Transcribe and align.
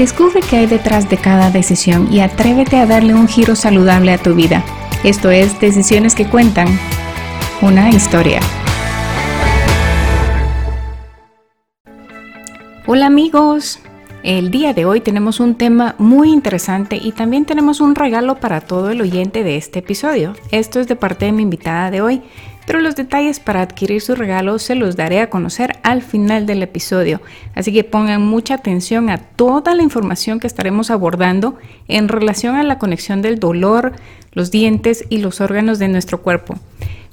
Descubre 0.00 0.40
qué 0.40 0.56
hay 0.56 0.66
detrás 0.66 1.10
de 1.10 1.18
cada 1.18 1.50
decisión 1.50 2.10
y 2.10 2.20
atrévete 2.20 2.78
a 2.78 2.86
darle 2.86 3.12
un 3.12 3.28
giro 3.28 3.54
saludable 3.54 4.14
a 4.14 4.16
tu 4.16 4.34
vida. 4.34 4.64
Esto 5.04 5.30
es 5.30 5.60
Decisiones 5.60 6.14
que 6.14 6.26
Cuentan, 6.26 6.68
una 7.60 7.90
historia. 7.90 8.40
Hola 12.86 13.04
amigos, 13.04 13.80
el 14.22 14.50
día 14.50 14.72
de 14.72 14.86
hoy 14.86 15.02
tenemos 15.02 15.38
un 15.38 15.56
tema 15.56 15.96
muy 15.98 16.32
interesante 16.32 16.96
y 16.96 17.12
también 17.12 17.44
tenemos 17.44 17.82
un 17.82 17.94
regalo 17.94 18.36
para 18.36 18.62
todo 18.62 18.90
el 18.90 19.02
oyente 19.02 19.44
de 19.44 19.58
este 19.58 19.80
episodio. 19.80 20.32
Esto 20.50 20.80
es 20.80 20.88
de 20.88 20.96
parte 20.96 21.26
de 21.26 21.32
mi 21.32 21.42
invitada 21.42 21.90
de 21.90 22.00
hoy 22.00 22.22
pero 22.70 22.82
los 22.82 22.94
detalles 22.94 23.40
para 23.40 23.62
adquirir 23.62 24.00
su 24.00 24.14
regalo 24.14 24.60
se 24.60 24.76
los 24.76 24.94
daré 24.94 25.18
a 25.18 25.28
conocer 25.28 25.80
al 25.82 26.02
final 26.02 26.46
del 26.46 26.62
episodio. 26.62 27.20
Así 27.56 27.72
que 27.72 27.82
pongan 27.82 28.24
mucha 28.24 28.54
atención 28.54 29.10
a 29.10 29.18
toda 29.18 29.74
la 29.74 29.82
información 29.82 30.38
que 30.38 30.46
estaremos 30.46 30.92
abordando 30.92 31.58
en 31.88 32.06
relación 32.06 32.54
a 32.54 32.62
la 32.62 32.78
conexión 32.78 33.22
del 33.22 33.40
dolor, 33.40 33.94
los 34.30 34.52
dientes 34.52 35.04
y 35.08 35.18
los 35.18 35.40
órganos 35.40 35.80
de 35.80 35.88
nuestro 35.88 36.22
cuerpo. 36.22 36.60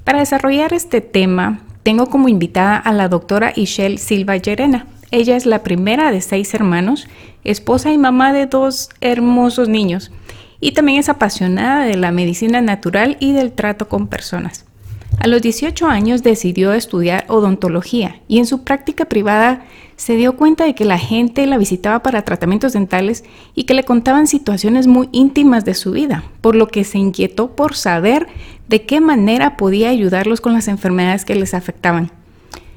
Para 0.04 0.20
desarrollar 0.20 0.72
este 0.72 1.00
tema, 1.00 1.58
tengo 1.82 2.06
como 2.06 2.28
invitada 2.28 2.76
a 2.76 2.92
la 2.92 3.08
doctora 3.08 3.52
Ishel 3.56 3.98
Silva 3.98 4.36
Llerena. 4.36 4.86
Ella 5.10 5.34
es 5.34 5.44
la 5.44 5.64
primera 5.64 6.12
de 6.12 6.20
seis 6.20 6.54
hermanos, 6.54 7.08
esposa 7.42 7.90
y 7.90 7.98
mamá 7.98 8.32
de 8.32 8.46
dos 8.46 8.90
hermosos 9.00 9.68
niños, 9.68 10.12
y 10.60 10.70
también 10.70 11.00
es 11.00 11.08
apasionada 11.08 11.84
de 11.84 11.96
la 11.96 12.12
medicina 12.12 12.60
natural 12.60 13.16
y 13.18 13.32
del 13.32 13.50
trato 13.50 13.88
con 13.88 14.06
personas. 14.06 14.67
A 15.16 15.26
los 15.26 15.42
18 15.42 15.86
años 15.88 16.22
decidió 16.22 16.72
estudiar 16.72 17.24
odontología 17.28 18.20
y 18.28 18.38
en 18.38 18.46
su 18.46 18.62
práctica 18.62 19.06
privada 19.06 19.64
se 19.96 20.14
dio 20.14 20.36
cuenta 20.36 20.64
de 20.64 20.76
que 20.76 20.84
la 20.84 20.98
gente 20.98 21.44
la 21.46 21.58
visitaba 21.58 22.04
para 22.04 22.22
tratamientos 22.22 22.72
dentales 22.72 23.24
y 23.54 23.64
que 23.64 23.74
le 23.74 23.82
contaban 23.82 24.28
situaciones 24.28 24.86
muy 24.86 25.08
íntimas 25.10 25.64
de 25.64 25.74
su 25.74 25.90
vida, 25.90 26.22
por 26.40 26.54
lo 26.54 26.68
que 26.68 26.84
se 26.84 26.98
inquietó 26.98 27.56
por 27.56 27.74
saber 27.74 28.28
de 28.68 28.86
qué 28.86 29.00
manera 29.00 29.56
podía 29.56 29.88
ayudarlos 29.88 30.40
con 30.40 30.52
las 30.52 30.68
enfermedades 30.68 31.24
que 31.24 31.34
les 31.34 31.52
afectaban. 31.52 32.12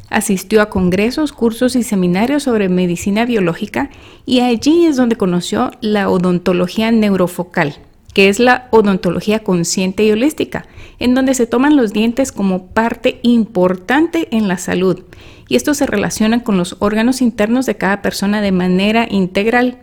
Asistió 0.09 0.63
a 0.63 0.69
congresos, 0.69 1.33
cursos 1.33 1.75
y 1.75 1.83
seminarios 1.83 2.43
sobre 2.43 2.69
medicina 2.69 3.23
biológica 3.23 3.91
y 4.25 4.39
allí 4.39 4.87
es 4.87 4.97
donde 4.97 5.15
conoció 5.15 5.71
la 5.79 6.09
odontología 6.09 6.91
neurofocal 6.91 7.75
que 8.13 8.29
es 8.29 8.39
la 8.39 8.67
odontología 8.71 9.39
consciente 9.39 10.03
y 10.03 10.11
holística, 10.11 10.65
en 10.99 11.15
donde 11.15 11.33
se 11.33 11.47
toman 11.47 11.75
los 11.75 11.93
dientes 11.93 12.31
como 12.31 12.67
parte 12.67 13.19
importante 13.23 14.27
en 14.31 14.47
la 14.47 14.57
salud, 14.57 15.03
y 15.47 15.55
esto 15.55 15.73
se 15.73 15.85
relaciona 15.85 16.43
con 16.43 16.57
los 16.57 16.75
órganos 16.79 17.21
internos 17.21 17.65
de 17.65 17.75
cada 17.75 18.01
persona 18.01 18.41
de 18.41 18.51
manera 18.51 19.07
integral. 19.09 19.79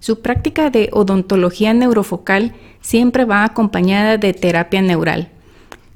Su 0.00 0.20
práctica 0.20 0.70
de 0.70 0.90
odontología 0.92 1.72
neurofocal 1.72 2.52
siempre 2.80 3.24
va 3.24 3.44
acompañada 3.44 4.18
de 4.18 4.34
terapia 4.34 4.82
neural, 4.82 5.30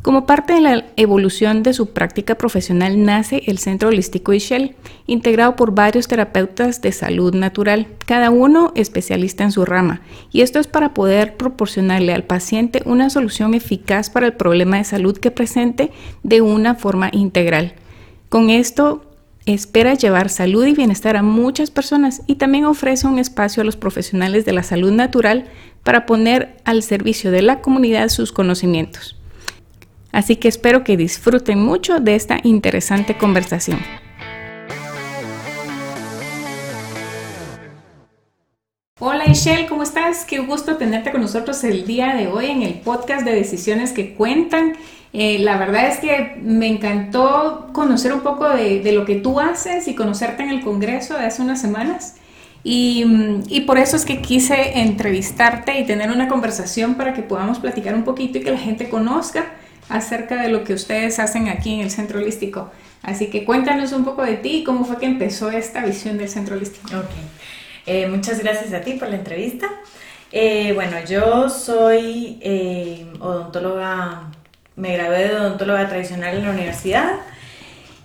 como 0.02 0.26
parte 0.26 0.52
de 0.52 0.60
la 0.60 0.84
evolución 0.96 1.64
de 1.64 1.72
su 1.72 1.92
práctica 1.92 2.36
profesional 2.36 3.04
nace 3.04 3.42
el 3.46 3.58
Centro 3.58 3.88
Holístico 3.88 4.32
Ishel, 4.32 4.76
integrado 5.06 5.56
por 5.56 5.74
varios 5.74 6.06
terapeutas 6.06 6.80
de 6.80 6.92
salud 6.92 7.34
natural, 7.34 7.88
cada 8.06 8.30
uno 8.30 8.72
especialista 8.76 9.42
en 9.42 9.50
su 9.50 9.64
rama, 9.64 10.00
y 10.30 10.42
esto 10.42 10.60
es 10.60 10.68
para 10.68 10.94
poder 10.94 11.36
proporcionarle 11.36 12.14
al 12.14 12.22
paciente 12.22 12.82
una 12.84 13.10
solución 13.10 13.54
eficaz 13.54 14.08
para 14.08 14.26
el 14.26 14.34
problema 14.34 14.78
de 14.78 14.84
salud 14.84 15.18
que 15.18 15.32
presente 15.32 15.90
de 16.22 16.42
una 16.42 16.76
forma 16.76 17.10
integral. 17.12 17.74
Con 18.28 18.50
esto 18.50 19.04
espera 19.46 19.94
llevar 19.94 20.28
salud 20.28 20.64
y 20.66 20.74
bienestar 20.74 21.16
a 21.16 21.22
muchas 21.22 21.70
personas 21.70 22.22
y 22.26 22.36
también 22.36 22.66
ofrece 22.66 23.06
un 23.06 23.18
espacio 23.18 23.62
a 23.62 23.64
los 23.64 23.76
profesionales 23.76 24.44
de 24.44 24.52
la 24.52 24.62
salud 24.62 24.92
natural 24.92 25.46
para 25.82 26.06
poner 26.06 26.56
al 26.64 26.82
servicio 26.82 27.30
de 27.30 27.42
la 27.42 27.60
comunidad 27.60 28.10
sus 28.10 28.30
conocimientos. 28.30 29.17
Así 30.12 30.36
que 30.36 30.48
espero 30.48 30.84
que 30.84 30.96
disfruten 30.96 31.62
mucho 31.62 32.00
de 32.00 32.14
esta 32.14 32.38
interesante 32.42 33.16
conversación. 33.16 33.78
Hola 39.00 39.28
Ishel, 39.28 39.66
¿cómo 39.68 39.84
estás? 39.84 40.24
Qué 40.24 40.38
gusto 40.38 40.76
tenerte 40.76 41.12
con 41.12 41.20
nosotros 41.20 41.62
el 41.62 41.86
día 41.86 42.14
de 42.16 42.26
hoy 42.26 42.46
en 42.46 42.62
el 42.62 42.74
podcast 42.80 43.24
de 43.24 43.32
Decisiones 43.32 43.92
que 43.92 44.14
Cuentan. 44.14 44.72
Eh, 45.12 45.38
la 45.38 45.56
verdad 45.56 45.86
es 45.86 45.98
que 45.98 46.40
me 46.42 46.66
encantó 46.66 47.68
conocer 47.72 48.12
un 48.12 48.20
poco 48.20 48.48
de, 48.48 48.90
lo 48.92 49.04
que 49.04 49.16
tú 49.16 49.38
haces 49.38 49.86
y 49.88 49.94
conocerte 49.94 50.42
en 50.42 50.48
el 50.50 50.62
Congreso 50.62 51.16
de 51.16 51.26
hace 51.26 51.42
unas 51.42 51.60
semanas. 51.60 52.16
Y, 52.64 53.04
y, 53.48 53.60
por 53.60 53.78
eso 53.78 53.96
es 53.96 54.04
que 54.04 54.20
quise 54.20 54.80
entrevistarte 54.80 55.78
y 55.78 55.86
tener 55.86 56.10
una 56.10 56.26
conversación 56.26 56.96
para 56.96 57.14
que 57.14 57.22
podamos 57.22 57.60
platicar 57.60 57.94
un 57.94 58.02
poquito 58.02 58.38
y 58.38 58.42
que 58.42 58.50
la 58.50 58.58
gente 58.58 58.88
conozca 58.88 59.57
acerca 59.88 60.42
de 60.42 60.48
lo 60.48 60.64
que 60.64 60.74
ustedes 60.74 61.18
hacen 61.18 61.48
aquí 61.48 61.74
en 61.74 61.80
el 61.80 61.90
Centro 61.90 62.20
Holístico. 62.20 62.70
Así 63.02 63.28
que 63.28 63.44
cuéntanos 63.44 63.92
un 63.92 64.04
poco 64.04 64.22
de 64.22 64.36
ti 64.36 64.58
y 64.58 64.64
cómo 64.64 64.84
fue 64.84 64.98
que 64.98 65.06
empezó 65.06 65.50
esta 65.50 65.84
visión 65.84 66.18
del 66.18 66.28
Centro 66.28 66.56
Holístico. 66.56 66.88
Ok, 66.96 67.10
eh, 67.86 68.06
muchas 68.08 68.40
gracias 68.40 68.72
a 68.72 68.80
ti 68.80 68.94
por 68.94 69.08
la 69.08 69.16
entrevista. 69.16 69.68
Eh, 70.30 70.72
bueno, 70.74 70.96
yo 71.08 71.48
soy 71.48 72.38
eh, 72.42 73.06
odontóloga, 73.18 74.30
me 74.76 74.92
gradué 74.94 75.28
de 75.28 75.36
odontóloga 75.36 75.88
tradicional 75.88 76.36
en 76.36 76.44
la 76.44 76.50
universidad 76.50 77.12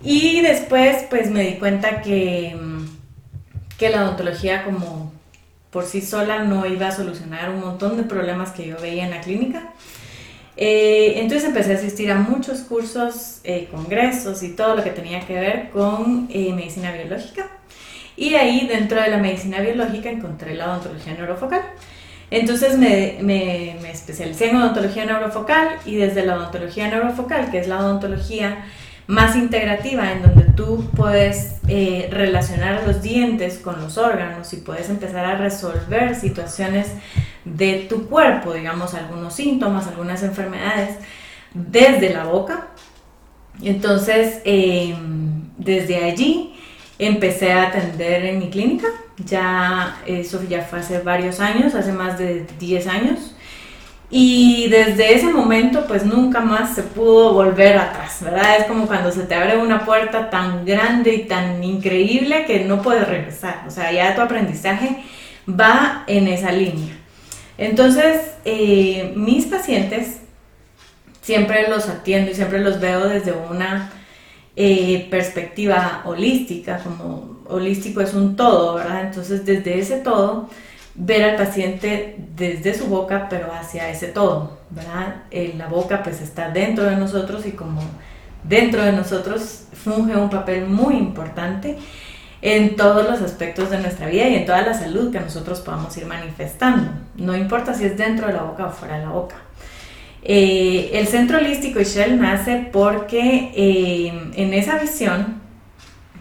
y 0.02 0.42
después 0.42 1.06
pues 1.10 1.30
me 1.30 1.44
di 1.44 1.56
cuenta 1.56 2.02
que, 2.02 2.56
que 3.78 3.90
la 3.90 4.04
odontología 4.04 4.64
como 4.64 5.12
por 5.70 5.86
sí 5.86 6.02
sola 6.02 6.44
no 6.44 6.66
iba 6.66 6.88
a 6.88 6.92
solucionar 6.92 7.50
un 7.50 7.60
montón 7.60 7.98
de 7.98 8.04
problemas 8.04 8.52
que 8.52 8.68
yo 8.68 8.78
veía 8.80 9.04
en 9.04 9.10
la 9.10 9.22
clínica. 9.22 9.74
Eh, 10.56 11.14
entonces 11.18 11.48
empecé 11.48 11.74
a 11.74 11.78
asistir 11.78 12.12
a 12.12 12.16
muchos 12.16 12.60
cursos, 12.62 13.40
eh, 13.44 13.68
congresos 13.72 14.44
y 14.44 14.50
todo 14.50 14.76
lo 14.76 14.84
que 14.84 14.92
tenía 14.92 15.20
que 15.22 15.34
ver 15.34 15.70
con 15.72 16.28
eh, 16.32 16.54
medicina 16.54 16.92
biológica. 16.92 17.48
Y 18.16 18.36
ahí 18.36 18.68
dentro 18.68 19.02
de 19.02 19.10
la 19.10 19.18
medicina 19.18 19.60
biológica 19.62 20.10
encontré 20.10 20.54
la 20.54 20.72
odontología 20.72 21.14
neurofocal. 21.14 21.62
Entonces 22.30 22.78
me, 22.78 23.18
me, 23.22 23.78
me 23.82 23.92
especialicé 23.92 24.50
en 24.50 24.58
odontología 24.58 25.06
neurofocal 25.06 25.78
y 25.86 25.96
desde 25.96 26.26
la 26.26 26.36
odontología 26.38 26.88
neurofocal, 26.88 27.52
que 27.52 27.60
es 27.60 27.68
la 27.68 27.80
odontología 27.80 28.66
más 29.08 29.36
integrativa, 29.36 30.12
en 30.12 30.22
donde 30.22 30.44
tú 30.54 30.90
puedes 30.96 31.56
eh, 31.68 32.08
relacionar 32.12 32.84
los 32.88 33.02
dientes 33.02 33.58
con 33.58 33.82
los 33.82 33.98
órganos 33.98 34.54
y 34.54 34.58
puedes 34.58 34.90
empezar 34.90 35.26
a 35.26 35.36
resolver 35.36 36.16
situaciones 36.16 36.88
de 37.44 37.86
tu 37.90 38.08
cuerpo, 38.08 38.54
digamos, 38.54 38.94
algunos 38.94 39.34
síntomas, 39.34 39.88
algunas 39.88 40.24
enfermedades, 40.24 40.98
desde 41.54 42.14
la 42.14 42.26
boca. 42.26 42.70
Entonces, 43.62 44.42
em, 44.46 45.50
desde 45.58 46.04
allí 46.04 46.54
empecé 46.98 47.52
a 47.52 47.68
atender 47.68 48.26
en 48.26 48.40
mi 48.40 48.50
clínica. 48.50 48.88
Ya, 49.18 49.98
eso 50.06 50.42
ya 50.50 50.62
fue 50.64 50.80
hace 50.80 51.00
varios 51.00 51.40
años, 51.40 51.76
hace 51.76 51.92
más 51.92 52.18
de 52.18 52.46
10 52.60 52.88
años. 52.88 53.36
Y 54.16 54.68
desde 54.68 55.16
ese 55.16 55.34
momento 55.34 55.88
pues 55.88 56.06
nunca 56.06 56.40
más 56.40 56.76
se 56.76 56.84
pudo 56.84 57.34
volver 57.34 57.76
atrás, 57.80 58.20
¿verdad? 58.22 58.60
Es 58.60 58.66
como 58.66 58.86
cuando 58.86 59.12
se 59.12 59.24
te 59.24 59.34
abre 59.34 59.58
una 59.58 59.86
puerta 59.86 60.30
tan 60.30 60.66
grande 60.66 61.16
y 61.16 61.24
tan 61.24 61.64
increíble 61.64 62.46
que 62.46 62.60
no 62.64 62.84
puedes 62.84 63.08
regresar. 63.08 63.64
O 63.68 63.72
sea, 63.72 63.92
ya 63.92 64.14
tu 64.14 64.22
aprendizaje 64.22 65.04
va 65.50 66.04
en 66.06 66.28
esa 66.28 66.52
línea. 66.52 66.94
Entonces, 67.58 68.36
eh, 68.46 69.14
mis 69.16 69.48
pacientes 69.48 70.20
siempre 71.22 71.68
los 71.68 71.90
atiendo 71.90 72.30
y 72.30 72.36
siempre 72.36 72.60
los 72.60 72.80
veo 72.80 73.08
desde 73.08 73.32
una 73.32 73.92
eh, 74.56 75.08
perspectiva 75.10 76.04
holística, 76.06 76.78
como 76.84 77.40
holístico 77.48 78.00
es 78.02 78.14
un 78.14 78.36
todo, 78.36 78.76
¿verdad? 78.76 79.08
Entonces, 79.08 79.44
desde 79.44 79.80
ese 79.80 80.02
todo 80.02 80.52
ver 80.96 81.24
al 81.24 81.36
paciente 81.36 82.18
desde 82.36 82.74
su 82.74 82.88
boca, 82.88 83.28
pero 83.30 83.52
hacia 83.54 83.90
ese 83.90 84.08
todo, 84.08 84.60
¿verdad? 84.70 85.24
Eh, 85.32 85.56
la 85.58 85.68
boca 85.68 86.04
pues 86.04 86.22
está 86.22 86.50
dentro 86.50 86.84
de 86.84 86.96
nosotros 86.96 87.46
y 87.46 87.52
como 87.52 87.82
dentro 88.44 88.84
de 88.84 88.92
nosotros 88.92 89.66
funge 89.74 90.16
un 90.16 90.30
papel 90.30 90.68
muy 90.68 90.96
importante 90.96 91.78
en 92.42 92.76
todos 92.76 93.10
los 93.10 93.22
aspectos 93.22 93.70
de 93.70 93.80
nuestra 93.80 94.08
vida 94.08 94.28
y 94.28 94.36
en 94.36 94.46
toda 94.46 94.62
la 94.62 94.74
salud 94.74 95.12
que 95.12 95.20
nosotros 95.20 95.62
podamos 95.62 95.96
ir 95.98 96.06
manifestando. 96.06 96.92
No 97.16 97.36
importa 97.36 97.74
si 97.74 97.86
es 97.86 97.98
dentro 97.98 98.28
de 98.28 98.34
la 98.34 98.44
boca 98.44 98.66
o 98.66 98.70
fuera 98.70 99.00
de 99.00 99.06
la 99.06 99.12
boca. 99.12 99.38
Eh, 100.22 100.92
el 100.94 101.08
centro 101.08 101.38
holístico 101.38 101.80
Ishel 101.80 102.20
nace 102.20 102.68
porque 102.72 103.52
eh, 103.56 104.32
en 104.36 104.54
esa 104.54 104.78
visión 104.78 105.42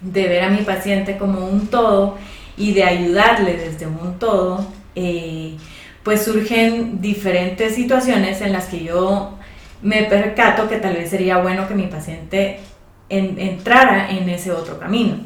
de 0.01 0.29
ver 0.29 0.45
a 0.45 0.49
mi 0.49 0.63
paciente 0.63 1.19
como 1.19 1.47
un 1.47 1.69
todo, 1.69 2.17
y 2.57 2.73
de 2.73 2.85
ayudarle 2.85 3.57
desde 3.57 3.87
un 3.87 4.19
todo, 4.19 4.67
eh, 4.95 5.57
pues 6.03 6.25
surgen 6.25 7.01
diferentes 7.01 7.75
situaciones 7.75 8.41
en 8.41 8.53
las 8.53 8.67
que 8.67 8.85
yo 8.85 9.39
me 9.83 10.05
percato 10.05 10.69
que 10.69 10.77
tal 10.77 10.95
vez 10.95 11.11
sería 11.11 11.39
bueno 11.39 11.67
que 11.69 11.75
mi 11.75 11.87
paciente 11.87 12.61
entrara 13.09 14.11
en 14.11 14.29
ese 14.29 14.53
otro 14.53 14.79
camino. 14.79 15.17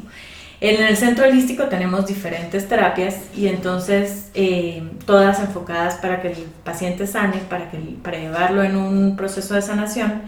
En 0.59 0.83
el 0.83 0.97
centro 0.97 1.25
holístico 1.25 1.65
tenemos 1.65 2.07
diferentes 2.07 2.67
terapias 2.67 3.15
y 3.35 3.47
entonces 3.47 4.31
eh, 4.33 4.81
todas 5.05 5.39
enfocadas 5.39 5.95
para 5.95 6.19
que 6.19 6.29
el 6.29 6.37
paciente 6.63 7.05
sane, 7.05 7.37
para, 7.47 7.69
que, 7.69 7.77
para 7.77 8.17
llevarlo 8.17 8.63
en 8.63 8.75
un 8.75 9.15
proceso 9.15 9.53
de 9.53 9.61
sanación. 9.61 10.23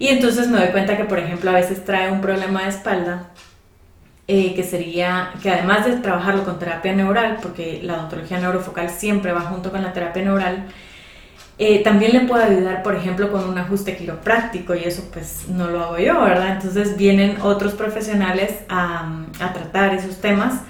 Y 0.00 0.08
entonces 0.08 0.48
me 0.48 0.58
doy 0.58 0.68
cuenta 0.68 0.96
que, 0.96 1.04
por 1.04 1.20
ejemplo, 1.20 1.50
a 1.50 1.54
veces 1.54 1.84
trae 1.84 2.10
un 2.10 2.20
problema 2.20 2.64
de 2.64 2.70
espalda, 2.70 3.30
eh, 4.34 4.54
que 4.54 4.62
sería, 4.62 5.30
que 5.42 5.50
además 5.50 5.84
de 5.84 5.98
trabajarlo 5.98 6.42
con 6.42 6.58
terapia 6.58 6.94
neural, 6.94 7.36
porque 7.42 7.80
la 7.82 7.96
odontología 7.98 8.38
neurofocal 8.38 8.88
siempre 8.88 9.30
va 9.30 9.42
junto 9.42 9.70
con 9.70 9.82
la 9.82 9.92
terapia 9.92 10.22
neural, 10.22 10.68
eh, 11.58 11.82
también 11.82 12.14
le 12.14 12.20
puedo 12.20 12.42
ayudar, 12.42 12.82
por 12.82 12.96
ejemplo, 12.96 13.30
con 13.30 13.46
un 13.46 13.58
ajuste 13.58 13.94
quiropráctico 13.94 14.74
y 14.74 14.84
eso 14.84 15.10
pues 15.12 15.48
no 15.48 15.68
lo 15.68 15.84
hago 15.84 15.98
yo, 15.98 16.18
¿verdad? 16.22 16.52
Entonces 16.52 16.96
vienen 16.96 17.42
otros 17.42 17.74
profesionales 17.74 18.54
a, 18.70 19.26
tratar 19.52 19.92
esos 19.92 20.18
temas. 20.22 20.62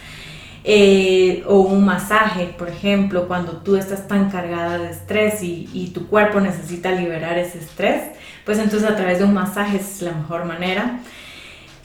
Eh, 0.64 1.44
o 1.46 1.60
un 1.60 1.84
masaje, 1.84 2.54
por 2.58 2.68
ejemplo, 2.68 3.28
cuando 3.28 3.58
tú 3.58 3.76
estás 3.76 4.08
tan 4.08 4.28
cargada 4.28 4.78
de 4.78 4.90
estrés 4.90 5.40
y, 5.44 5.68
y, 5.72 5.90
tu 5.90 6.08
cuerpo 6.08 6.40
necesita 6.40 6.90
liberar 6.90 7.38
ese 7.38 7.58
estrés, 7.58 8.02
pues 8.44 8.58
entonces 8.58 8.90
a 8.90 8.96
través 8.96 9.20
de 9.20 9.24
un 9.24 9.34
masaje 9.34 9.76
es 9.76 10.02
la 10.02 10.12
mejor 10.12 10.46
manera. 10.46 11.00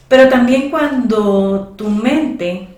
Pero 0.08 0.30
también 0.30 0.70
cuando 0.70 1.74
tu 1.78 1.90
mente 1.90 2.70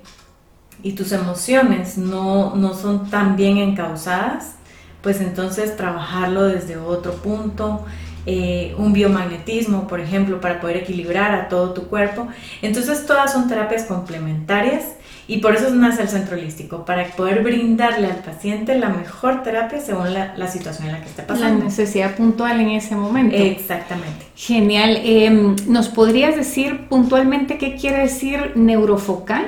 y 0.82 0.94
tus 0.94 1.12
emociones 1.12 1.98
no, 1.98 2.56
no 2.56 2.74
son 2.74 3.10
tan 3.10 3.36
bien 3.36 3.58
encausadas, 3.58 4.56
pues 5.02 5.22
entonces 5.22 5.78
trabajarlo 5.78 6.44
desde 6.44 6.78
otro 6.78 7.14
punto, 7.14 7.86
eh, 8.26 8.76
un 8.78 8.94
biomagnetismo, 8.94 9.88
por 9.88 10.00
ejemplo, 10.00 10.42
para 10.42 10.60
poder 10.60 10.78
equilibrar 10.78 11.34
a 11.34 11.48
todo 11.50 11.74
tu 11.74 11.84
cuerpo. 11.84 12.28
Entonces 12.62 13.06
todas 13.06 13.32
son 13.32 13.48
terapias 13.48 13.84
complementarias 13.84 14.84
y 15.30 15.38
por 15.38 15.56
eso 15.56 15.70
nace 15.70 16.02
el 16.02 16.10
centro 16.10 16.36
holístico, 16.36 16.86
para 16.86 17.06
poder 17.06 17.44
brindarle 17.44 18.08
al 18.08 18.18
paciente 18.18 18.76
la 18.80 18.90
mejor 18.90 19.44
terapia 19.44 19.80
según 19.80 20.12
la, 20.12 20.48
situación 20.48 20.88
en 20.88 20.94
la 20.94 21.02
que 21.02 21.10
esté 21.10 21.22
pasando. 21.22 21.60
La 21.60 21.66
necesidad 21.66 22.16
puntual 22.16 22.60
en 22.60 22.70
ese 22.70 22.96
momento. 22.96 23.36
Exactamente. 23.36 24.26
Genial. 24.36 25.00
Em, 25.04 25.56
¿Nos 25.68 25.88
podrías 25.88 26.36
decir 26.36 26.88
puntualmente 26.88 27.60
qué 27.60 27.76
quiere 27.76 28.00
decir 28.00 28.54
neurofocal? 28.56 29.48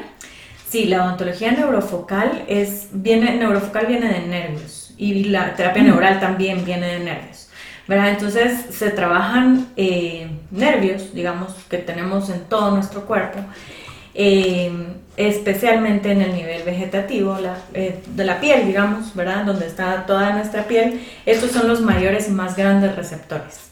Sí, 0.69 0.86
la 0.86 1.04
odontología 1.04 1.51
neurofocal 1.51 2.44
es, 2.48 2.89
viene, 2.92 3.36
neurofocal 3.38 3.88
viene 3.88 4.07
de 4.07 4.28
nervios 4.28 4.94
y 5.00 5.24
la 5.25 5.56
terapia 5.56 5.81
neural 5.81 6.19
también 6.19 6.63
viene 6.63 6.86
de 6.86 7.00
nervios. 7.00 7.50
¿verdad? 7.88 8.10
Entonces 8.12 8.68
se 8.69 8.92
trabajan 8.92 9.68
eh, 9.75 10.30
nervios, 10.51 11.13
digamos, 11.13 11.54
que 11.69 11.78
tenemos 11.78 12.30
en 12.30 12.42
todo 12.42 12.72
nuestro 12.72 13.06
cuerpo, 13.06 13.39
eh, 14.13 14.72
especialmente 15.18 16.12
en 16.12 16.22
el 16.22 16.34
nivel 16.34 16.63
vegetativo 16.63 17.38
eh, 17.74 18.00
de 18.08 18.24
la 18.25 18.40
piel, 18.40 18.68
digamos, 18.68 19.16
¿verdad? 19.16 19.46
Donde 19.46 19.68
está 19.68 20.06
toda 20.06 20.34
nuestra 20.34 20.63
piel. 20.63 21.02
Estos 21.25 21.52
son 21.52 21.68
los 21.68 21.81
mayores 21.81 22.28
y 22.28 22.31
más 22.31 22.56
grandes 22.56 22.96
receptores. 22.96 23.72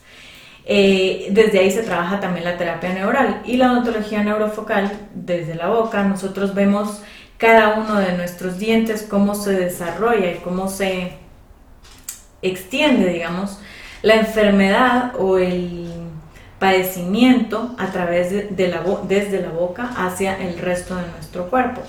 desde 0.65 1.59
ahí 1.59 1.71
se 1.71 1.83
trabaja 1.83 2.19
también 2.19 2.45
la 2.45 2.57
terapia 2.57 2.94
neural 2.94 3.41
y 3.45 3.57
la 3.57 3.71
odontología 3.71 4.24
neurofocal 4.24 4.91
desde 5.15 5.56
la 5.56 5.68
boca. 5.68 6.03
Nosotros 6.03 6.53
vemos 6.53 7.01
cada 7.39 7.75
uno 7.75 8.00
de 8.00 8.12
nuestros 8.18 8.59
dientes, 8.59 9.07
cómo 9.09 9.33
se 9.33 9.53
desarrolla 9.53 10.31
y 10.33 10.39
cómo 10.39 10.68
se 10.68 11.13
extiende, 12.42 13.09
digamos, 13.09 13.59
la 14.01 14.15
enfermedad 14.15 15.13
o 15.18 15.38
el 15.38 16.08
padecimiento 16.59 17.73
a 17.77 17.88
través 17.88 18.56
de, 18.56 18.67
la 18.67 18.83
desde 19.07 19.41
la 19.41 19.50
boca 19.50 19.89
hacia 19.95 20.38
el 20.38 20.59
resto 20.59 20.95
de 20.95 21.03
nuestro 21.07 21.50
cuerpo. 21.50 21.81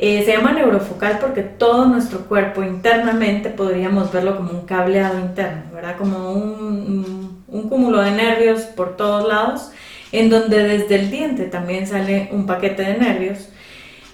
Eh, 0.00 0.22
se 0.24 0.32
llama 0.32 0.52
neurofocal 0.52 1.18
porque 1.18 1.42
todo 1.42 1.86
nuestro 1.86 2.26
cuerpo 2.26 2.62
internamente 2.62 3.50
podríamos 3.50 4.12
verlo 4.12 4.36
como 4.36 4.50
un 4.52 4.66
cableado 4.66 5.18
interno, 5.18 5.62
¿verdad? 5.72 5.96
Como 5.96 6.32
un, 6.32 7.38
cúmulo 7.68 8.00
de 8.00 8.12
nervios 8.12 8.62
por 8.62 8.96
todos 8.96 9.26
lados, 9.28 9.70
en 10.12 10.30
donde 10.30 10.62
desde 10.62 10.94
el 10.94 11.10
diente 11.10 11.44
también 11.44 11.86
sale 11.86 12.28
un 12.32 12.46
paquete 12.46 12.82
de 12.82 12.96
nervios 12.96 13.48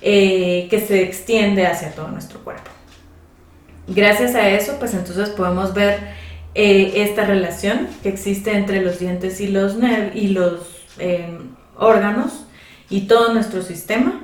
eh, 0.02 0.66
que 0.70 0.80
se 0.80 1.02
extiende 1.02 1.66
hacia 1.66 1.92
todo 1.92 2.08
nuestro 2.08 2.40
cuerpo. 2.40 2.70
Gracias 3.86 4.34
a 4.34 4.48
eso, 4.48 4.76
pues 4.78 4.94
entonces 4.94 5.28
podemos 5.30 5.74
ver 5.74 5.98
eh, 6.54 7.02
esta 7.02 7.24
relación 7.24 7.88
que 8.02 8.08
existe 8.08 8.56
entre 8.56 8.82
los 8.82 8.98
dientes 8.98 9.40
y 9.40 9.48
los, 9.48 9.76
y 10.14 10.28
los 10.28 10.60
em, 10.98 11.54
órganos 11.76 12.44
y 12.90 13.02
todo 13.02 13.32
nuestro 13.32 13.62
sistema. 13.62 14.20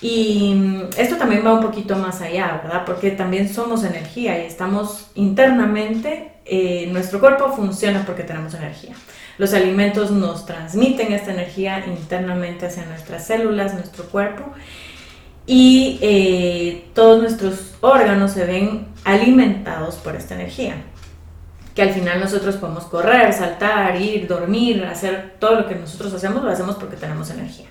Y 0.00 0.54
mm, 0.54 0.90
esto 0.96 1.16
también 1.16 1.44
va 1.44 1.52
un 1.54 1.60
poquito 1.60 1.96
más 1.96 2.20
allá, 2.22 2.60
¿verdad? 2.62 2.84
Porque 2.86 3.10
también 3.10 3.52
somos 3.52 3.84
energía 3.84 4.42
y 4.42 4.46
estamos 4.46 5.10
internamente, 5.14 6.32
eh, 6.46 6.88
nuestro 6.90 7.20
cuerpo 7.20 7.52
funciona 7.52 8.04
porque 8.06 8.22
tenemos 8.22 8.54
energía. 8.54 8.94
Los 9.36 9.54
alimentos 9.54 10.10
nos 10.10 10.46
transmiten 10.46 11.12
esta 11.12 11.32
energía 11.32 11.84
internamente 11.86 12.66
hacia 12.66 12.84
nuestras 12.86 13.26
células, 13.26 13.74
nuestro 13.74 14.04
cuerpo 14.04 14.44
y 15.46 15.98
eh, 16.02 16.84
todos 16.94 17.20
nuestros 17.20 17.74
órganos 17.80 18.32
se 18.32 18.44
ven 18.44 18.86
alimentados 19.04 19.96
por 19.96 20.14
esta 20.14 20.34
energía. 20.34 20.74
Que 21.74 21.82
al 21.82 21.90
final 21.90 22.20
nosotros 22.20 22.56
podemos 22.56 22.84
correr, 22.84 23.32
saltar, 23.32 24.00
ir, 24.00 24.26
dormir, 24.26 24.84
hacer 24.84 25.34
todo 25.38 25.60
lo 25.60 25.68
que 25.68 25.76
nosotros 25.76 26.12
hacemos, 26.12 26.42
lo 26.42 26.50
hacemos 26.50 26.76
porque 26.76 26.96
tenemos 26.96 27.30
energía. 27.30 27.66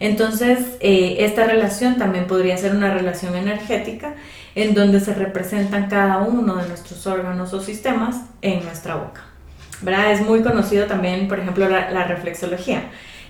Entonces, 0.00 0.76
eh, 0.80 1.16
esta 1.20 1.46
relación 1.46 1.96
también 1.96 2.26
podría 2.26 2.56
ser 2.56 2.74
una 2.74 2.92
relación 2.92 3.36
energética 3.36 4.14
en 4.54 4.74
donde 4.74 5.00
se 5.00 5.14
representan 5.14 5.88
cada 5.88 6.18
uno 6.18 6.56
de 6.56 6.68
nuestros 6.68 7.06
órganos 7.06 7.52
o 7.52 7.60
sistemas 7.60 8.16
en 8.42 8.64
nuestra 8.64 8.96
boca. 8.96 9.22
Es 10.10 10.20
muy 10.22 10.42
conocido 10.42 10.86
también, 10.86 11.28
por 11.28 11.38
ejemplo, 11.38 11.68
la, 11.68 12.04
reflexología, 12.04 12.84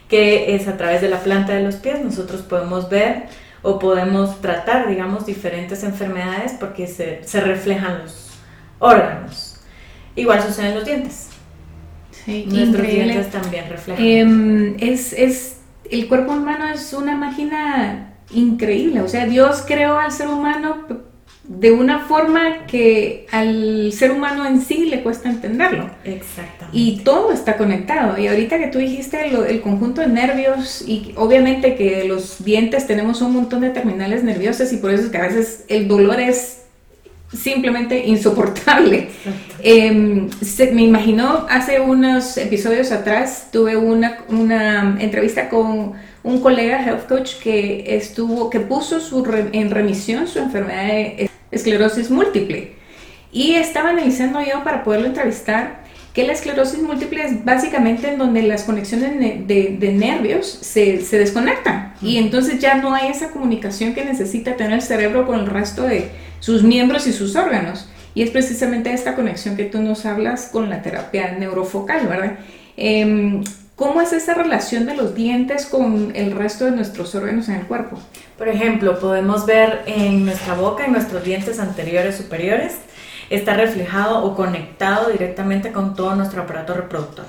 que 0.08 0.54
es 0.54 0.68
a 0.68 0.76
través 0.76 1.00
de 1.00 1.08
la 1.08 1.18
planta 1.18 1.52
de 1.54 1.62
los 1.62 1.76
pies 1.76 2.04
nosotros 2.04 2.42
podemos 2.42 2.88
ver 2.88 3.24
o 3.62 3.78
podemos 3.78 4.40
tratar, 4.40 4.88
digamos, 4.88 5.26
diferentes 5.26 5.82
enfermedades 5.82 6.52
porque 6.60 6.86
se 6.86 7.40
reflejan 7.40 8.02
los 8.02 8.30
órganos. 8.78 9.43
Igual 10.16 10.42
sucede 10.42 10.68
en 10.68 10.74
los 10.74 10.84
dientes. 10.84 11.28
Sí, 12.24 12.46
Nuestros 12.48 12.86
dientes 12.86 13.30
también 13.30 13.68
reflejan. 13.68 14.04
Em, 14.04 14.76
es, 14.78 15.12
es, 15.12 15.58
el 15.90 16.08
cuerpo 16.08 16.32
humano 16.32 16.66
es 16.68 16.92
una 16.92 17.16
máquina 17.16 18.14
increíble. 18.30 19.00
O 19.02 19.08
sea, 19.08 19.26
Dios 19.26 19.64
creó 19.66 19.98
al 19.98 20.12
ser 20.12 20.28
humano 20.28 20.86
de 21.46 21.72
una 21.72 22.00
forma 22.06 22.66
que 22.66 23.26
al 23.30 23.92
ser 23.92 24.12
humano 24.12 24.46
en 24.46 24.62
sí 24.62 24.86
le 24.86 25.02
cuesta 25.02 25.28
entenderlo. 25.28 25.90
Exactamente. 26.04 26.78
Y 26.78 27.00
todo 27.04 27.32
está 27.32 27.58
conectado. 27.58 28.18
Y 28.18 28.28
ahorita 28.28 28.58
que 28.58 28.68
tú 28.68 28.78
dijiste 28.78 29.26
el 29.26 29.60
conjunto 29.60 30.00
de 30.00 30.06
nervios, 30.06 30.82
y 30.86 31.12
obviamente 31.16 31.74
que 31.74 32.04
los 32.04 32.42
dientes 32.42 32.86
tenemos 32.86 33.20
un 33.20 33.34
montón 33.34 33.60
de 33.60 33.70
terminales 33.70 34.24
nerviosas 34.24 34.72
y 34.72 34.78
por 34.78 34.90
eso 34.90 35.04
es 35.04 35.10
que 35.10 35.18
a 35.18 35.22
veces 35.22 35.64
el 35.68 35.86
dolor 35.86 36.18
es 36.18 36.63
simplemente 37.34 38.06
insoportable. 38.06 39.08
Em, 39.62 40.28
me 40.72 40.82
imagino 40.82 41.46
hace 41.48 41.80
unos 41.80 42.36
episodios 42.36 42.92
atrás 42.92 43.48
tuve 43.50 43.76
una, 43.76 44.18
una 44.28 44.96
entrevista 45.00 45.48
con 45.48 45.92
un 46.22 46.40
colega 46.40 46.82
health 46.84 47.06
coach 47.06 47.34
que 47.42 47.96
estuvo 47.96 48.50
que 48.50 48.60
puso 48.60 49.00
su 49.00 49.24
en 49.52 49.70
remisión 49.70 50.26
su 50.26 50.38
enfermedad 50.38 50.86
de 50.86 51.30
esclerosis 51.50 52.10
múltiple. 52.10 52.72
Y 53.32 53.54
estaba 53.54 53.90
analizando 53.90 54.40
yo 54.42 54.62
para 54.62 54.84
poderlo 54.84 55.06
entrevistar 55.06 55.83
que 56.14 56.24
la 56.24 56.32
esclerosis 56.32 56.80
múltiple 56.80 57.24
es 57.24 57.44
básicamente 57.44 58.08
en 58.08 58.18
donde 58.18 58.42
las 58.42 58.62
conexiones 58.62 59.18
de, 59.46 59.92
nervios 59.92 60.46
se, 60.46 61.02
se, 61.02 61.18
desconectan 61.18 61.94
y 62.00 62.18
entonces 62.18 62.60
ya 62.60 62.76
no 62.76 62.94
hay 62.94 63.08
esa 63.08 63.30
comunicación 63.30 63.94
que 63.94 64.04
necesita 64.04 64.56
tener 64.56 64.74
el 64.74 64.82
cerebro 64.82 65.26
con 65.26 65.40
el 65.40 65.46
resto 65.46 65.82
de 65.82 66.10
sus 66.38 66.62
miembros 66.62 67.06
y 67.06 67.12
sus 67.12 67.36
órganos. 67.36 67.88
Y 68.14 68.22
es 68.22 68.30
precisamente 68.30 68.92
esta 68.92 69.16
conexión 69.16 69.56
que 69.56 69.64
tú 69.64 69.82
nos 69.82 70.06
hablas 70.06 70.50
con 70.52 70.70
la 70.70 70.82
terapia 70.82 71.32
neurofocal, 71.32 72.06
¿verdad? 72.06 72.38
Em, 72.76 73.42
¿Cómo 73.76 74.00
es 74.00 74.12
esa 74.12 74.34
relación 74.34 74.86
de 74.86 74.94
los 74.94 75.16
dientes 75.16 75.66
con 75.66 76.12
el 76.14 76.30
resto 76.30 76.66
de 76.66 76.70
nuestros 76.70 77.12
órganos 77.16 77.48
en 77.48 77.56
el 77.56 77.66
cuerpo? 77.66 77.98
Por 78.38 78.46
ejemplo, 78.48 79.00
podemos 79.00 79.46
ver 79.46 79.82
en 79.86 80.24
nuestra 80.26 80.54
boca, 80.54 80.84
en 80.84 80.92
nuestros 80.92 81.24
dientes 81.24 81.58
anteriores, 81.58 82.14
superiores, 82.14 82.74
está 83.30 83.54
reflejado 83.54 84.24
o 84.24 84.34
conectado 84.34 85.10
directamente 85.10 85.72
con 85.72 85.94
todo 85.94 86.14
nuestro 86.14 86.42
aparato 86.42 86.74
reproductor. 86.74 87.26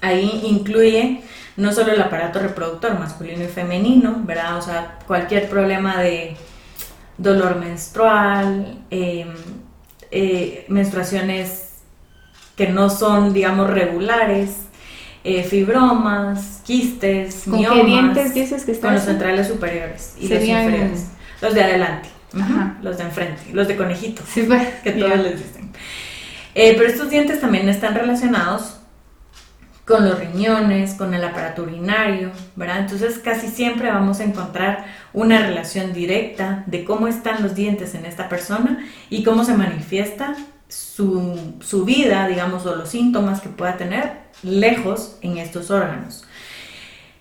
Ahí 0.00 0.42
incluye 0.44 1.22
no 1.56 1.72
solo 1.72 1.92
el 1.92 2.00
aparato 2.00 2.38
reproductor 2.40 2.98
masculino 2.98 3.44
y 3.44 3.48
femenino, 3.48 4.22
¿verdad? 4.24 4.56
O 4.56 4.62
sea, 4.62 4.98
cualquier 5.06 5.48
problema 5.48 6.00
de 6.00 6.36
dolor 7.18 7.56
menstrual, 7.56 8.78
em, 8.90 9.28
eh, 10.10 10.64
menstruaciones 10.68 11.72
que 12.56 12.68
no 12.68 12.90
son, 12.90 13.32
digamos, 13.32 13.70
regulares, 13.70 14.56
eh, 15.24 15.44
fibromas, 15.44 16.60
quistes, 16.64 17.44
¿Con 17.48 17.64
qué 17.64 17.84
dientes 17.84 18.34
dices 18.34 18.64
que 18.64 18.72
están? 18.72 18.90
Con 18.90 18.94
los 18.96 19.04
centrales 19.04 19.46
superiores 19.46 20.16
y 20.18 20.28
los 20.28 20.42
inferiores. 20.42 21.08
Los 21.40 21.54
de 21.54 21.62
adelante, 21.62 22.08
los 22.82 22.98
de 22.98 23.04
enfrente, 23.04 23.42
los 23.52 23.68
de 23.68 23.76
conejito, 23.76 24.22
sí, 24.26 24.42
pues, 24.42 24.66
que 24.82 24.92
todos 24.92 25.18
les 25.18 25.38
dicen. 25.38 25.70
Eh, 26.54 26.74
pero 26.76 26.88
estos 26.88 27.10
dientes 27.10 27.40
también 27.40 27.68
están 27.68 27.94
relacionados 27.94 28.78
con 29.84 30.08
los 30.08 30.18
riñones, 30.18 30.94
con 30.94 31.12
el 31.12 31.24
aparato 31.24 31.62
urinario, 31.62 32.30
¿verdad? 32.54 32.80
Entonces 32.80 33.18
casi 33.18 33.48
siempre 33.48 33.90
vamos 33.90 34.20
a 34.20 34.24
encontrar 34.24 34.86
una 35.12 35.40
relación 35.40 35.92
directa 35.92 36.62
de 36.66 36.84
cómo 36.84 37.08
están 37.08 37.42
los 37.42 37.54
dientes 37.54 37.94
en 37.94 38.06
esta 38.06 38.28
persona 38.28 38.86
y 39.10 39.24
cómo 39.24 39.44
se 39.44 39.54
manifiesta 39.54 40.36
su, 40.68 41.56
su 41.60 41.84
vida, 41.84 42.28
digamos, 42.28 42.64
o 42.64 42.76
los 42.76 42.90
síntomas 42.90 43.40
que 43.40 43.48
pueda 43.48 43.76
tener 43.76 44.22
lejos 44.42 45.18
en 45.20 45.38
estos 45.38 45.70
órganos. 45.70 46.24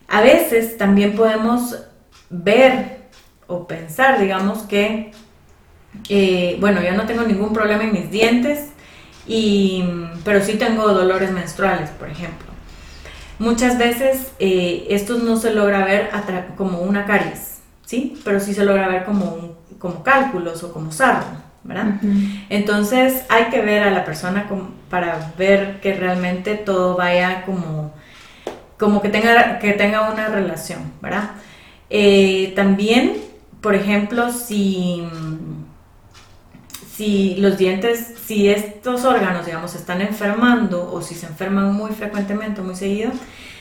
A 0.07 0.21
veces 0.21 0.77
también 0.77 1.15
podemos 1.15 1.77
ver 2.29 3.00
o 3.51 3.67
pensar, 3.67 4.19
digamos, 4.19 4.59
que, 4.63 5.11
eh, 6.09 6.57
bueno, 6.59 6.81
yo 6.81 6.93
no 6.93 7.05
tengo 7.05 7.23
ningún 7.23 7.53
problema 7.53 7.83
en 7.83 7.91
mis 7.91 8.09
dientes, 8.09 8.69
y, 9.27 9.83
pero 10.23 10.43
sí 10.43 10.53
tengo 10.53 10.87
dolores 10.87 11.31
menstruales, 11.31 11.89
por 11.91 12.09
ejemplo. 12.09 12.47
Muchas 13.39 13.77
veces 13.77 14.31
eh, 14.39 14.85
esto 14.89 15.17
no 15.17 15.35
se 15.35 15.53
logra 15.53 15.83
ver 15.83 16.09
como 16.55 16.79
una 16.81 17.05
caries, 17.05 17.59
¿sí? 17.85 18.19
Pero 18.23 18.39
sí 18.39 18.53
se 18.53 18.63
logra 18.63 18.87
ver 18.87 19.03
como, 19.03 19.57
como 19.79 20.03
cálculos 20.03 20.63
o 20.63 20.71
como 20.71 20.91
sarro, 20.91 21.25
¿verdad? 21.63 21.95
Entonces 22.49 23.23
hay 23.29 23.45
que 23.45 23.61
ver 23.61 23.83
a 23.83 23.91
la 23.91 24.05
persona 24.05 24.47
para 24.89 25.33
ver 25.37 25.79
que 25.81 25.95
realmente 25.95 26.55
todo 26.55 26.95
vaya 26.95 27.43
como, 27.45 27.93
como 28.77 29.01
que, 29.01 29.09
tenga, 29.09 29.59
que 29.59 29.73
tenga 29.73 30.11
una 30.11 30.27
relación, 30.27 30.91
¿verdad? 31.01 31.31
Eh, 31.89 32.53
también, 32.55 33.30
por 33.61 33.75
ejemplo, 33.75 34.31
si 34.31 35.07
si 37.01 37.35
los 37.37 37.57
dientes, 37.57 38.13
si 38.27 38.47
estos 38.49 39.05
órganos, 39.05 39.47
digamos, 39.47 39.73
están 39.73 40.01
enfermando 40.01 40.91
o 40.93 41.01
si 41.01 41.15
se 41.15 41.25
enferman 41.25 41.73
muy 41.73 41.91
frecuentemente, 41.91 42.61
muy 42.61 42.75
seguido, 42.75 43.11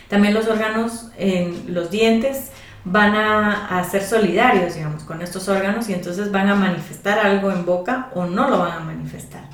también 0.09 0.35
los 0.35 0.47
órganos 0.47 1.09
en 1.17 1.73
los 1.73 1.91
dientes 1.91 2.51
van 2.85 3.15
a, 3.15 3.83
ser 3.91 4.03
solidarios, 4.03 4.75
digamos, 4.75 5.05
con 5.05 5.23
estos 5.23 5.49
órganos 5.49 5.89
y 5.89 5.95
entonces 5.95 6.31
van 6.31 6.51
a 6.51 6.55
manifestar 6.55 7.19
algo 7.19 7.51
en 7.51 7.65
boca 7.65 8.11
o 8.15 8.27
no 8.27 8.51
lo 8.51 8.59
van 8.59 8.73
a 8.73 8.81
manifestar. 8.81 9.45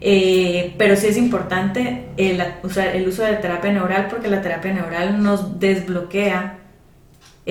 Eh, 0.00 0.76
pero 0.78 0.94
sí 0.94 1.08
es 1.08 1.16
importante 1.16 2.10
el, 2.16 2.40
el 2.40 3.08
uso 3.08 3.22
de 3.24 3.34
terapia 3.34 3.72
neural 3.72 4.06
porque 4.08 4.28
la 4.28 4.40
terapia 4.40 4.72
neural 4.72 5.20
nos 5.20 5.58
desbloquea 5.58 6.59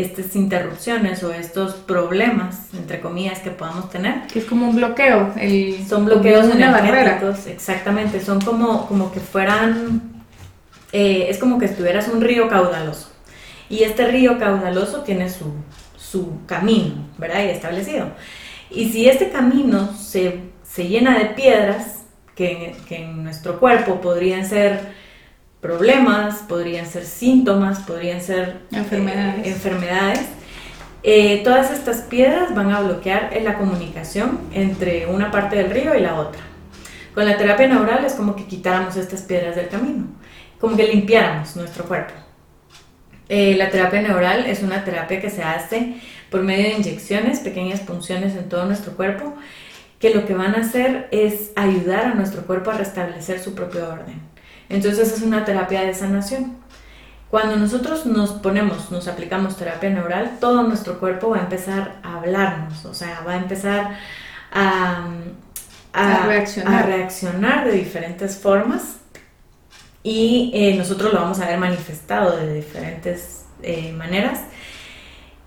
estas 0.02 0.36
interrupciones 0.36 1.24
o 1.24 1.34
estos 1.34 1.74
problemas, 1.74 2.74
entre 2.74 3.00
comillas, 3.00 3.40
que 3.40 3.52
podamos 3.52 3.90
tener. 3.90 4.28
Que 4.28 4.40
es 4.40 4.46
como 4.46 4.70
un 4.70 4.76
bloqueo. 4.76 5.34
El, 5.38 5.86
son 5.88 6.06
bloqueos 6.06 6.50
energéticos, 6.50 7.48
exactamente. 7.48 8.20
Son 8.20 8.42
como, 8.42 8.88
como 8.88 9.12
que 9.12 9.20
fueran, 9.20 10.24
eh, 10.92 11.28
es 11.30 11.38
como 11.38 11.60
que 11.60 11.66
estuvieras 11.66 12.08
un 12.08 12.22
río 12.22 12.48
caudaloso. 12.48 13.12
Y 13.70 13.84
este 13.84 14.08
río 14.08 14.40
caudaloso 14.40 15.02
tiene 15.02 15.30
su, 15.30 15.54
su 15.98 16.46
camino, 16.46 17.06
¿verdad? 17.18 17.44
Y 17.44 17.50
establecido. 17.50 18.08
Y 18.72 18.90
si 18.90 19.08
este 19.08 19.30
camino 19.30 19.94
se, 19.96 20.40
se 20.64 20.88
llena 20.88 21.18
de 21.18 21.26
piedras, 21.26 22.04
que, 22.36 22.76
que 22.88 23.04
en 23.04 23.24
nuestro 23.24 23.60
cuerpo 23.60 24.00
podrían 24.00 24.46
ser 24.46 24.99
problemas, 25.62 26.40
podrían 26.48 26.86
ser 26.86 27.06
síntomas, 27.06 27.80
podrían 27.80 28.22
ser 28.22 28.62
enfermedades. 28.72 29.46
Eh, 29.46 29.50
enfermedades. 29.50 30.26
Eh, 31.04 31.42
todas 31.44 31.72
estas 31.72 32.02
piedras 32.02 32.54
van 32.54 32.72
a 32.72 32.82
bloquear 32.82 33.32
la 33.42 33.58
comunicación 33.58 34.40
entre 34.54 35.08
una 35.08 35.32
parte 35.32 35.56
del 35.56 35.70
río 35.70 35.96
y 35.96 36.02
la 36.02 36.16
otra. 36.16 36.42
Con 37.14 37.26
la 37.26 37.38
terapia 37.38 37.68
neural 37.68 38.06
es 38.06 38.14
como 38.14 38.36
que 38.36 38.46
quitáramos 38.46 38.96
estas 38.96 39.22
piedras 39.22 39.56
del 39.56 39.68
camino, 39.68 40.08
como 40.60 40.76
que 40.76 40.88
limpiáramos 40.88 41.56
nuestro 41.56 41.86
cuerpo. 41.86 42.14
Eh, 43.28 43.56
la 43.58 43.70
terapia 43.70 44.02
neural 44.02 44.46
es 44.46 44.64
una 44.64 44.84
terapia 44.84 45.22
que 45.22 45.30
se 45.30 45.44
hace 45.44 45.96
por 46.30 46.42
medio 46.42 46.64
de 46.64 46.76
inyecciones, 46.76 47.40
pequeñas 47.40 47.80
punciones 47.80 48.36
en 48.36 48.50
todo 48.50 48.66
nuestro 48.66 48.94
cuerpo, 48.94 49.36
que 50.00 50.14
lo 50.14 50.26
que 50.26 50.34
van 50.34 50.56
a 50.56 50.62
hacer 50.62 51.08
es 51.12 51.52
ayudar 51.56 52.06
a 52.06 52.14
nuestro 52.14 52.44
cuerpo 52.44 52.72
a 52.72 52.76
restablecer 52.76 53.40
su 53.40 53.54
propio 53.54 53.88
orden. 53.90 54.22
Entonces 54.70 55.12
es 55.12 55.22
una 55.22 55.44
terapia 55.44 55.82
de 55.82 55.94
sanación. 55.94 56.58
Cuando 57.30 57.58
nosotros 57.58 58.06
nos 58.06 58.32
ponemos, 58.32 58.90
nos 58.90 59.08
aplicamos 59.08 59.58
terapia 59.58 59.90
neural, 59.90 60.38
todo 60.40 60.64
nuestro 60.64 61.00
cuerpo 61.00 61.30
va 61.30 61.38
a 61.38 61.42
empezar 61.42 61.98
a 62.02 62.18
hablarnos, 62.18 62.86
o 62.86 62.94
sea, 62.94 63.22
va 63.28 63.34
a 63.34 63.38
empezar 63.38 63.98
a, 64.52 65.10
reaccionar. 66.26 67.66
de 67.66 67.72
diferentes 67.72 68.38
formas 68.38 68.98
y 70.02 70.52
eh, 70.54 70.76
nosotros 70.76 71.14
lo 71.14 71.20
vamos 71.20 71.40
a 71.40 71.48
ver 71.48 71.60
manifestado 71.60 72.38
de 72.38 72.54
diferentes 72.54 73.46
eh, 73.62 73.92
maneras, 73.92 74.42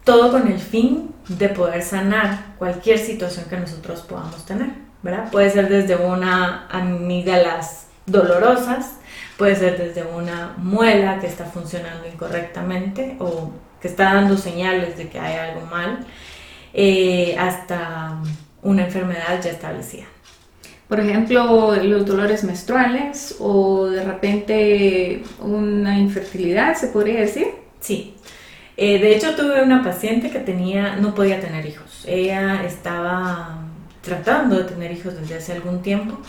todo 0.05 0.31
con 0.31 0.47
el 0.49 0.59
fin 0.59 1.13
de 1.29 1.49
poder 1.49 1.83
sanar 1.83 2.55
cualquier 2.59 2.99
situación 2.99 3.47
que 3.49 3.57
nosotros 3.57 4.03
podamos 4.03 4.45
tener, 4.45 4.71
¿verdad? 5.03 5.31
Puede 5.31 5.51
ser 5.51 5.69
desde 5.69 5.97
una 5.97 6.69
amígdalas 6.69 7.87
dolorosas, 8.07 8.97
Puede 9.43 9.57
ser 9.57 9.77
desde 9.77 10.05
una 10.05 10.55
muela 10.57 11.19
que 11.19 11.27
está 11.27 11.45
funcionando 11.45 12.07
incorrectamente 12.07 13.17
o 13.19 13.51
que 13.81 13.89
está 13.89 14.15
dando 14.15 14.37
señales 14.37 14.97
de 14.97 15.09
que 15.09 15.19
hay 15.19 15.35
algo 15.35 15.67
mal, 15.67 15.99
eh, 16.73 17.35
hasta 17.37 18.21
una 18.63 18.85
enfermedad 18.85 19.43
ya 19.43 19.51
establecida. 19.51 20.05
Por 20.87 21.01
ejemplo, 21.01 21.75
los 21.75 22.07
dolores 22.07 22.45
menstruales 22.45 23.35
o 23.41 23.87
de 23.87 24.05
repente 24.05 25.25
una 25.41 25.99
infertilidad, 25.99 26.77
¿se 26.77 26.87
podría 26.87 27.19
decir? 27.19 27.49
Sí. 27.81 28.15
Eh, 28.77 29.01
de 29.01 29.17
hecho, 29.17 29.35
tuve 29.35 29.61
una 29.61 29.83
paciente 29.83 30.31
que 30.31 30.39
tenía, 30.39 30.95
no 30.95 31.17
podía 31.17 31.41
tener 31.41 31.67
hijos. 31.67 32.05
Ella 32.07 32.63
estaba 32.65 33.59
tratando 34.03 34.59
de 34.59 34.65
tener 34.67 34.93
hijos 34.93 35.21
desde 35.21 35.35
hace 35.35 35.51
algún 35.55 35.83
tiempo 35.83 36.21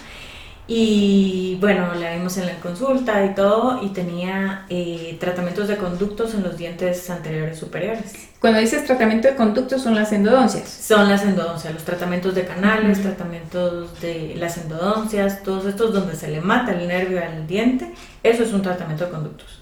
y 0.65 1.57
bueno, 1.59 1.93
la 1.95 2.13
vimos 2.15 2.37
en 2.37 2.45
la 2.45 2.55
consulta 2.55 3.25
y 3.25 3.35
todo, 3.35 3.83
y 3.83 3.89
tenía 3.89 4.65
eh, 4.69 5.17
tratamientos 5.19 5.67
de 5.67 5.75
conductos 5.75 6.33
en 6.33 6.43
los 6.43 6.57
dientes 6.57 7.09
anteriores 7.09 7.59
superiores. 7.59 8.29
Cuando 8.39 8.59
dices 8.59 8.85
tratamiento 8.85 9.27
de 9.27 9.35
conductos, 9.35 9.81
son 9.81 9.95
las 9.95 10.13
endodoncias. 10.13 10.69
Son 10.69 11.09
las 11.09 11.23
endodoncias, 11.23 11.73
los 11.73 11.83
tratamientos 11.83 12.33
de 12.33 12.45
canales, 12.45 13.01
tratamientos 13.01 13.99
de 13.99 14.35
las 14.37 14.57
endodoncias, 14.57 15.43
todos 15.43 15.65
estos 15.65 15.93
donde 15.93 16.15
se 16.15 16.29
le 16.29 16.39
mata 16.39 16.71
el 16.71 16.87
nervio 16.87 17.21
al 17.21 17.45
diente, 17.45 17.91
eso 18.21 18.43
es 18.43 18.53
un 18.53 18.61
tratamiento 18.61 19.05
de 19.05 19.11
conductos. 19.11 19.59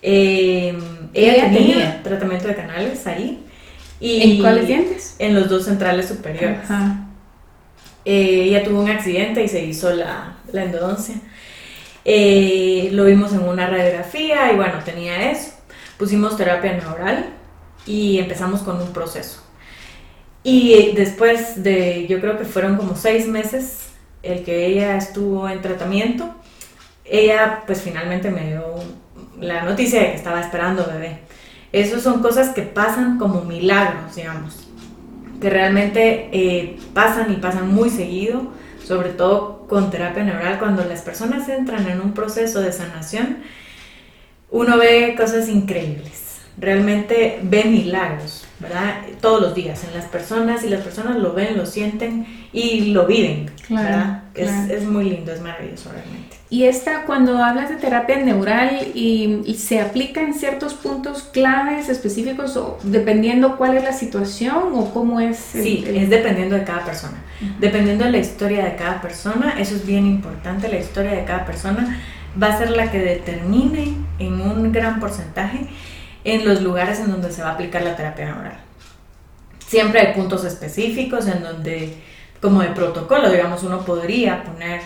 Eh, 0.00 0.78
ella, 1.12 1.50
tenía, 1.50 2.02
tratamiento 2.04 2.46
de 2.46 2.54
canales 2.54 3.04
ahí. 3.08 3.42
Y 3.98 4.34
¿En 4.34 4.40
cuáles 4.40 4.68
dientes? 4.68 5.16
En 5.18 5.34
los 5.34 5.48
dos 5.48 5.64
centrales 5.64 6.06
superiores. 6.06 6.68
Eh, 8.06 8.44
ella 8.44 8.62
tuvo 8.62 8.82
un 8.82 8.88
accidente 8.88 9.42
y 9.42 9.48
se 9.48 9.64
hizo 9.64 9.92
la, 9.92 10.36
la 10.52 10.62
endodoncia. 10.62 11.16
Eh, 12.04 12.90
lo 12.92 13.04
vimos 13.04 13.32
en 13.32 13.40
una 13.40 13.66
radiografía 13.66 14.52
y 14.52 14.56
bueno, 14.56 14.74
tenía 14.84 15.32
eso. 15.32 15.50
Pusimos 15.98 16.36
terapia 16.36 16.74
neural 16.74 17.30
y 17.84 18.18
empezamos 18.18 18.62
con 18.62 18.80
un 18.80 18.92
proceso. 18.92 19.42
Y 20.44 20.92
después 20.94 21.64
de, 21.64 22.06
yo 22.06 22.20
creo 22.20 22.38
que 22.38 22.44
fueron 22.44 22.76
como 22.76 22.94
seis 22.94 23.26
meses 23.26 23.88
el 24.22 24.44
que 24.44 24.66
ella 24.66 24.96
estuvo 24.96 25.48
en 25.48 25.60
tratamiento, 25.60 26.32
ella 27.04 27.64
pues 27.66 27.82
finalmente 27.82 28.30
me 28.30 28.46
dio 28.46 28.62
la 29.40 29.64
noticia 29.64 30.00
de 30.00 30.10
que 30.10 30.16
estaba 30.16 30.40
esperando 30.40 30.86
bebé. 30.86 31.18
Esas 31.72 32.02
son 32.02 32.22
cosas 32.22 32.50
que 32.50 32.62
pasan 32.62 33.18
como 33.18 33.42
milagros, 33.42 34.14
digamos 34.14 34.65
que 35.40 35.50
realmente 35.50 36.28
eh, 36.32 36.78
pasan 36.94 37.32
y 37.32 37.36
pasan 37.36 37.72
muy 37.72 37.90
seguido, 37.90 38.52
sobre 38.84 39.10
todo 39.10 39.66
con 39.68 39.90
terapia 39.90 40.22
neural, 40.22 40.58
cuando 40.58 40.84
las 40.84 41.02
personas 41.02 41.48
entran 41.48 41.86
en 41.88 42.00
un 42.00 42.12
proceso 42.12 42.60
de 42.60 42.72
sanación, 42.72 43.38
uno 44.50 44.78
ve 44.78 45.14
cosas 45.16 45.48
increíbles, 45.48 46.38
realmente 46.56 47.40
ve 47.42 47.64
milagros, 47.64 48.46
¿verdad? 48.60 49.02
Todos 49.20 49.42
los 49.42 49.54
días 49.54 49.82
en 49.84 49.92
las 49.92 50.06
personas 50.06 50.64
y 50.64 50.68
las 50.68 50.82
personas 50.82 51.16
lo 51.16 51.32
ven, 51.32 51.56
lo 51.56 51.66
sienten 51.66 52.48
y 52.52 52.92
lo 52.92 53.06
viven, 53.06 53.50
¿verdad? 53.68 54.22
Es, 54.34 54.50
es 54.70 54.84
muy 54.84 55.10
lindo, 55.10 55.32
es 55.32 55.40
maravilloso 55.40 55.90
realmente. 55.92 56.25
Y 56.48 56.64
esta, 56.64 57.02
cuando 57.06 57.42
hablas 57.42 57.70
de 57.70 57.76
terapia 57.76 58.18
neural 58.18 58.92
y, 58.94 59.56
se 59.58 59.80
aplica 59.80 60.20
en 60.20 60.32
ciertos 60.32 60.74
puntos 60.74 61.24
claves 61.24 61.88
específicos, 61.88 62.56
o 62.56 62.78
dependiendo 62.84 63.56
cuál 63.56 63.76
es 63.76 63.82
la 63.82 63.92
situación 63.92 64.70
o 64.74 64.92
cómo 64.92 65.18
es. 65.18 65.36
sí, 65.36 65.84
es 65.86 66.08
dependiendo 66.08 66.54
de 66.54 66.62
cada 66.62 66.84
persona. 66.84 67.22
Dependiendo 67.58 68.04
de 68.04 68.12
la 68.12 68.18
historia 68.18 68.64
de 68.64 68.76
cada 68.76 69.00
persona, 69.00 69.56
eso 69.58 69.74
es 69.74 69.84
bien 69.84 70.06
importante, 70.06 70.68
la 70.68 70.78
historia 70.78 71.12
de 71.12 71.24
cada 71.24 71.44
persona. 71.44 72.00
va 72.40 72.48
a 72.48 72.58
ser 72.58 72.70
la 72.70 72.92
que 72.92 72.98
determine 72.98 73.94
en 74.18 74.40
un 74.40 74.70
gran 74.70 75.00
porcentaje 75.00 75.66
en 76.22 76.44
los 76.44 76.60
lugares 76.62 77.00
en 77.00 77.10
donde 77.10 77.32
se 77.32 77.42
va 77.42 77.50
a 77.50 77.52
aplicar 77.54 77.82
la 77.82 77.96
terapia 77.96 78.26
neural. 78.26 78.56
Siempre 79.66 80.00
hay 80.00 80.14
puntos 80.14 80.44
específicos 80.44 81.26
en 81.26 81.42
donde, 81.42 81.96
como 82.40 82.60
de 82.60 82.68
protocolo, 82.68 83.30
digamos, 83.30 83.64
uno 83.64 83.84
podría 83.84 84.44
poner 84.44 84.80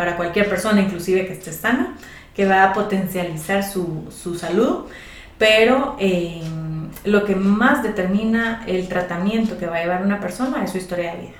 para 0.00 0.16
cualquier 0.16 0.48
persona, 0.48 0.80
inclusive 0.80 1.26
que 1.26 1.34
esté 1.34 1.52
sana, 1.52 1.94
que 2.34 2.46
va 2.46 2.64
a 2.64 2.72
potencializar 2.72 3.62
su, 3.62 4.04
su 4.08 4.34
salud, 4.34 4.86
pero 5.36 5.94
eh, 6.00 6.40
lo 7.04 7.26
que 7.26 7.36
más 7.36 7.82
determina 7.82 8.64
el 8.66 8.88
tratamiento 8.88 9.58
que 9.58 9.66
va 9.66 9.76
a 9.76 9.82
llevar 9.82 10.02
una 10.02 10.18
persona 10.18 10.64
es 10.64 10.70
su 10.70 10.78
historia 10.78 11.12
de 11.12 11.20
vida. 11.20 11.34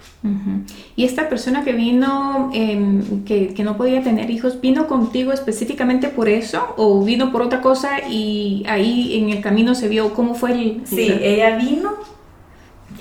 Y 0.95 1.07
esta 1.07 1.31
persona 1.31 1.65
que 1.65 1.73
vino, 1.73 2.51
em, 2.53 3.25
que, 3.25 3.55
que, 3.55 3.65
no 3.65 3.79
podía 3.79 4.03
tener 4.03 4.29
hijos, 4.29 4.61
¿vino 4.61 4.87
contigo 4.89 5.33
específicamente 5.33 6.09
por 6.09 6.29
eso 6.29 6.75
o 6.77 7.03
vino 7.03 7.33
por 7.33 7.41
otra 7.41 7.63
cosa 7.63 8.07
y 8.11 8.63
ahí 8.69 9.19
en 9.19 9.31
el 9.31 9.41
camino 9.41 9.75
se 9.75 9.89
vio 9.89 10.13
cómo 10.13 10.35
fue 10.35 10.53
el... 10.53 10.83
Sí, 10.85 11.11
ella 11.23 11.57
vino 11.57 11.97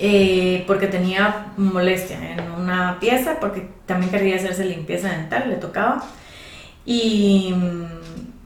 eh, 0.00 0.64
porque 0.66 0.86
tenía 0.86 1.52
molestia 1.58 2.32
en 2.32 2.50
una 2.52 2.98
pieza, 2.98 3.38
porque 3.38 3.68
también 3.84 4.10
quería 4.10 4.36
hacerse 4.36 4.64
limpieza 4.64 5.10
dental, 5.10 5.50
le 5.50 5.56
tocaba. 5.56 6.02
Y 6.86 7.54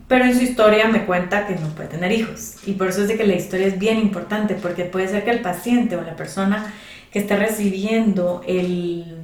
pero 0.09 0.25
en 0.25 0.37
su 0.37 0.43
historia 0.43 0.89
me 0.89 1.07
cuenta 1.07 1.47
que 1.47 1.55
no 1.55 1.69
puede 1.69 1.89
tener 1.89 2.13
hijos. 2.13 2.57
Y 2.67 2.73
por 2.73 2.89
eso 2.89 3.03
es 3.03 3.09
de 3.09 3.17
que 3.17 3.27
la 3.27 3.35
historia 3.35 3.67
es 3.67 3.79
bien 3.79 3.99
importante, 3.99 4.55
porque 4.55 4.85
puede 4.85 5.09
ser 5.09 5.25
que 5.25 5.31
el 5.31 5.41
paciente 5.41 5.97
o 5.97 6.03
la 6.03 6.15
persona 6.17 6.73
que 7.11 7.21
está 7.21 7.37
recibiendo 7.37 8.43
el, 8.47 9.17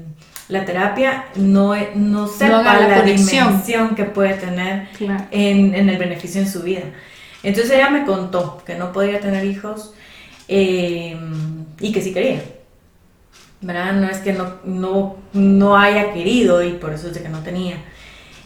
la 0.48 0.64
terapia 0.64 1.26
no, 1.34 1.74
no 1.94 2.28
sepa 2.28 2.62
la, 2.80 3.02
dimensión 3.02 3.94
que 3.94 4.04
puede 4.04 4.34
tener 4.34 4.88
en, 5.30 5.74
en, 5.74 5.88
el 5.88 5.98
beneficio 5.98 6.40
en 6.40 6.48
su 6.48 6.62
vida. 6.62 6.84
Entonces 7.42 7.72
ella 7.72 7.90
me 7.90 8.04
contó 8.04 8.62
que 8.64 8.74
no 8.76 8.92
podía 8.92 9.20
tener 9.20 9.44
hijos 9.44 9.94
eh, 10.52 11.16
y 11.78 11.92
que 11.92 12.02
sí 12.02 12.12
quería. 12.12 12.42
¿Verdad? 13.60 13.92
No 13.92 14.08
es 14.08 14.18
que 14.18 14.32
no, 14.32 14.54
no, 14.64 15.16
no 15.32 15.76
haya 15.76 16.12
querido 16.12 16.62
y 16.64 16.72
por 16.72 16.92
eso 16.92 17.08
es 17.08 17.14
de 17.14 17.22
que 17.22 17.28
no 17.28 17.40
tenía. 17.42 17.76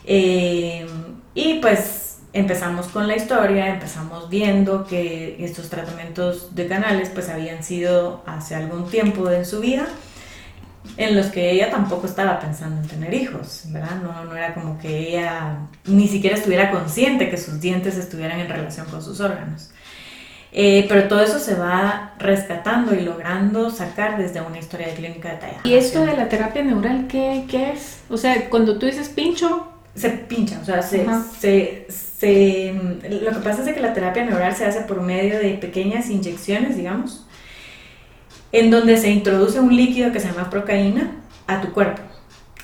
Eh, 0.04 0.87
y 1.34 1.54
pues 1.61 2.18
empezamos 2.32 2.88
con 2.88 3.08
la 3.08 3.16
historia, 3.16 3.68
empezamos 3.68 4.28
viendo 4.28 4.87
que 4.87 5.37
estos 5.42 5.70
tratamientos 5.70 6.54
de 6.54 6.66
canales 6.66 7.08
pues 7.08 7.28
habían 7.30 7.62
sido 7.62 8.23
hace 8.26 8.54
algún 8.54 8.90
tiempo 8.90 9.30
en 9.30 9.46
su 9.46 9.61
vida 9.61 9.87
en 10.99 11.16
los 11.16 11.26
que 11.26 11.52
ella 11.52 11.70
tampoco 11.70 12.06
estaba 12.06 12.38
pensando 12.38 12.82
en 12.82 12.88
tener 12.88 13.14
hijos, 13.14 13.62
¿verdad? 13.68 14.02
No, 14.02 14.25
no 14.25 14.37
era 14.37 14.52
como 14.52 14.78
que 14.78 15.08
ella 15.08 15.58
ni 15.87 16.08
siquiera 16.08 16.37
estuviera 16.37 16.70
consciente 16.70 17.30
que 17.30 17.38
sus 17.38 17.61
dientes 17.61 17.96
estuvieran 17.96 18.40
en 18.40 18.49
relación 18.49 18.87
con 18.87 19.02
sus 19.02 19.20
órganos. 19.20 19.70
Eh, 20.56 20.87
pero 20.88 21.08
todo 21.08 21.20
eso 21.20 21.40
se 21.40 21.56
va 21.56 22.14
rescatando 22.16 22.94
y 22.94 23.00
logrando 23.00 23.70
sacar 23.70 24.16
desde 24.16 24.40
una 24.40 24.61
historia 24.61 24.87
de 24.87 24.94
clínica 24.94 25.32
detallada. 25.32 25.61
¿Y 25.64 25.75
esto 25.75 26.06
de 26.06 26.16
la 26.16 26.28
terapia 26.28 26.62
neural 26.62 27.08
qué, 27.08 27.44
qué 27.50 27.73
es? 27.73 28.02
O 28.08 28.16
sea, 28.16 28.49
cuando 28.49 28.78
tú 28.78 28.87
dices 28.87 29.08
pincho... 29.08 29.68
Se 29.96 30.11
pincha, 30.11 30.58
o 30.61 30.64
sea, 30.64 30.82
se, 30.82 31.87
se, 31.88 32.75
lo 33.08 33.30
que 33.30 33.38
pasa 33.44 33.62
es 33.62 33.75
que 33.75 33.80
la 33.80 33.92
terapia 33.92 34.25
neural 34.25 34.54
se 34.54 34.64
hace 34.64 34.80
por 34.80 35.00
medio 35.00 35.38
de 35.38 35.50
pequeñas 35.54 36.11
inyecciones, 36.11 36.76
digamos, 36.76 37.25
en 38.50 38.73
donde 38.73 38.96
se 38.96 39.11
introduce 39.11 39.61
un 39.61 39.76
líquido 39.76 40.11
que 40.11 40.18
se 40.18 40.28
llama 40.28 40.50
procaína 40.50 41.12
a 41.46 41.61
tu 41.61 41.73
cuerpo. 41.73 42.02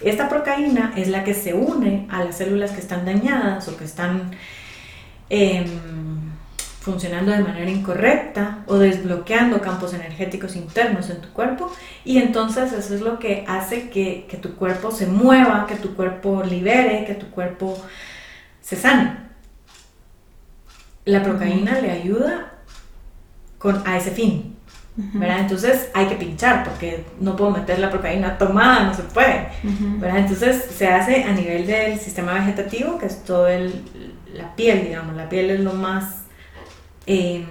Esta 0.01 0.29
procaína 0.29 0.93
es 0.97 1.07
la 1.07 1.23
que 1.23 1.35
se 1.35 1.55
une 1.55 2.09
a 2.11 2.25
las 2.25 2.39
células 2.39 2.73
que 2.73 2.81
están 2.81 3.05
dañadas 3.05 3.69
o 3.69 3.77
que 3.77 3.85
están 3.85 4.33
em, 5.29 6.30
funcionando 6.91 7.33
de 7.33 7.41
manera 7.41 7.71
incorrecta 7.71 8.65
o 8.67 8.77
desbloqueando 8.77 9.61
campos 9.61 9.95
energéticos 9.95 10.57
internos 10.57 11.11
en 11.11 11.21
tu 11.21 11.29
cuerpo 11.31 11.73
y 12.05 12.19
entonces 12.19 12.73
eso 12.73 12.95
es 12.95 13.01
lo 13.01 13.19
que 13.19 13.45
hace 13.47 13.91
que, 13.91 14.27
que 14.29 14.37
tu 14.37 14.57
cuerpo 14.57 14.91
se 14.91 15.07
mueva, 15.07 15.67
que 15.67 15.77
tu 15.77 15.95
cuerpo 15.95 16.43
libere, 16.43 17.05
que 17.05 17.15
tu 17.15 17.31
cuerpo 17.31 17.81
se 18.61 18.77
sane 18.77 19.31
la 21.05 21.23
procaína 21.23 21.81
le 21.81 21.91
ayuda 21.91 22.53
con, 23.59 23.87
a 23.87 23.97
ese 23.97 24.11
fin. 24.11 24.57
¿verdad? 24.97 25.41
Entonces 25.41 25.89
hay 25.95 26.07
que 26.07 26.17
pinchar 26.17 26.63
porque 26.65 27.05
no 27.21 27.35
puedo 27.35 27.53
meter 27.53 27.79
la 27.79 27.91
procaína 27.91 28.37
tomada, 28.37 28.85
no 28.85 28.95
se 28.95 29.03
puede. 29.03 29.49
¿verdad? 29.99 30.19
Entonces 30.19 30.67
se 30.77 30.89
hace 30.89 31.25
a 31.25 31.33
nivel 31.33 31.67
del 31.67 31.99
sistema 31.99 32.35
vegetativo, 32.35 32.99
que 32.99 33.07
es 33.07 33.25
todo 33.25 33.49
el, 33.49 33.83
la 34.35 34.55
piel, 34.57 34.85
digamos. 34.85 35.17
La 35.17 35.29
piel 35.29 35.51
es 35.51 35.61
lo 35.61 35.73
más, 35.73 36.20
em, 37.11 37.45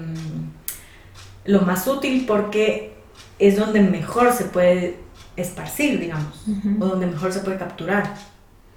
lo 1.45 1.61
más 1.61 1.87
útil 1.87 2.25
porque 2.25 2.93
es 3.39 3.57
donde 3.57 3.81
mejor 3.81 4.31
se 4.33 4.45
puede 4.45 4.97
esparcir, 5.35 5.99
digamos, 5.99 6.45
o 6.79 6.85
donde 6.85 7.07
mejor 7.07 7.31
se 7.31 7.39
puede 7.39 7.57
capturar 7.57 8.15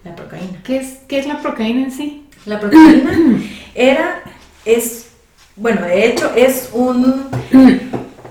la 0.05 0.15
procaína. 0.17 0.61
¿Qué 0.65 0.79
es, 0.79 0.99
qué 1.09 1.19
es 1.19 1.27
la 1.27 1.41
procaína 1.41 1.85
en 1.85 1.93
sí? 1.93 2.29
La 2.47 2.59
procaína 2.59 3.13
era 3.75 4.23
es, 4.65 5.11
bueno, 5.57 5.83
de 5.83 6.07
hecho 6.07 6.33
es 6.35 6.71
un, 6.73 7.29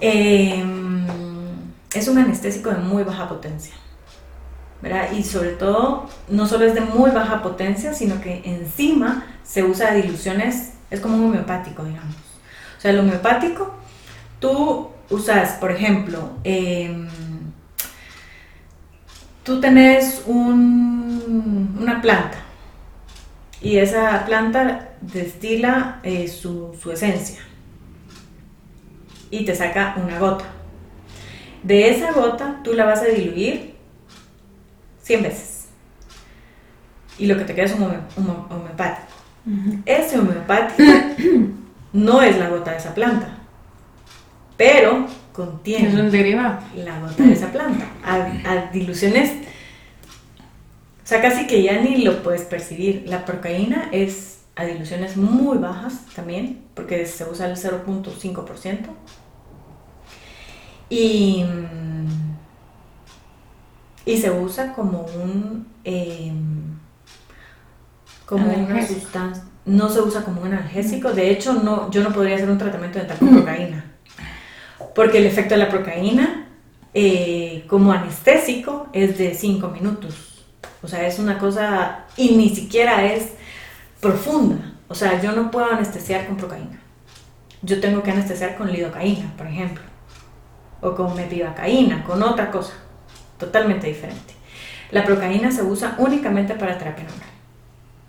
em, 0.02 1.06
es 1.94 2.08
un 2.08 2.18
anestésico 2.18 2.70
de 2.70 2.78
muy 2.78 3.04
baja 3.04 3.30
potencia. 3.30 3.74
¿verdad? 4.82 5.12
Y 5.12 5.24
sobre 5.24 5.52
todo, 5.52 6.10
no 6.28 6.48
solo 6.48 6.66
es 6.66 6.74
de 6.74 6.82
muy 6.82 7.12
baja 7.12 7.44
potencia, 7.44 7.94
sino 7.94 8.20
que 8.20 8.42
encima 8.46 9.26
se 9.44 9.64
usa 9.64 9.94
diluciones, 9.94 10.72
es 10.90 11.00
como 11.00 11.18
un 11.18 11.26
homeopático, 11.26 11.84
digamos. 11.84 12.16
O 12.82 12.84
sea, 12.84 12.90
el 12.90 13.00
homeopático, 13.00 13.72
tú 14.40 14.90
usas, 15.12 15.52
por 15.60 15.72
ejemplo, 15.72 16.32
em, 16.44 17.08
tú 19.44 19.62
tenés 19.62 20.24
un, 20.26 21.78
una 21.80 22.02
planta 22.02 22.40
y 23.62 23.78
esa 23.78 24.26
planta 24.26 24.90
destila 25.00 26.00
eh, 26.02 26.28
su, 26.28 26.76
esencia 26.92 27.42
y 29.30 29.46
te 29.46 29.54
saca 29.54 29.94
una 30.04 30.18
gota. 30.18 30.46
De 31.62 31.92
esa 31.92 32.14
gota 32.14 32.62
tú 32.64 32.74
la 32.74 32.86
vas 32.86 33.04
a 33.04 33.06
diluir 33.06 33.76
100 35.04 35.22
veces. 35.22 35.68
Y 37.20 37.28
lo 37.28 37.38
que 37.38 37.44
te 37.44 37.54
queda 37.54 37.66
es 37.66 37.74
un, 37.74 37.84
homeopático. 38.50 39.14
Ese 39.86 40.18
homeopático 40.18 40.82
no 41.94 42.22
es 42.22 42.38
la 42.38 42.50
gota 42.50 42.72
de 42.72 42.78
esa 42.78 42.94
planta, 42.94 43.38
pero 44.58 45.08
contiene 45.34 45.90
es 45.90 45.96
un 45.96 46.12
derivado. 46.12 46.60
la 46.76 47.00
gota 47.00 47.24
de 47.24 47.34
esa 47.34 47.52
planta. 47.52 47.86
a 48.04 48.72
diluciones 48.72 49.32
o 51.12 51.14
sea, 51.14 51.22
casi 51.22 51.46
que 51.46 51.62
ya 51.62 51.82
ni 51.82 52.04
lo 52.04 52.24
puedes 52.24 52.44
percibir. 52.44 53.04
La 53.06 53.26
procaína 53.26 53.90
es 53.92 54.44
a 54.56 54.64
diluciones 54.64 55.18
muy 55.18 55.58
bajas 55.58 56.06
también, 56.16 56.64
porque 56.74 57.06
se 57.06 57.26
usa 57.26 57.48
el 57.48 57.58
0.5%. 57.58 58.78
Y, 60.90 61.44
y 64.06 64.18
se 64.18 64.32
usa 64.32 64.72
como 64.74 65.02
un... 65.02 65.68
Em, 65.84 66.80
como 68.26 68.50
una 68.50 68.88
sustancia... 68.88 69.44
No 69.66 69.90
se 69.90 70.02
usa 70.02 70.24
como 70.24 70.42
un 70.42 70.54
analgésico. 70.54 71.12
De 71.12 71.30
hecho, 71.30 71.54
no, 71.54 71.92
yo 71.92 72.04
no 72.04 72.12
podría 72.12 72.36
hacer 72.36 72.50
un 72.50 72.58
tratamiento 72.58 73.00
dental 73.00 73.18
con 73.18 73.30
procaína. 73.30 73.86
Porque 74.96 75.20
el 75.20 75.26
efecto 75.26 75.54
de 75.54 75.60
la 75.60 75.70
procaína 75.70 76.48
eh, 76.94 77.66
como 77.68 77.92
anestésico 77.92 78.88
es 78.94 79.18
de 79.18 79.34
5 79.34 79.70
minutos 79.70 80.32
o 80.84 80.88
sea, 80.88 81.06
es 81.08 81.20
una 81.20 81.38
cosa 81.38 82.06
y 82.18 82.36
ni 82.36 82.50
siquiera 82.50 83.06
es 83.06 83.34
profunda. 84.00 84.74
O 84.88 84.96
sea, 84.96 85.22
yo 85.22 85.32
no 85.32 85.52
puedo 85.52 85.68
anestesiar 85.68 86.28
con 86.28 86.38
procaína. 86.38 86.80
Yo 87.62 87.80
tengo 87.80 88.02
que 88.02 88.12
anestesiar 88.12 88.58
con 88.58 88.72
lidocaína, 88.72 89.32
por 89.38 89.48
ejemplo. 89.48 89.84
O 90.82 90.96
con 90.96 91.16
mepivacaína, 91.16 92.04
con 92.04 92.24
otra 92.24 92.50
cosa. 92.50 92.74
Totalmente 93.38 93.88
diferente. 93.88 94.34
La 94.90 95.06
procaína 95.06 95.52
se 95.52 95.62
usa 95.62 95.96
únicamente 96.00 96.56
para 96.56 96.78
terapia 96.78 97.06
neural. 97.06 97.30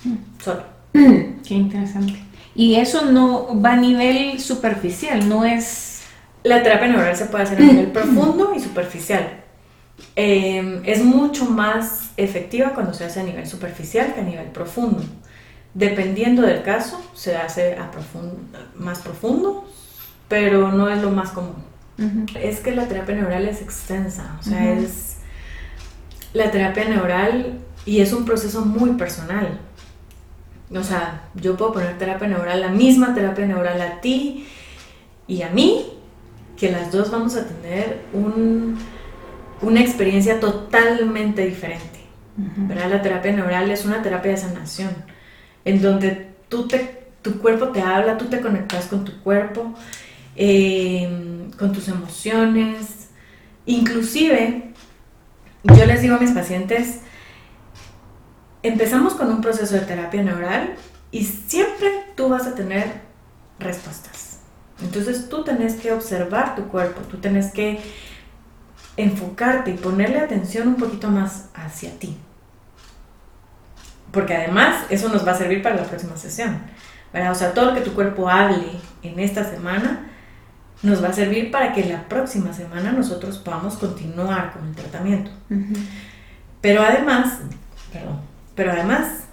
Mm. 0.05 0.41
Solo. 0.43 0.71
Qué 0.92 1.55
interesante. 1.55 2.22
Y 2.55 2.74
eso 2.76 3.07
no 3.07 3.61
va 3.61 3.72
a 3.72 3.76
nivel 3.76 4.40
superficial, 4.40 5.28
no 5.28 5.44
es... 5.44 6.02
La 6.44 6.62
terapia 6.62 6.88
neural 6.88 7.16
se 7.16 7.26
puede 7.26 7.44
hacer 7.44 7.59
a 7.59 7.61
nivel 7.61 7.92
profundo 7.92 8.52
y 8.55 8.61
superficial. 8.61 9.42
Em, 10.16 10.83
es 10.85 11.05
mucho 11.05 11.46
más 11.46 12.11
efectiva 12.16 12.70
cuando 12.74 12.92
se 12.92 13.05
hace 13.05 13.20
a 13.20 13.22
nivel 13.22 13.46
superficial 13.46 14.12
que 14.12 14.20
a 14.20 14.24
nivel 14.24 14.46
profundo. 14.46 15.02
Dependiendo 15.74 16.42
del 16.42 16.62
caso, 16.62 17.00
se 17.14 17.37
hace 17.37 17.76
a 17.76 17.90
más 18.76 18.98
profundo, 18.98 19.64
pero 20.28 20.72
no 20.72 20.90
es 20.90 21.00
lo 21.00 21.11
más 21.11 21.31
común. 21.31 21.72
Es 22.35 22.61
que 22.61 22.74
la 22.74 22.88
terapia 22.88 23.14
neural 23.14 23.46
es 23.46 23.62
extensa, 23.62 24.37
o 24.40 24.42
sea, 24.42 24.72
es 24.72 25.18
la 26.33 26.50
terapia 26.50 26.85
neural 26.87 27.61
y 27.87 28.00
es 28.00 28.12
un 28.12 28.24
proceso 28.24 28.64
muy 28.64 28.92
personal. 28.94 29.61
O 30.74 30.82
sea, 30.82 31.28
yo 31.35 31.56
puedo 31.56 31.72
poner 31.74 31.98
terapia 31.98 32.28
neural, 32.28 32.61
la 32.61 32.68
misma 32.68 33.14
terapia 33.14 33.46
neural 33.46 33.80
a 33.80 34.00
ti 34.00 34.46
y 35.26 35.42
a 35.42 35.50
mí, 35.50 35.87
que 36.56 36.70
las 36.70 36.92
dos 36.92 37.11
vamos 37.11 37.37
a 37.37 37.46
tener 37.46 38.00
una 39.61 39.80
experiencia 39.80 40.40
totalmente 40.40 41.46
diferente. 41.46 42.00
¿verdad? 42.37 42.90
La 42.90 43.02
terapia 43.02 43.32
neural 43.32 43.70
es 43.70 43.85
una 43.85 44.02
terapia 44.02 44.32
de 44.32 44.37
sanación, 44.38 44.90
en 45.64 45.82
donde 45.82 46.28
tú 46.48 46.66
te, 46.66 47.04
tu 47.20 47.38
cuerpo 47.38 47.68
te 47.68 47.82
habla, 47.82 48.16
tú 48.16 48.26
te 48.26 48.40
conectas 48.40 48.87
con 48.87 49.04
tu 49.04 49.20
cuerpo, 49.22 49.74
eh, 50.37 51.48
con 51.58 51.72
tus 51.72 51.88
emociones. 51.88 53.08
Inclusive, 53.66 54.72
yo 55.64 55.87
les 55.87 56.02
digo 56.02 56.16
a 56.16 56.18
mis 56.18 56.32
pacientes, 56.32 57.00
empezamos 58.62 59.14
con 59.14 59.31
un 59.31 59.40
proceso 59.40 59.75
de 59.75 59.81
terapia 59.81 60.22
neural 60.22 60.75
y 61.11 61.25
siempre 61.25 62.05
tú 62.16 62.29
vas 62.29 62.46
a 62.46 62.55
tener 62.55 63.01
respuestas. 63.59 64.40
Entonces 64.83 65.29
tú 65.29 65.44
tenés 65.44 65.75
que 65.75 65.92
observar 65.92 66.57
tu 66.57 66.68
cuerpo, 66.68 67.03
tú 67.03 67.18
tenés 67.18 67.53
que 67.53 67.81
enfocarte 68.96 69.70
y 69.70 69.75
ponerle 69.75 70.18
atención 70.18 70.68
un 70.68 70.77
poquito 70.77 71.09
más 71.09 71.48
hacia 71.55 71.98
ti. 71.98 72.16
Porque 74.11 74.35
además 74.35 74.85
eso 74.90 75.09
nos 75.09 75.27
va 75.27 75.33
a 75.33 75.37
servir 75.37 75.62
para 75.62 75.77
la 75.77 75.85
próxima 75.85 76.16
sesión. 76.16 76.61
O 77.31 77.35
sea, 77.35 77.53
todo 77.53 77.66
lo 77.66 77.75
que 77.75 77.81
tu 77.83 77.94
cuerpo 77.94 78.29
hable 78.29 78.64
en 79.03 79.18
esta 79.18 79.44
semana 79.44 80.09
nos 80.83 81.03
va 81.03 81.09
a 81.09 81.12
servir 81.12 81.51
para 81.51 81.72
que 81.72 81.85
la 81.85 82.09
próxima 82.09 82.53
semana 82.53 82.92
nosotros 82.92 83.38
podamos 83.38 83.77
continuar 83.77 84.53
con 84.53 84.66
el 84.66 84.75
tratamiento. 84.75 85.31
Pero 86.61 86.83
además, 86.83 87.38
perdón, 87.92 88.20
pero 88.55 88.73
además, 88.73 89.25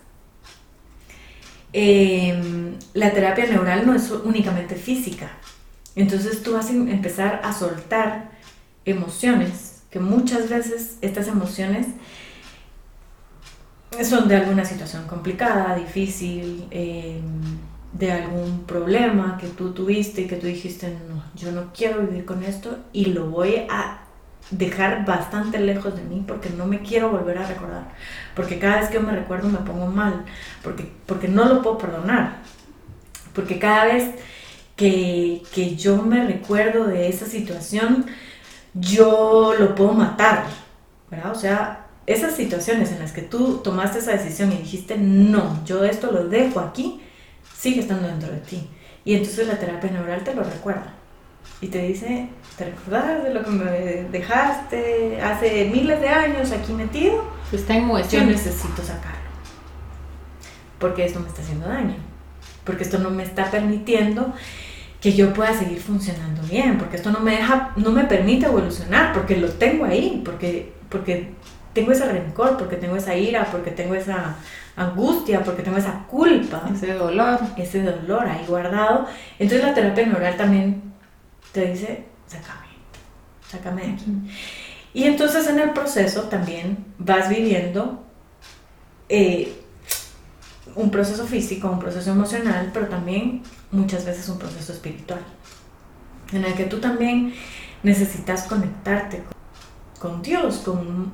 em, 1.74 2.76
la 2.94 3.12
terapia 3.12 3.46
neural 3.46 3.86
no 3.86 3.94
es 3.94 4.10
únicamente 4.12 4.76
física. 4.76 5.32
Entonces 5.96 6.44
tú 6.44 6.54
vas 6.54 6.70
a 6.70 6.72
em, 6.72 6.88
empezar 6.90 7.42
a 7.44 7.54
soltar 7.54 8.32
emociones, 8.86 9.82
que 9.92 10.00
muchas 10.00 10.50
veces 10.50 10.98
estas 11.02 11.28
emociones 11.28 11.88
son 14.04 14.28
de 14.28 14.36
alguna 14.36 14.66
situación 14.66 15.08
complicada, 15.08 15.76
difícil, 15.76 16.68
em, 16.72 17.60
de 17.94 18.12
algún 18.12 18.66
problema 18.66 19.38
que 19.40 19.48
tú 19.48 19.72
tuviste 19.74 20.22
y 20.22 20.28
que 20.28 20.36
tú 20.36 20.48
dijiste, 20.48 20.96
no, 21.10 21.24
yo 21.36 21.52
no 21.52 21.74
quiero 21.74 22.02
vivir 22.02 22.24
con 22.26 22.44
esto 22.44 22.78
y 22.94 23.06
lo 23.06 23.30
voy 23.30 23.66
a 23.70 24.04
dejar 24.52 25.06
bastante 25.06 25.60
lejos 25.60 25.96
de 25.96 26.02
mí 26.04 26.24
porque 26.28 26.50
no 26.50 26.66
me 26.66 26.80
quiero 26.82 27.10
volver 27.10 27.38
a 27.38 27.48
recordar. 27.48 27.84
Porque 28.36 28.60
cada 28.60 28.80
vez 28.82 28.90
que 28.90 29.00
me 29.00 29.14
recuerdo 29.14 29.50
me 29.50 29.60
pongo 29.60 29.88
mal, 29.88 30.26
porque, 30.64 30.92
porque 31.06 31.28
no 31.28 31.46
lo 31.46 31.62
puedo 31.62 31.78
perdonar. 31.78 32.38
Porque 33.34 33.60
cada 33.60 33.86
vez 33.86 34.16
que, 34.76 35.44
que 35.54 35.76
yo 35.76 36.02
me 36.02 36.26
recuerdo 36.26 36.86
de 36.86 37.10
esa 37.10 37.26
situación, 37.26 38.06
yo 38.74 39.54
lo 39.58 39.76
puedo 39.76 39.94
matar. 39.94 40.46
¿verdad? 41.10 41.32
O 41.32 41.36
sea, 41.36 41.88
esas 42.06 42.36
situaciones 42.36 42.92
en 42.92 43.00
las 43.00 43.12
que 43.12 43.22
tú 43.22 43.58
tomaste 43.64 44.00
esa 44.00 44.12
decisión 44.12 44.52
y 44.52 44.58
dijiste, 44.58 44.98
no, 44.98 45.64
yo 45.66 45.84
esto 45.84 46.12
lo 46.12 46.28
dejo 46.28 46.60
aquí, 46.60 47.02
sigue 47.56 47.82
estando 47.82 48.08
dentro 48.08 48.32
de 48.32 48.40
ti. 48.40 48.68
Y 49.06 49.16
entonces 49.16 49.48
la 49.48 49.58
terapia 49.58 49.92
neural 49.92 50.24
te 50.24 50.34
lo 50.34 50.44
recuerda 50.44 50.94
y 51.62 51.68
te 51.68 51.80
dice, 51.84 52.30
¿te 52.60 52.66
recordás 52.66 53.24
de 53.24 53.34
lo 53.34 53.42
que 53.42 53.52
me 53.52 53.72
dejaste 54.12 55.22
hace 55.22 55.70
miles 55.74 56.02
de 56.02 56.10
años 56.10 56.52
aquí 56.52 56.74
metido? 56.74 57.24
Está 57.54 57.78
en 57.78 57.88
Yo 57.88 58.26
necesito 58.26 58.84
sacarlo. 58.84 59.18
Porque 60.78 61.06
esto 61.06 61.22
me 61.22 61.30
está 61.30 61.42
haciendo 61.42 61.70
daño. 61.70 61.96
Porque 62.66 62.84
esto 62.84 63.00
no 63.00 63.12
me 63.12 63.24
está 63.24 63.50
permitiendo 63.50 64.34
que 65.00 65.14
yo 65.14 65.34
pueda 65.34 65.54
seguir 65.54 65.80
funcionando 65.80 66.42
bien. 66.50 66.78
Porque 66.78 66.98
esto 66.98 67.12
no 67.12 67.22
me 67.22 67.38
deja, 67.38 67.72
no 67.78 67.92
me 67.92 68.04
permite 68.04 68.48
evolucionar. 68.48 69.14
Porque 69.14 69.38
lo 69.38 69.48
tengo 69.52 69.86
ahí. 69.86 70.22
Porque, 70.26 70.74
porque 70.90 71.32
tengo 71.72 71.94
ese 71.94 72.12
rencor. 72.12 72.58
Porque 72.58 72.76
tengo 72.76 72.98
esa 72.98 73.16
ira. 73.16 73.46
Porque 73.46 73.72
tengo 73.72 73.96
esa 73.96 74.36
angustia. 74.76 75.44
Porque 75.46 75.64
tengo 75.64 75.78
esa 75.78 76.06
culpa. 76.08 76.64
Ese 76.74 76.94
dolor. 76.94 77.40
Ese 77.56 77.84
dolor 77.84 78.28
ahí 78.28 78.44
guardado. 78.46 79.08
Entonces 79.40 79.66
la 79.66 79.74
terapia 79.74 80.06
neural 80.06 80.36
también 80.36 80.90
te 81.54 81.66
dice, 81.66 82.09
sácame, 82.30 82.68
sácame 83.50 83.82
de 83.82 83.92
aquí. 83.94 84.06
Y 84.94 85.04
entonces 85.04 85.48
en 85.48 85.60
el 85.60 85.72
proceso 85.72 86.24
también 86.24 86.86
vas 86.98 87.30
viviendo 87.30 88.04
eh, 89.08 89.54
un 90.76 90.92
proceso 90.92 91.26
físico, 91.26 91.70
un 91.70 91.80
proceso 91.80 92.12
emocional, 92.12 92.72
pero 92.74 92.88
también 92.88 93.42
muchas 93.72 94.06
veces 94.06 94.30
un 94.30 94.40
proceso 94.40 94.72
espiritual, 94.72 95.20
en 96.32 96.46
el 96.46 96.54
que 96.54 96.66
tú 96.66 96.80
también 96.80 97.34
necesitas 97.84 98.44
conectarte 98.44 99.24
con, 100.00 100.22
Dios, 100.22 100.60
con... 100.60 101.12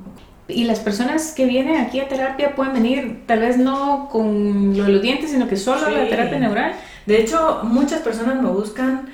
Y 0.47 0.65
las 0.65 0.79
personas 0.79 1.31
que 1.31 1.45
vienen 1.45 1.81
aquí 1.81 1.99
a 1.99 2.07
terapia 2.07 2.55
pueden 2.55 2.73
venir 2.73 3.23
tal 3.25 3.39
vez 3.39 3.57
no 3.57 4.09
con 4.11 4.77
lo 4.77 4.83
de 4.83 4.91
los 4.91 5.01
dientes, 5.01 5.31
sino 5.31 5.47
que 5.47 5.57
solo 5.57 5.87
a 5.87 5.89
la 5.89 6.07
terapia 6.07 6.37
neural. 6.37 6.75
De 7.07 7.19
hecho, 7.19 7.61
muchas 7.63 8.01
personas 8.01 8.39
me 8.41 8.49
buscan 8.49 9.09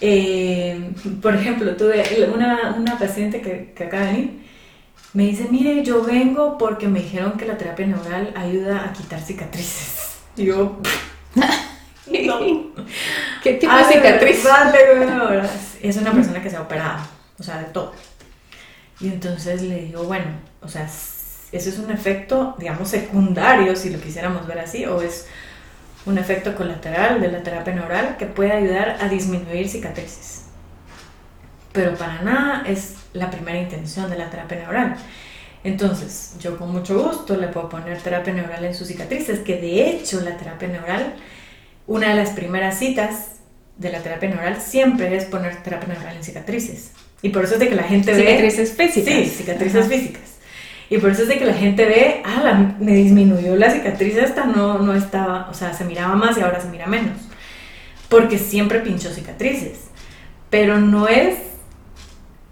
eh, 0.00 0.90
por 1.22 1.34
ejemplo, 1.34 1.76
tuve 1.76 2.04
una, 2.34 2.74
una 2.78 2.98
paciente 2.98 3.40
que, 3.40 3.72
que, 3.74 3.84
acaba 3.84 4.06
de 4.06 4.12
venir, 4.12 4.30
me 5.12 5.24
dice, 5.24 5.48
mire, 5.50 5.82
yo 5.82 6.02
vengo 6.02 6.58
porque 6.58 6.88
me 6.88 7.00
dijeron 7.00 7.32
que 7.38 7.46
la 7.46 7.56
terapia 7.56 7.86
neural 7.86 8.32
ayuda 8.36 8.84
a 8.84 8.92
quitar 8.92 9.20
cicatrices. 9.20 10.18
Y 10.36 10.44
yo, 10.44 10.78
¿Qué 13.42 13.54
tipo 13.54 13.74
de 13.74 13.84
cicatriz? 13.84 14.44
es 15.82 15.96
una 15.96 16.12
persona 16.12 16.42
que 16.42 16.50
se 16.50 16.56
ha 16.56 16.62
operado, 16.62 17.04
o 17.38 17.42
sea, 17.42 17.58
de 17.58 17.64
todo. 17.66 17.92
Y 19.00 19.08
entonces 19.08 19.62
le 19.62 19.84
digo, 19.84 20.04
bueno, 20.04 20.26
o 20.62 20.68
sea, 20.68 20.84
eso 20.84 21.68
es 21.68 21.78
un 21.78 21.90
efecto, 21.90 22.54
digamos, 22.58 22.88
secundario, 22.88 23.76
si 23.76 23.90
lo 23.90 24.00
quisiéramos 24.00 24.46
ver 24.46 24.60
así, 24.60 24.84
o 24.86 25.02
es 25.02 25.26
un 26.06 26.18
efecto 26.18 26.54
colateral 26.54 27.20
de 27.20 27.30
la 27.30 27.42
terapia 27.42 27.74
neural 27.74 28.16
que 28.16 28.26
puede 28.26 28.52
ayudar 28.52 28.96
a 29.00 29.08
disminuir 29.08 29.68
cicatrices. 29.68 30.44
Pero 31.72 31.94
para 31.96 32.22
nada 32.22 32.62
es 32.66 32.94
la 33.12 33.30
primera 33.30 33.58
intención 33.58 34.08
de 34.08 34.16
la 34.16 34.30
terapia 34.30 34.58
neural. 34.58 34.96
Entonces, 35.64 36.36
yo 36.40 36.56
con 36.56 36.70
mucho 36.70 37.02
gusto 37.02 37.36
le 37.36 37.48
puedo 37.48 37.68
poner 37.68 38.00
terapia 38.00 38.32
neural 38.32 38.64
en 38.64 38.74
sus 38.74 38.86
cicatrices, 38.86 39.40
que 39.40 39.60
de 39.60 39.90
hecho 39.90 40.20
la 40.20 40.36
terapia 40.36 40.68
neural, 40.68 41.14
una 41.88 42.10
de 42.10 42.14
las 42.14 42.30
primeras 42.30 42.78
citas 42.78 43.32
de 43.76 43.90
la 43.90 44.00
terapia 44.00 44.28
neural 44.28 44.60
siempre 44.60 45.14
es 45.16 45.24
poner 45.24 45.62
terapia 45.62 45.92
neural 45.94 46.16
en 46.16 46.22
cicatrices. 46.22 46.92
Y 47.20 47.30
por 47.30 47.44
eso 47.44 47.54
es 47.54 47.60
de 47.60 47.68
que 47.68 47.74
la 47.74 47.82
gente 47.82 48.12
ve... 48.12 48.18
Cicatrices 48.20 48.72
físicas. 48.72 49.14
Sí, 49.14 49.26
cicatrices 49.26 49.88
físicas. 49.88 50.35
Y 50.88 50.98
por 50.98 51.10
eso 51.10 51.22
es 51.22 51.28
de 51.28 51.38
que 51.38 51.44
la 51.44 51.54
gente 51.54 51.84
ve, 51.84 52.22
ah, 52.24 52.74
me 52.78 52.92
disminuyó 52.92 53.56
la 53.56 53.70
cicatriz 53.70 54.16
esta, 54.16 54.44
no, 54.44 54.78
no 54.78 54.94
estaba, 54.94 55.48
o 55.50 55.54
sea, 55.54 55.72
se 55.72 55.84
miraba 55.84 56.14
más 56.14 56.38
y 56.38 56.42
ahora 56.42 56.60
se 56.60 56.68
mira 56.68 56.86
menos. 56.86 57.18
Porque 58.08 58.38
siempre 58.38 58.80
pinchó 58.80 59.10
cicatrices. 59.10 59.86
Pero 60.48 60.78
no 60.78 61.08
es 61.08 61.38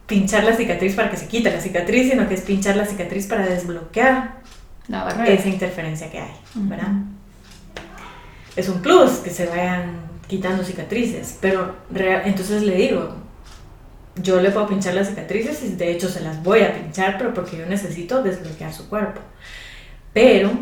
pinchar 0.07 0.45
la 0.45 0.57
cicatriz 0.57 0.95
para 0.95 1.11
que 1.11 1.17
se 1.17 1.29
quite 1.29 1.51
la 1.51 1.61
cicatriz, 1.61 2.11
sino 2.11 2.29
que 2.29 2.35
es 2.35 2.43
pinchar 2.43 2.77
la 2.77 2.87
cicatriz 2.87 3.27
para 3.27 3.47
desbloquear 3.47 4.43
esa 5.27 5.49
interferencia 5.49 6.11
que 6.11 6.19
hay, 6.19 6.35
¿verdad? 6.55 6.93
Es 8.57 8.69
un 8.69 8.83
plus 8.83 9.13
que 9.19 9.31
se 9.31 9.47
vayan 9.47 10.03
quitando 10.27 10.63
cicatrices, 10.63 11.39
pero 11.41 11.77
entonces 12.25 12.63
le 12.63 12.77
digo, 12.77 13.17
yo 14.17 14.41
le 14.41 14.51
puedo 14.51 14.69
pinchar 14.69 14.95
las 14.95 15.09
cicatrices 15.09 15.63
y 15.63 15.75
de 15.75 15.91
hecho 15.91 16.09
se 16.09 16.21
las 16.21 16.43
voy 16.43 16.61
a 16.61 16.75
pinchar, 16.75 17.19
pero 17.19 17.35
porque 17.35 17.57
yo 17.57 17.67
necesito 17.67 18.23
desbloquear 18.23 18.73
su 18.73 18.89
cuerpo. 18.89 19.21
Pero 20.13 20.53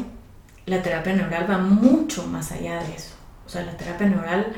la 0.66 0.82
terapia 0.82 1.12
neural 1.12 1.46
va 1.50 1.58
mucho 1.58 2.26
más 2.26 2.52
allá 2.52 2.82
de 2.82 2.94
eso. 2.94 3.14
O 3.44 3.48
sea, 3.48 3.62
la 3.62 3.76
terapia 3.76 4.06
neural 4.06 4.52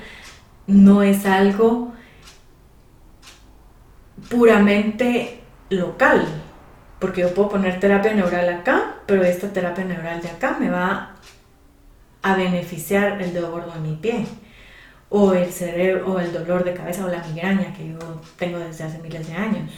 no 0.66 1.02
es 1.02 1.26
algo 1.26 1.92
puramente 4.30 5.40
local, 5.70 6.24
porque 7.00 7.22
yo 7.22 7.34
puedo 7.34 7.48
poner 7.50 7.80
terapia 7.80 8.14
neural 8.14 8.48
acá, 8.48 8.96
pero 9.06 9.24
esta 9.24 9.52
terapia 9.52 9.84
neural 9.84 10.22
de 10.22 10.28
acá 10.28 10.56
me 10.60 10.70
va 10.70 11.16
a 12.22 12.36
beneficiar 12.36 13.20
el 13.20 13.38
gordo 13.40 13.72
de 13.72 13.80
mi 13.80 13.96
pie 13.96 14.26
o 15.16 15.32
el 15.32 15.52
cerebro 15.52 16.12
o 16.12 16.18
el 16.18 16.32
dolor 16.32 16.64
de 16.64 16.74
cabeza 16.74 17.04
o 17.04 17.08
la 17.08 17.22
migraña 17.22 17.72
que 17.72 17.88
yo 17.88 17.98
tengo 18.36 18.58
desde 18.58 18.82
hace 18.82 18.98
miles 18.98 19.28
de 19.28 19.34
años. 19.34 19.70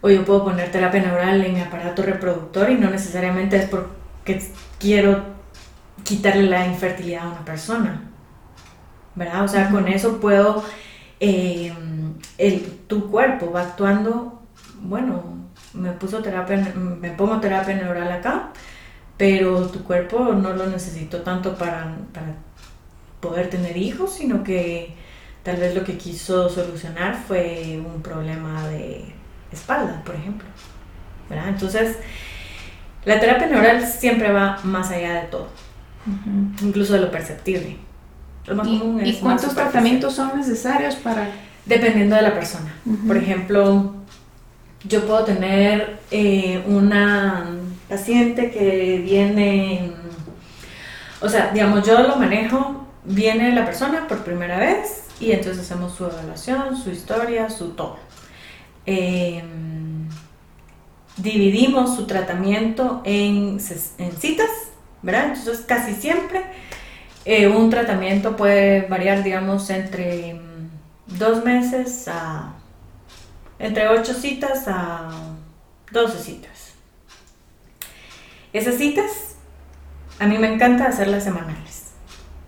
O 0.00 0.10
yo 0.10 0.24
puedo 0.24 0.46
poner 0.46 0.72
terapia 0.72 1.00
neural 1.00 1.44
en 1.44 1.54
mi 1.54 1.60
aparato 1.60 2.02
reproductor 2.02 2.68
y 2.70 2.74
no 2.74 2.90
necesariamente 2.90 3.56
es 3.56 3.66
porque 3.66 4.42
quiero 4.80 5.22
quitarle 6.02 6.42
la 6.48 6.66
infertilidad 6.66 7.22
a 7.22 7.28
una 7.28 7.44
persona. 7.44 8.10
¿Verdad? 9.14 9.44
O 9.44 9.48
sea, 9.48 9.70
con 9.70 9.86
eso 9.86 10.20
puedo, 10.20 10.64
eh, 11.20 11.72
el, 12.38 12.62
tu 12.88 13.08
cuerpo 13.12 13.52
va 13.52 13.62
actuando, 13.62 14.42
bueno, 14.80 15.22
me 15.72 15.92
puso 15.92 16.20
terapia, 16.20 16.74
me 16.74 17.10
pongo 17.12 17.38
terapia 17.38 17.76
neural 17.76 18.10
acá, 18.10 18.50
pero 19.16 19.68
tu 19.68 19.84
cuerpo 19.84 20.32
no 20.32 20.52
lo 20.52 20.66
necesitó 20.66 21.22
tanto 21.22 21.54
para, 21.54 21.96
para 22.12 22.34
poder 23.20 23.50
tener 23.50 23.76
hijos, 23.76 24.14
sino 24.14 24.44
que 24.44 24.94
tal 25.42 25.56
vez 25.56 25.74
lo 25.74 25.84
que 25.84 25.96
quiso 25.96 26.48
solucionar 26.48 27.16
fue 27.26 27.80
un 27.84 28.02
problema 28.02 28.66
de 28.68 29.04
espalda, 29.52 30.02
por 30.04 30.14
ejemplo. 30.14 30.46
¿verdad? 31.28 31.48
Entonces, 31.48 31.96
la 33.04 33.20
terapia 33.20 33.46
neural 33.46 33.86
siempre 33.86 34.32
va 34.32 34.58
más 34.64 34.90
allá 34.90 35.22
de 35.22 35.26
todo, 35.28 35.48
incluso 36.62 36.94
de 36.94 37.00
lo 37.00 37.10
perceptible. 37.10 37.76
¿Y, 38.64 39.14
cuántos 39.14 39.54
tratamientos 39.54 40.14
son 40.14 40.36
necesarios 40.36 40.94
para...? 40.96 41.28
Dependiendo 41.64 42.14
de 42.14 42.22
la 42.22 42.32
persona. 42.32 42.72
Por 43.08 43.16
ejemplo, 43.16 43.96
yo 44.84 45.04
puedo 45.04 45.24
tener 45.24 45.98
eh, 46.12 46.62
una 46.68 47.44
paciente 47.88 48.52
que 48.52 49.02
viene, 49.04 49.90
o 51.20 51.28
sea, 51.28 51.50
digamos, 51.52 51.84
yo 51.84 52.00
lo 52.04 52.14
manejo, 52.14 52.85
viene 53.06 53.54
la 53.54 53.64
persona 53.64 54.06
por 54.08 54.24
primera 54.24 54.58
vez 54.58 55.04
y 55.20 55.32
entonces 55.32 55.64
hacemos 55.64 55.94
su 55.94 56.04
evaluación, 56.04 56.76
su 56.76 56.90
historia, 56.90 57.48
su 57.48 57.70
todo. 57.70 57.98
Em, 58.84 60.08
dividimos 61.16 61.96
su 61.96 62.06
tratamiento 62.06 63.00
en, 63.04 63.58
citas, 63.60 64.50
¿verdad? 65.02 65.34
Entonces 65.36 65.64
casi 65.66 65.94
siempre 65.94 66.42
eh, 67.24 67.48
un 67.48 67.70
tratamiento 67.70 68.36
puede 68.36 68.82
variar, 68.82 69.22
digamos, 69.22 69.70
entre 69.70 70.34
mm, 70.34 71.18
dos 71.18 71.44
meses 71.44 72.06
a 72.08 72.52
entre 73.58 73.88
ocho 73.88 74.14
citas 74.14 74.64
a 74.66 75.10
12 75.90 76.18
citas. 76.18 76.72
Esas 78.52 78.76
citas, 78.76 79.36
a 80.18 80.26
mí 80.26 80.38
me 80.38 80.52
encanta 80.52 80.86
hacerlas 80.86 81.24
semanales, 81.24 81.85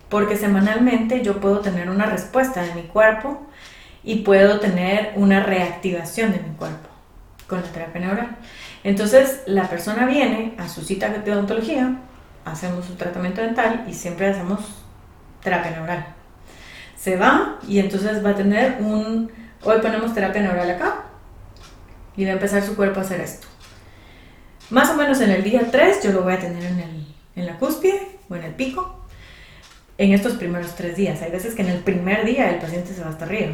porque 0.09 0.35
semanalmente 0.35 1.23
yo 1.23 1.39
puedo 1.39 1.59
tener 1.59 1.89
una 1.89 2.05
respuesta 2.07 2.63
de 2.63 2.73
mi 2.73 2.83
cuerpo 2.83 3.41
y 4.03 4.17
puedo 4.17 4.59
tener 4.59 5.13
una 5.15 5.43
reactivación 5.43 6.31
de 6.31 6.39
mi 6.39 6.55
cuerpo 6.55 6.89
con 7.47 7.61
la 7.61 7.67
terapia 7.67 8.01
neural. 8.01 8.37
Entonces, 8.83 9.41
la 9.45 9.69
persona 9.69 10.05
viene 10.05 10.55
a 10.57 10.67
su 10.67 10.81
cita 10.81 11.09
de 11.09 11.31
odontología, 11.31 11.97
hacemos 12.45 12.85
su 12.85 12.95
tratamiento 12.95 13.41
dental 13.41 13.85
y 13.87 13.93
siempre 13.93 14.27
hacemos 14.27 14.83
terapia 15.43 15.71
neural. 15.71 16.05
Se 16.95 17.15
va 17.15 17.59
y 17.67 17.79
entonces 17.79 18.25
va 18.25 18.31
a 18.31 18.35
tener 18.35 18.77
un, 18.79 19.31
hoy 19.63 19.79
ponemos 19.79 20.13
terapia 20.13 20.41
neural 20.41 20.69
acá 20.71 21.03
y 22.15 22.25
va 22.25 22.31
a 22.31 22.33
empezar 22.33 22.63
su 22.63 22.75
cuerpo 22.75 22.99
a 22.99 23.03
hacer 23.03 23.21
esto. 23.21 23.47
Más 24.69 24.89
o 24.89 24.95
menos 24.95 25.19
en 25.21 25.31
el 25.31 25.43
día 25.43 25.69
3 25.71 26.03
yo 26.03 26.11
lo 26.11 26.23
voy 26.23 26.33
a 26.33 26.39
tener 26.39 26.63
en, 26.63 26.79
el, 26.79 27.07
en 27.35 27.45
la 27.45 27.57
cúspide 27.57 28.19
o 28.29 28.35
en 28.35 28.43
el 28.43 28.53
pico 28.53 28.98
en 29.99 30.13
estos 30.13 30.33
primeros 30.33 30.75
tres 30.75 30.95
días. 30.95 31.21
Hay 31.21 31.29
veces 31.29 31.53
que 31.53 31.61
en 31.61 31.69
el 31.69 31.79
primer 31.79 32.25
día 32.25 32.49
el 32.49 32.59
paciente 32.59 32.93
se 32.93 33.03
va 33.03 33.09
hasta 33.09 33.25
arriba, 33.25 33.51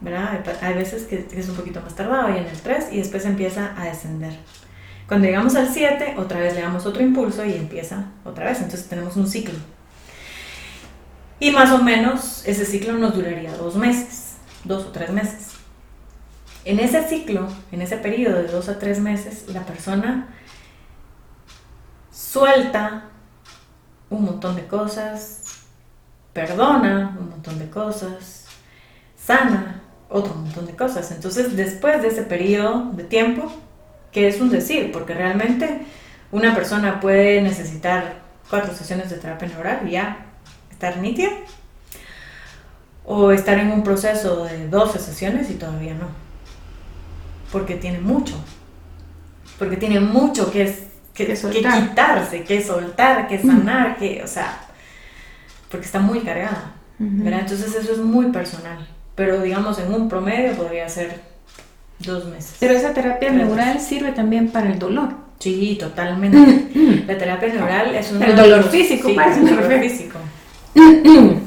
¿verdad? 0.00 0.42
Hay 0.62 0.74
veces 0.74 1.02
que 1.04 1.28
es 1.30 1.48
un 1.48 1.56
poquito 1.56 1.80
más 1.82 1.94
tardado 1.94 2.30
y 2.30 2.38
en 2.38 2.46
el 2.46 2.58
3 2.58 2.86
y 2.90 2.96
después 2.96 3.26
empieza 3.26 3.74
a 3.76 3.84
descender. 3.84 4.32
Cuando 5.06 5.26
llegamos 5.26 5.54
al 5.56 5.68
7, 5.68 6.14
otra 6.16 6.40
vez 6.40 6.54
le 6.54 6.62
damos 6.62 6.86
otro 6.86 7.02
impulso 7.02 7.44
y 7.44 7.52
empieza 7.52 8.06
otra 8.24 8.46
vez. 8.46 8.62
Entonces 8.62 8.88
tenemos 8.88 9.14
un 9.16 9.28
ciclo. 9.28 9.58
Y 11.38 11.50
más 11.50 11.70
o 11.70 11.82
menos 11.82 12.42
ese 12.46 12.64
ciclo 12.64 12.94
nos 12.94 13.14
duraría 13.14 13.54
dos 13.54 13.76
meses, 13.76 14.36
dos 14.64 14.86
o 14.86 14.88
tres 14.88 15.10
meses. 15.10 15.50
En 16.64 16.80
ese 16.80 17.06
ciclo, 17.06 17.46
en 17.72 17.82
ese 17.82 17.98
periodo 17.98 18.36
de 18.38 18.48
dos 18.48 18.70
a 18.70 18.78
tres 18.78 19.00
meses, 19.00 19.44
la 19.48 19.66
persona 19.66 20.28
suelta 22.10 23.10
un 24.08 24.24
montón 24.24 24.56
de 24.56 24.66
cosas, 24.66 25.43
perdona 26.34 27.16
un 27.18 27.30
montón 27.30 27.58
de 27.58 27.70
cosas, 27.70 28.44
sana 29.16 29.80
otro 30.10 30.34
montón 30.34 30.66
de 30.66 30.76
cosas. 30.76 31.10
Entonces, 31.12 31.56
después 31.56 32.02
de 32.02 32.08
ese 32.08 32.22
periodo 32.22 32.90
de 32.92 33.04
tiempo, 33.04 33.50
que 34.12 34.28
es 34.28 34.40
un 34.40 34.50
decir, 34.50 34.92
porque 34.92 35.14
realmente 35.14 35.80
una 36.30 36.54
persona 36.54 37.00
puede 37.00 37.40
necesitar 37.40 38.16
cuatro 38.50 38.74
sesiones 38.74 39.08
de 39.10 39.16
terapia 39.16 39.48
neural 39.48 39.80
y 39.86 39.92
ya 39.92 40.26
estar 40.70 40.98
nítida, 40.98 41.30
o 43.04 43.30
estar 43.32 43.58
en 43.58 43.70
un 43.70 43.82
proceso 43.82 44.44
de 44.44 44.68
12 44.68 44.98
sesiones 44.98 45.50
y 45.50 45.54
todavía 45.54 45.94
no, 45.94 46.08
porque 47.52 47.74
tiene 47.76 48.00
mucho, 48.00 48.34
porque 49.58 49.76
tiene 49.76 50.00
mucho 50.00 50.50
que 50.50 50.62
es 50.62 50.84
que, 51.12 51.26
que, 51.26 51.34
quitarse, 51.34 52.42
que 52.42 52.62
soltar, 52.62 53.28
que 53.28 53.40
sanar, 53.40 53.96
que, 53.96 54.22
o 54.24 54.26
sea, 54.26 54.63
porque 55.74 55.86
está 55.86 55.98
muy 55.98 56.20
cargada, 56.20 56.74
¿verdad? 57.00 57.40
Entonces 57.40 57.74
eso 57.74 57.94
es 57.94 57.98
muy 57.98 58.26
personal, 58.26 58.86
pero 59.16 59.42
digamos 59.42 59.76
en 59.80 59.92
un 59.92 60.08
promedio 60.08 60.52
podría 60.52 60.88
ser 60.88 61.20
dos 61.98 62.26
meses. 62.26 62.54
Pero 62.60 62.74
esa 62.74 62.94
terapia 62.94 63.30
neural 63.30 63.80
sirve 63.80 64.12
también 64.12 64.50
para 64.50 64.70
el 64.70 64.78
dolor. 64.78 65.08
Sí, 65.40 65.76
totalmente. 65.80 67.02
La 67.08 67.18
terapia 67.18 67.48
neural 67.48 67.92
es 67.92 68.12
un... 68.12 68.22
El 68.22 68.36
dolor 68.36 68.62
físico, 68.70 69.08
sí, 69.08 69.16
el 69.18 69.46
dolor 69.48 69.80
físico. 69.80 70.18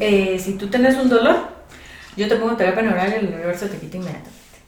Eh, 0.02 0.38
si 0.44 0.56
tú 0.56 0.68
tienes 0.68 0.98
un 0.98 1.08
dolor, 1.08 1.38
yo 2.18 2.28
te 2.28 2.36
pongo 2.36 2.58
terapia 2.58 2.82
neural 2.82 3.14
y 3.14 3.26
el 3.26 3.34
universo 3.34 3.68
te 3.68 3.78
quita 3.78 3.96
inmediatamente. 3.96 4.60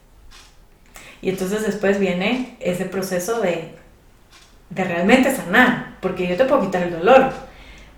Y 1.21 1.29
entonces 1.31 1.65
después 1.65 1.99
viene 1.99 2.55
ese 2.61 2.85
proceso 2.85 3.41
de 3.41 3.73
de 4.69 4.83
realmente 4.83 5.35
sanar, 5.35 5.97
porque 5.99 6.27
yo 6.27 6.37
te 6.37 6.45
puedo 6.45 6.61
quitar 6.61 6.83
el 6.83 6.91
dolor, 6.91 7.31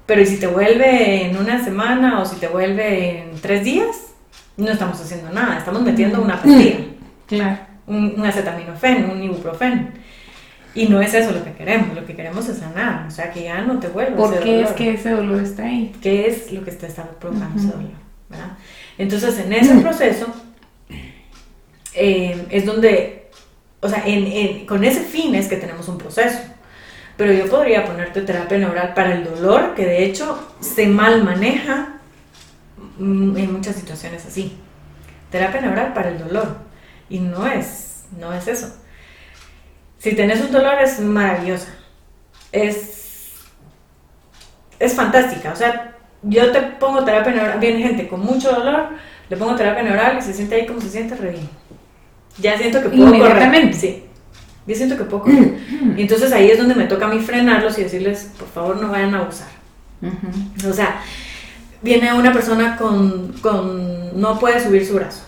pero 0.06 0.26
si 0.26 0.38
te 0.38 0.48
vuelve 0.48 1.26
en 1.26 1.38
una 1.38 1.64
semana 1.64 2.20
o 2.22 2.26
si 2.26 2.36
te 2.38 2.48
vuelve 2.48 3.20
en 3.20 3.42
tres 3.42 3.64
días, 3.64 4.14
no 4.58 4.72
estamos 4.72 5.00
haciendo 5.00 5.32
nada, 5.32 5.58
estamos 5.58 5.82
metiendo 5.82 6.22
una 6.22 6.36
pastilla, 6.36 6.80
claro. 7.28 7.58
un, 7.88 8.16
un 8.18 8.26
acetaminofén, 8.26 9.10
un 9.10 9.24
ibuprofeno. 9.24 9.88
Y 10.74 10.88
no 10.88 11.02
es 11.02 11.14
eso 11.14 11.32
lo 11.32 11.44
que 11.44 11.52
queremos, 11.52 11.94
lo 11.96 12.06
que 12.06 12.16
queremos 12.16 12.48
es 12.48 12.60
sanar, 12.60 13.06
o 13.08 13.12
sea, 13.12 13.32
que 13.32 13.44
ya 13.44 13.62
no 13.62 13.80
te 13.80 13.90
vuelva 13.90 14.16
¿Por 14.16 14.40
qué 14.40 14.62
es 14.62 14.72
que 14.72 14.94
ese 14.94 15.10
dolor 15.10 15.42
está 15.42 15.64
ahí? 15.64 15.94
¿Qué 16.02 16.28
es 16.28 16.52
lo 16.54 16.64
que 16.64 16.72
te 16.72 16.88
está 16.88 17.04
provocando 17.04 17.60
ese 17.60 17.72
dolor? 17.72 17.92
¿verdad? 18.30 18.58
Entonces, 18.98 19.38
en 19.40 19.52
ese 19.52 19.76
proceso 19.82 20.28
eh, 21.94 22.48
es 22.50 22.66
donde, 22.66 23.30
o 23.82 23.90
sea, 23.90 24.04
en, 24.06 24.66
con 24.66 24.84
ese 24.86 25.02
fin 25.02 25.36
es 25.36 25.48
que 25.48 25.58
tenemos 25.58 25.90
un 25.90 25.98
proceso 25.98 26.40
pero 27.18 27.34
yo 27.34 27.48
podría 27.50 27.86
ponerte 27.86 28.22
terapia 28.22 28.58
neural 28.58 28.94
para 28.94 29.14
el 29.14 29.24
dolor, 29.24 29.76
que 29.76 29.86
de 29.86 30.06
hecho 30.06 30.54
se 30.60 30.88
mal 30.88 31.24
maneja 31.24 32.00
mm, 32.98 33.38
en 33.38 33.54
muchas 33.54 33.76
situaciones 33.76 34.26
así. 34.26 34.58
Terapia 35.30 35.62
neural 35.62 35.94
para 35.94 36.10
el 36.10 36.20
dolor. 36.20 36.58
Y 37.10 37.20
no 37.20 37.46
es, 37.46 38.06
no 38.20 38.34
es 38.34 38.48
eso. 38.48 38.74
Si 39.98 40.16
tenés 40.16 40.42
un 40.42 40.52
dolor 40.52 40.82
es 40.82 41.00
maravillosa. 41.00 41.68
Es, 42.52 43.34
es 44.80 44.94
fantástica. 44.94 45.52
O 45.54 45.56
sea, 45.56 45.96
yo 46.24 46.52
te 46.52 46.62
pongo 46.62 47.04
terapia 47.04 47.34
neural, 47.34 47.60
viene 47.60 47.84
gente 47.84 48.08
con 48.08 48.22
mucho 48.22 48.52
dolor, 48.52 48.90
le 49.30 49.38
pongo 49.38 49.56
terapia 49.56 49.84
neural 49.84 50.18
y 50.18 50.22
se 50.22 50.34
siente 50.34 50.56
ahí 50.56 50.66
como 50.66 50.82
se 50.82 50.90
siente 50.90 51.16
re 51.16 51.32
bien. 51.32 51.50
Ya 52.38 52.58
siento 52.58 52.82
que 52.82 52.90
puedo 52.90 53.18
correr. 53.18 53.74
Sí. 53.74 54.06
Yo 54.68 54.76
siento 54.76 54.98
que 54.98 55.04
poco. 55.04 55.30
Y 55.30 56.02
entonces 56.02 56.32
ahí 56.32 56.50
es 56.50 56.58
donde 56.58 56.76
me 56.76 56.86
toca 56.86 57.06
a 57.06 57.10
mí 57.10 57.20
frenarlos 57.20 57.78
y 57.80 57.84
decirles, 57.84 58.32
por 58.38 58.48
favor, 58.48 58.82
no 58.82 58.90
vayan 58.90 59.14
a 59.16 59.20
abusar. 59.20 59.48
O 60.68 60.74
sea, 60.74 61.02
viene 61.82 62.14
una 62.14 62.32
persona 62.32 62.78
con, 62.78 63.34
con, 63.42 64.20
no 64.20 64.40
puede 64.40 64.64
subir 64.64 64.86
su 64.86 64.96
brazo. 64.96 65.24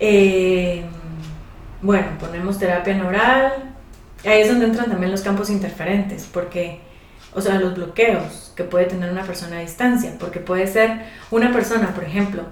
Eh, 0.00 0.84
bueno, 1.82 2.06
ponemos 2.18 2.58
terapia 2.58 2.94
neural. 2.94 3.74
Ahí 4.24 4.40
es 4.40 4.48
donde 4.48 4.66
entran 4.66 4.90
también 4.90 5.12
los 5.12 5.22
campos 5.22 5.48
interferentes, 5.50 6.28
porque, 6.32 6.80
o 7.34 7.40
sea, 7.40 7.60
los 7.60 7.74
bloqueos 7.74 8.52
que 8.56 8.64
puede 8.64 8.86
tener 8.86 9.12
una 9.12 9.22
persona 9.22 9.58
a 9.58 9.60
distancia, 9.60 10.14
porque 10.18 10.40
puede 10.40 10.66
ser 10.66 11.02
una 11.30 11.52
persona, 11.52 11.94
por 11.94 12.04
ejemplo, 12.04 12.42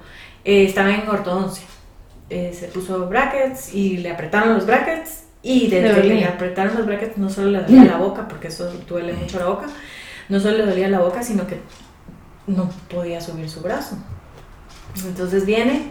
eh, 0.45 0.65
estaba 0.65 0.95
en 0.95 1.09
ortodoncia, 1.09 1.67
eh, 2.31 2.57
se 2.59 2.69
puso 2.69 3.09
brackets 3.09 3.75
y 3.75 3.97
le 3.97 4.13
apretaron 4.13 4.55
los 4.55 4.65
brackets 4.65 5.26
y 5.47 5.69
desde 5.69 5.95
que 5.95 6.09
le 6.09 6.25
apretaron 6.25 6.77
los 6.77 6.87
brackets 6.87 7.19
no 7.19 7.31
solo 7.31 7.53
le 7.53 7.61
dolía 7.61 7.85
la 7.85 7.99
boca, 7.99 8.27
porque 8.27 8.49
eso 8.49 8.69
duele 8.89 9.13
mucho 9.13 9.39
la 9.39 9.47
boca, 9.47 9.67
no 10.29 10.41
solo 10.41 10.59
le 10.59 10.67
dolía 10.67 10.89
la 10.89 10.99
boca, 10.99 11.23
sino 11.23 11.47
que 11.47 11.61
no 12.49 12.69
podía 12.93 13.21
subir 13.21 13.49
su 13.49 13.61
brazo. 13.61 13.97
Entonces 15.07 15.47
viene 15.47 15.91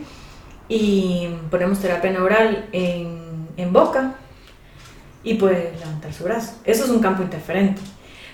y 0.67 1.29
ponemos 1.49 1.79
terapia 1.79 2.11
neural 2.11 2.67
en, 2.73 3.47
en 3.55 3.71
boca 3.71 4.15
y 5.23 5.35
puede 5.35 5.71
levantar 5.79 6.11
su 6.11 6.25
brazo. 6.25 6.55
Eso 6.65 6.83
es 6.83 6.89
un 6.89 6.99
campo 6.99 7.23
interferente. 7.23 7.81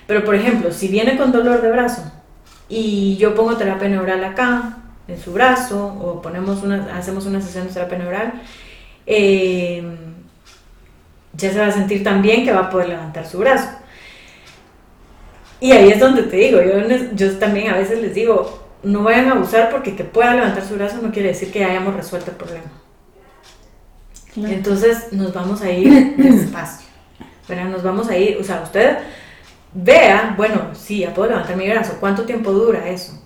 Pero 0.08 0.24
por 0.24 0.34
ejemplo, 0.34 0.72
si 0.72 0.88
viene 0.88 1.16
con 1.16 1.30
dolor 1.30 1.62
de 1.62 1.70
brazo 1.70 2.02
y 2.68 3.16
yo 3.18 3.36
pongo 3.36 3.56
terapia 3.56 3.88
neural 3.88 4.24
acá, 4.24 4.78
en 5.06 5.20
su 5.20 5.32
brazo, 5.32 5.86
o 5.86 6.20
ponemos 6.20 6.64
una, 6.64 6.96
hacemos 6.96 7.26
una 7.26 7.40
sesión 7.40 7.68
de 7.68 7.74
terapia 7.74 7.98
neural, 7.98 8.42
eh, 9.06 9.84
ya 11.34 11.52
se 11.52 11.58
va 11.58 11.66
a 11.66 11.72
sentir 11.72 12.04
tan 12.04 12.22
bien 12.22 12.44
que 12.44 12.52
va 12.52 12.60
a 12.60 12.70
poder 12.70 12.88
levantar 12.88 13.26
su 13.26 13.38
brazo. 13.38 13.68
Y 15.60 15.72
ahí 15.72 15.90
es 15.90 16.00
donde 16.00 16.24
te 16.24 16.36
digo, 16.36 16.60
yo, 16.60 16.72
yo 17.14 17.38
también 17.38 17.72
a 17.72 17.76
veces 17.76 18.00
les 18.00 18.14
digo, 18.14 18.62
no 18.82 19.02
vayan 19.02 19.28
a 19.28 19.32
abusar 19.32 19.70
porque 19.70 19.94
que 19.94 20.04
pueda 20.04 20.34
levantar 20.34 20.64
su 20.64 20.74
brazo 20.74 20.98
no 21.00 21.12
quiere 21.12 21.28
decir 21.28 21.52
que 21.52 21.64
hayamos 21.64 21.94
resuelto 21.94 22.30
el 22.32 22.36
problema. 22.36 22.70
Entonces 24.36 25.12
nos 25.12 25.32
vamos 25.32 25.62
a 25.62 25.70
ir 25.70 26.16
despacio. 26.16 26.86
¿verdad? 27.48 27.66
Nos 27.66 27.82
vamos 27.82 28.08
a 28.08 28.16
ir, 28.16 28.38
o 28.40 28.44
sea, 28.44 28.62
usted 28.62 28.98
vea, 29.74 30.34
bueno, 30.36 30.70
sí, 30.74 31.00
ya 31.00 31.14
puedo 31.14 31.30
levantar 31.30 31.56
mi 31.56 31.68
brazo, 31.68 31.96
¿cuánto 32.00 32.24
tiempo 32.24 32.52
dura 32.52 32.88
eso? 32.88 33.20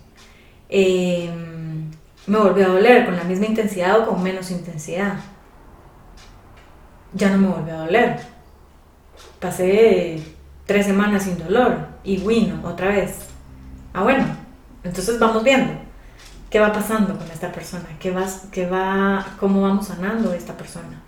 Em, 0.68 1.90
me 2.26 2.38
volvió 2.38 2.66
a 2.66 2.68
doler 2.70 3.04
con 3.04 3.16
la 3.16 3.24
misma 3.24 3.46
intensidad 3.46 4.00
o 4.00 4.06
con 4.06 4.22
menos 4.22 4.50
intensidad. 4.50 5.14
Ya 7.12 7.30
no 7.30 7.38
me 7.38 7.48
volvió 7.48 7.74
a 7.74 7.78
doler. 7.78 8.20
Pasé 9.40 10.22
tres 10.66 10.86
semanas 10.86 11.24
sin 11.24 11.38
dolor 11.38 11.88
y 12.04 12.18
bueno, 12.18 12.60
otra 12.64 12.88
vez. 12.88 13.26
Ah, 13.94 14.02
bueno, 14.02 14.24
entonces 14.84 15.18
vamos 15.18 15.42
viendo 15.42 15.72
qué 16.50 16.60
va 16.60 16.72
pasando 16.72 17.16
con 17.16 17.30
esta 17.30 17.50
persona, 17.52 17.86
qué 17.98 18.10
va, 18.10 18.26
qué 18.52 18.66
va, 18.66 19.26
cómo 19.38 19.62
vamos 19.62 19.88
sanando 19.88 20.32
esta 20.32 20.56
persona. 20.56 21.02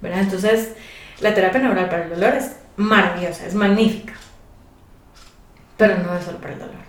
¿Verdad? 0.00 0.20
Entonces, 0.20 0.74
la 1.20 1.34
terapia 1.34 1.60
neural 1.60 1.88
para 1.88 2.04
el 2.04 2.10
dolor 2.10 2.34
es 2.34 2.56
maravillosa, 2.76 3.46
es 3.46 3.54
magnífica. 3.54 4.14
Pero 5.76 5.98
no 5.98 6.16
es 6.16 6.24
solo 6.24 6.38
para 6.38 6.54
el 6.54 6.58
dolor. 6.58 6.82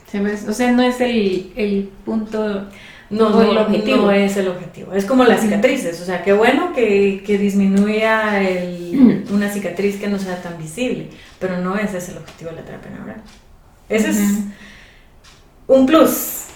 O 0.47 0.53
sea, 0.53 0.71
no 0.71 0.83
es 0.83 1.01
el, 1.01 1.91
punto 2.05 2.67
no, 3.13 3.29
no, 3.29 3.41
el 3.41 3.57
objetivo. 3.57 3.97
no 3.97 4.11
es 4.11 4.37
el 4.37 4.47
objetivo. 4.47 4.93
Es 4.93 5.05
como 5.05 5.23
las 5.23 5.41
cicatrices. 5.41 6.01
O 6.01 6.05
sea, 6.05 6.23
qué 6.23 6.33
bueno 6.33 6.73
que, 6.73 7.21
disminuya 7.39 8.41
una 9.31 9.49
cicatriz 9.49 9.97
que 9.97 10.07
no 10.07 10.19
sea 10.19 10.41
tan 10.41 10.57
visible. 10.57 11.09
Pero 11.39 11.57
no 11.57 11.75
ese 11.75 11.97
es 11.97 12.09
el 12.09 12.17
objetivo 12.17 12.51
de 12.51 12.57
la 12.57 12.61
terapia 12.63 12.91
neural. 12.91 13.21
Ese 13.89 14.09
es 14.09 14.19
un 15.67 15.85
plus. 15.85 16.47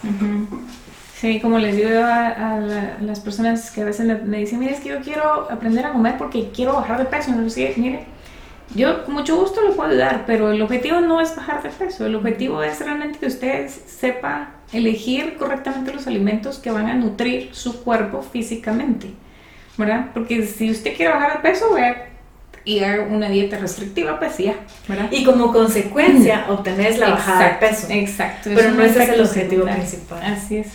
Sí, 1.20 1.40
como 1.40 1.58
les 1.58 1.76
digo 1.76 1.90
a, 1.90 2.60
las 3.02 3.20
personas 3.20 3.72
que 3.72 3.82
a 3.82 3.86
veces 3.86 4.06
me, 4.24 4.38
dicen, 4.38 4.60
mire, 4.60 4.74
es 4.74 4.80
que 4.80 4.90
yo 4.90 5.02
quiero 5.02 5.50
aprender 5.50 5.86
a 5.86 5.92
comer 5.92 6.16
porque 6.18 6.52
quiero 6.54 6.74
bajar 6.74 7.00
de 7.00 7.06
peso. 7.06 7.32
No 7.32 7.50
sé, 7.50 7.74
mire, 7.78 8.06
yo 8.76 9.04
con 9.06 9.16
mucho 9.16 9.36
gusto 9.38 9.62
lo 9.62 9.76
puedo 9.76 9.90
ayudar, 9.90 10.26
pero 10.28 10.52
el 10.52 10.62
objetivo 10.62 11.02
no 11.02 11.20
es 11.20 11.36
bajar 11.36 11.64
de 11.64 11.70
peso. 11.70 12.06
El 12.06 12.16
objetivo 12.16 12.62
es 12.62 12.80
realmente 12.80 13.18
que 13.20 13.28
usted 13.28 13.68
sepa 13.68 14.57
elegir 14.74 15.36
correctamente 15.38 15.94
los 15.94 16.08
alimentos 16.08 16.58
que 16.60 16.72
van 16.72 16.88
a 16.88 16.94
nutrir 16.94 17.50
su 17.54 17.84
cuerpo 17.84 18.22
físicamente. 18.22 19.12
¿Verdad? 19.78 20.08
Porque 20.14 20.46
si 20.46 20.72
usted 20.72 20.96
quiere 20.96 21.14
bajar 21.14 21.34
de 21.38 21.50
peso, 21.50 21.74
vea 21.74 22.10
y 22.68 22.80
haga 22.80 23.04
una 23.04 23.30
dieta 23.30 23.58
restrictiva, 23.58 24.20
pues 24.20 24.38
ya, 24.40 24.56
¿verdad? 24.90 25.08
Y 25.10 25.24
como 25.24 25.54
consecuencia 25.54 26.48
obtener 26.50 26.98
la 27.00 27.12
bajada 27.12 27.50
de 27.50 27.68
peso. 27.68 27.88
Exacto. 27.90 28.50
Pero 28.54 28.72
no 28.72 28.84
ese 28.84 29.04
es 29.04 29.10
el 29.10 29.22
objetivo 29.22 29.64
principal. 29.64 30.22
Así 30.22 30.58
es. 30.58 30.68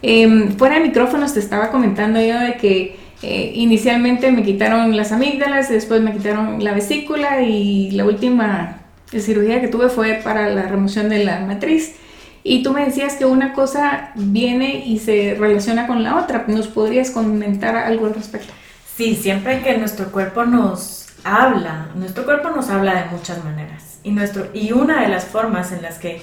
Em, 0.00 0.56
fuera 0.56 0.76
de 0.76 0.82
micrófonos 0.82 1.34
te 1.34 1.40
estaba 1.40 1.70
comentando 1.70 2.20
yo 2.20 2.38
de 2.38 2.54
que 2.54 2.96
eh, 3.22 3.52
inicialmente 3.54 4.32
me 4.32 4.42
quitaron 4.42 4.96
las 4.96 5.12
amígdalas, 5.12 5.68
después 5.68 6.00
me 6.00 6.12
quitaron 6.12 6.64
la 6.64 6.72
vesícula 6.72 7.42
y 7.42 7.90
la 7.90 8.06
última 8.06 8.78
cirugía 9.10 9.60
que 9.60 9.68
tuve 9.68 9.90
fue 9.90 10.20
para 10.24 10.48
la 10.48 10.62
remoción 10.62 11.10
de 11.10 11.24
la 11.24 11.40
matriz. 11.40 11.96
Y 12.42 12.62
tú 12.62 12.72
me 12.72 12.84
decías 12.84 13.16
que 13.16 13.24
una 13.24 13.52
cosa 13.52 14.12
viene 14.14 14.84
y 14.86 14.98
se 14.98 15.36
relaciona 15.38 15.86
con 15.86 16.02
la 16.02 16.16
otra. 16.16 16.44
¿Nos 16.46 16.68
podrías 16.68 17.10
comentar 17.10 17.76
algo 17.76 18.06
al 18.06 18.14
respecto? 18.14 18.52
Sí, 18.96 19.14
siempre 19.14 19.62
que 19.62 19.76
nuestro 19.78 20.10
cuerpo 20.10 20.44
nos 20.44 21.08
habla, 21.24 21.88
nuestro 21.94 22.24
cuerpo 22.24 22.50
nos 22.50 22.70
habla 22.70 22.94
de 23.02 23.10
muchas 23.10 23.44
maneras. 23.44 24.00
Y, 24.02 24.10
nuestro, 24.10 24.48
y 24.54 24.72
una 24.72 25.02
de 25.02 25.08
las 25.08 25.24
formas 25.24 25.72
en 25.72 25.82
las 25.82 25.98
que 25.98 26.22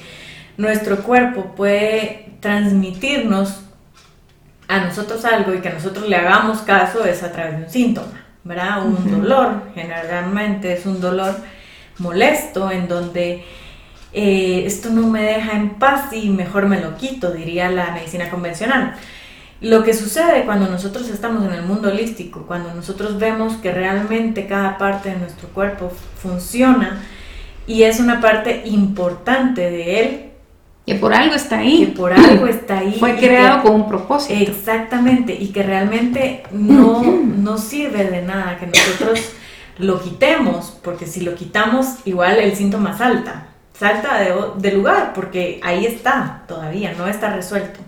nuestro 0.58 1.04
cuerpo 1.04 1.54
puede 1.56 2.34
transmitirnos 2.40 3.62
a 4.68 4.80
nosotros 4.80 5.24
algo 5.26 5.54
y 5.54 5.60
que 5.60 5.70
nosotros 5.70 6.08
le 6.10 6.16
hagamos 6.16 6.60
caso 6.60 7.06
es 7.06 7.24
a 7.24 7.32
través 7.32 7.58
de 7.58 7.64
un 7.66 7.70
síntoma, 7.70 8.26
¿verdad? 8.44 8.86
Un 8.86 9.12
dolor, 9.12 9.64
generalmente 9.76 10.74
es 10.74 10.86
un 10.86 11.00
dolor 11.00 11.36
molesto 12.00 12.72
en 12.72 12.88
donde 12.88 13.46
eh, 14.18 14.64
esto 14.66 14.92
no 14.92 15.08
me 15.08 15.24
deja 15.24 15.58
en 15.58 15.72
paz 15.72 16.14
y 16.14 16.30
mejor 16.30 16.68
me 16.68 16.80
lo 16.80 16.96
quito, 16.96 17.32
diría 17.32 17.70
la 17.70 17.92
medicina 17.92 18.30
convencional. 18.30 18.96
Lo 19.60 19.84
que 19.84 19.94
sucede 19.94 20.46
cuando 20.46 20.70
nosotros 20.70 21.10
estamos 21.10 21.44
en 21.44 21.52
el 21.52 21.64
mundo 21.64 21.90
holístico, 21.90 22.46
cuando 22.48 22.74
nosotros 22.74 23.20
vemos 23.20 23.56
que 23.58 23.74
realmente 23.74 24.48
cada 24.48 24.78
parte 24.78 25.10
de 25.10 25.18
nuestro 25.18 25.50
cuerpo 25.50 25.92
funciona 26.16 27.04
y 27.68 27.84
es 27.84 28.00
una 28.00 28.22
parte 28.22 28.62
importante 28.64 29.70
de 29.70 30.00
él, 30.00 30.30
que 30.86 30.96
por 30.96 31.14
algo 31.14 31.36
está 31.36 31.58
ahí. 31.58 31.88
Que 31.88 31.92
por 31.92 32.14
algo 32.14 32.48
está 32.48 32.80
ahí. 32.80 32.96
Fue 33.00 33.18
creado 33.18 33.64
con 33.64 33.76
un 33.76 33.90
propósito. 33.90 34.34
Exactamente, 34.34 35.36
y 35.38 35.48
que 35.48 35.62
realmente 35.62 36.44
no, 36.52 37.04
no 37.04 37.58
sirve 37.58 38.06
de 38.06 38.22
nada 38.22 38.58
que 38.58 38.68
nosotros 38.68 39.20
lo 39.78 40.02
quitemos, 40.02 40.78
porque 40.82 41.06
si 41.06 41.20
lo 41.20 41.36
quitamos, 41.36 41.98
igual 42.06 42.38
el 42.38 42.56
síntoma 42.56 42.98
salta 42.98 43.48
salta 43.78 44.20
de, 44.58 44.72
lugar 44.72 45.14
porque 45.14 45.60
ahí 45.64 45.86
está 45.86 46.44
todavía, 46.48 46.94
no 46.98 47.08
está 47.08 47.34
resuelto. 47.34 47.80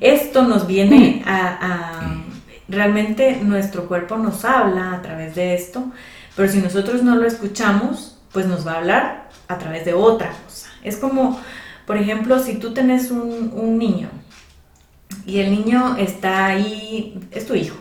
Esto 0.00 0.42
nos 0.42 0.66
viene 0.66 1.22
a, 1.26 2.22
realmente 2.68 3.38
nuestro 3.42 3.86
cuerpo 3.86 4.16
nos 4.16 4.44
habla 4.44 4.94
a 4.94 5.02
través 5.02 5.34
de 5.34 5.54
esto, 5.54 5.84
pero 6.34 6.50
si 6.50 6.60
nosotros 6.60 7.02
no 7.02 7.16
lo 7.16 7.26
escuchamos, 7.26 8.18
pues 8.32 8.46
nos 8.46 8.66
va 8.66 8.72
a 8.72 8.78
hablar 8.78 9.28
a 9.48 9.58
través 9.58 9.84
de 9.84 9.92
otra 9.92 10.32
cosa. 10.44 10.70
Es 10.82 10.96
como, 10.96 11.38
por 11.86 11.98
ejemplo, 11.98 12.38
si 12.38 12.54
tú 12.54 12.72
tenés 12.72 13.10
un, 13.10 13.52
un 13.54 13.78
niño 13.78 14.08
y 15.26 15.40
el 15.40 15.50
niño 15.50 15.96
está 15.98 16.46
ahí, 16.46 17.20
es 17.30 17.46
tu 17.46 17.54
hijo. 17.54 17.76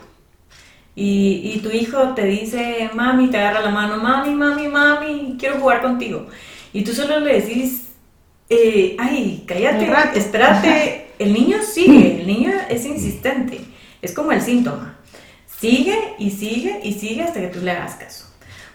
Y, 0.93 1.53
y 1.55 1.59
tu 1.59 1.69
hijo 1.69 2.09
te 2.09 2.25
dice, 2.25 2.89
mami, 2.93 3.29
te 3.29 3.37
agarra 3.37 3.61
la 3.61 3.71
mano, 3.71 3.95
mami, 3.95 4.31
mami, 4.31 4.67
mami, 4.67 5.37
quiero 5.39 5.59
jugar 5.59 5.81
contigo 5.81 6.27
y 6.73 6.83
tú 6.83 6.93
solo 6.93 7.19
le 7.19 7.41
decís, 7.41 7.89
eh, 8.49 8.95
ay, 8.99 9.43
cállate, 9.47 10.19
espérate, 10.19 11.07
el 11.19 11.33
niño 11.33 11.57
sigue, 11.63 12.21
el 12.21 12.27
niño 12.27 12.51
es 12.69 12.85
insistente, 12.85 13.61
es 14.01 14.13
como 14.13 14.31
el 14.31 14.41
síntoma. 14.41 14.97
Sigue 15.59 16.15
y 16.17 16.31
sigue 16.31 16.79
y 16.83 16.93
sigue 16.93 17.23
hasta 17.23 17.39
que 17.39 17.47
tú 17.47 17.59
le 17.61 17.71
hagas 17.71 17.95
caso. 17.95 18.25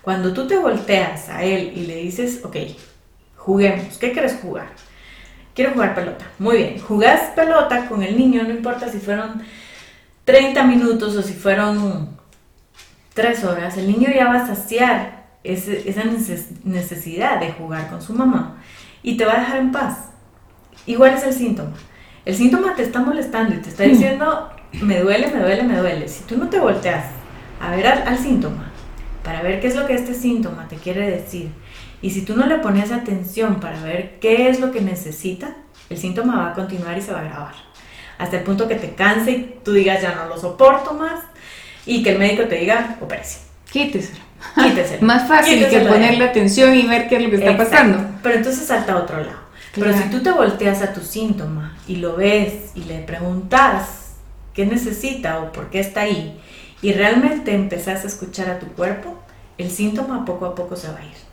Cuando 0.02 0.32
tú 0.32 0.46
te 0.46 0.56
volteas 0.56 1.28
a 1.28 1.42
él 1.42 1.72
y 1.74 1.86
le 1.86 1.96
dices, 1.96 2.40
ok, 2.44 2.56
juguemos, 3.36 3.98
¿qué 3.98 4.12
quieres 4.12 4.38
jugar? 4.40 4.68
Quiero 5.54 5.72
jugar 5.72 5.94
pelota. 5.94 6.26
Muy 6.38 6.58
bien, 6.58 6.78
jugás 6.78 7.30
pelota 7.34 7.88
con 7.88 8.02
el 8.02 8.16
niño, 8.16 8.44
no 8.44 8.50
importa 8.50 8.88
si 8.88 8.98
fueron 8.98 9.42
30 10.24 10.62
minutos 10.64 11.16
o 11.16 11.22
si 11.22 11.32
fueron 11.32 12.16
3 13.14 13.44
horas, 13.44 13.76
el 13.78 13.88
niño 13.88 14.08
ya 14.14 14.26
va 14.26 14.44
a 14.44 14.46
saciar 14.46 15.15
esa 15.52 16.02
necesidad 16.64 17.40
de 17.40 17.52
jugar 17.52 17.88
con 17.88 18.02
su 18.02 18.14
mamá 18.14 18.56
y 19.02 19.16
te 19.16 19.24
va 19.24 19.34
a 19.34 19.40
dejar 19.40 19.58
en 19.58 19.72
paz. 19.72 20.10
Igual 20.86 21.14
es 21.14 21.24
el 21.24 21.32
síntoma. 21.32 21.74
El 22.24 22.34
síntoma 22.34 22.74
te 22.74 22.82
está 22.82 23.00
molestando 23.00 23.54
y 23.54 23.58
te 23.58 23.68
está 23.68 23.84
diciendo, 23.84 24.50
me 24.82 25.00
duele, 25.00 25.28
me 25.28 25.40
duele, 25.40 25.62
me 25.62 25.78
duele. 25.78 26.08
Si 26.08 26.24
tú 26.24 26.36
no 26.36 26.48
te 26.48 26.58
volteas 26.58 27.04
a 27.60 27.70
ver 27.70 27.86
al, 27.86 28.18
síntoma, 28.18 28.72
para 29.22 29.42
ver 29.42 29.60
qué 29.60 29.68
es 29.68 29.76
lo 29.76 29.86
que 29.86 29.94
este 29.94 30.12
síntoma 30.14 30.66
te 30.68 30.76
quiere 30.76 31.08
decir, 31.08 31.50
y 32.02 32.10
si 32.10 32.22
tú 32.22 32.36
no 32.36 32.46
le 32.46 32.58
pones 32.58 32.92
atención 32.92 33.60
para 33.60 33.80
ver 33.80 34.18
qué 34.20 34.48
es 34.48 34.60
lo 34.60 34.72
que 34.72 34.80
necesita, 34.80 35.56
el 35.88 35.98
síntoma 35.98 36.36
va 36.36 36.50
a 36.50 36.54
continuar 36.54 36.98
y 36.98 37.02
se 37.02 37.12
va 37.12 37.20
a 37.20 37.24
grabar. 37.24 37.54
Hasta 38.18 38.38
el 38.38 38.42
punto 38.42 38.66
que 38.66 38.74
te 38.74 38.94
canse 38.94 39.30
y 39.30 39.58
tú 39.64 39.72
digas, 39.72 40.02
ya 40.02 40.14
no 40.14 40.26
lo 40.26 40.38
soporto 40.38 40.94
más, 40.94 41.22
y 41.84 42.02
que 42.02 42.10
el 42.10 42.18
médico 42.18 42.44
te 42.44 42.56
diga, 42.56 42.96
opérese. 43.00 43.40
Quíteselo. 43.70 44.25
Más 45.00 45.28
fácil 45.28 45.66
que 45.68 45.80
ponerle 45.80 46.24
atención 46.24 46.74
y 46.74 46.86
ver 46.86 47.08
qué 47.08 47.16
es 47.16 47.22
lo 47.22 47.30
que 47.30 47.36
está 47.36 47.56
pasando. 47.56 47.98
Pero 48.22 48.36
entonces 48.36 48.66
salta 48.66 48.92
a 48.92 48.96
otro 48.96 49.18
lado. 49.20 49.46
Pero 49.74 49.92
si 49.96 50.04
tú 50.04 50.22
te 50.22 50.32
volteas 50.32 50.82
a 50.82 50.92
tu 50.92 51.00
síntoma 51.00 51.76
y 51.86 51.96
lo 51.96 52.16
ves 52.16 52.72
y 52.74 52.84
le 52.84 53.00
preguntas 53.00 54.14
qué 54.54 54.64
necesita 54.64 55.40
o 55.40 55.52
por 55.52 55.68
qué 55.68 55.80
está 55.80 56.02
ahí 56.02 56.40
y 56.80 56.92
realmente 56.92 57.54
empezás 57.54 58.04
a 58.04 58.06
escuchar 58.06 58.48
a 58.48 58.58
tu 58.58 58.66
cuerpo, 58.68 59.18
el 59.58 59.70
síntoma 59.70 60.24
poco 60.24 60.46
a 60.46 60.54
poco 60.54 60.76
se 60.76 60.88
va 60.88 60.98
a 60.98 61.04
ir. 61.04 61.26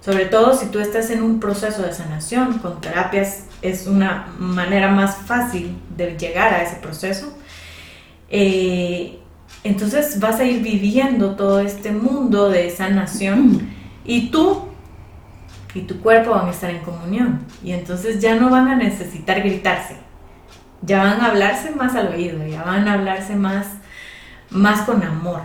Sobre 0.00 0.26
todo 0.26 0.56
si 0.56 0.66
tú 0.66 0.78
estás 0.78 1.10
en 1.10 1.22
un 1.22 1.40
proceso 1.40 1.82
de 1.82 1.92
sanación, 1.92 2.58
con 2.58 2.80
terapias 2.80 3.44
es 3.62 3.86
una 3.86 4.28
manera 4.38 4.88
más 4.88 5.16
fácil 5.16 5.76
de 5.96 6.16
llegar 6.16 6.54
a 6.54 6.62
ese 6.62 6.76
proceso. 6.76 7.36
Eh, 8.30 9.19
entonces 9.62 10.18
vas 10.20 10.40
a 10.40 10.44
ir 10.44 10.62
viviendo 10.62 11.36
todo 11.36 11.60
este 11.60 11.92
mundo 11.92 12.48
de 12.48 12.70
sanación 12.70 13.68
y 14.04 14.28
tú 14.28 14.70
y 15.74 15.82
tu 15.82 16.00
cuerpo 16.00 16.30
van 16.30 16.48
a 16.48 16.50
estar 16.50 16.70
en 16.70 16.80
comunión. 16.80 17.40
Y 17.62 17.72
entonces 17.72 18.20
ya 18.20 18.34
no 18.34 18.50
van 18.50 18.68
a 18.68 18.76
necesitar 18.76 19.40
gritarse. 19.40 19.96
Ya 20.82 21.02
van 21.04 21.20
a 21.20 21.26
hablarse 21.26 21.70
más 21.72 21.94
al 21.94 22.08
oído, 22.08 22.44
ya 22.46 22.62
van 22.62 22.88
a 22.88 22.94
hablarse 22.94 23.36
más, 23.36 23.66
más 24.50 24.82
con 24.82 25.02
amor. 25.02 25.42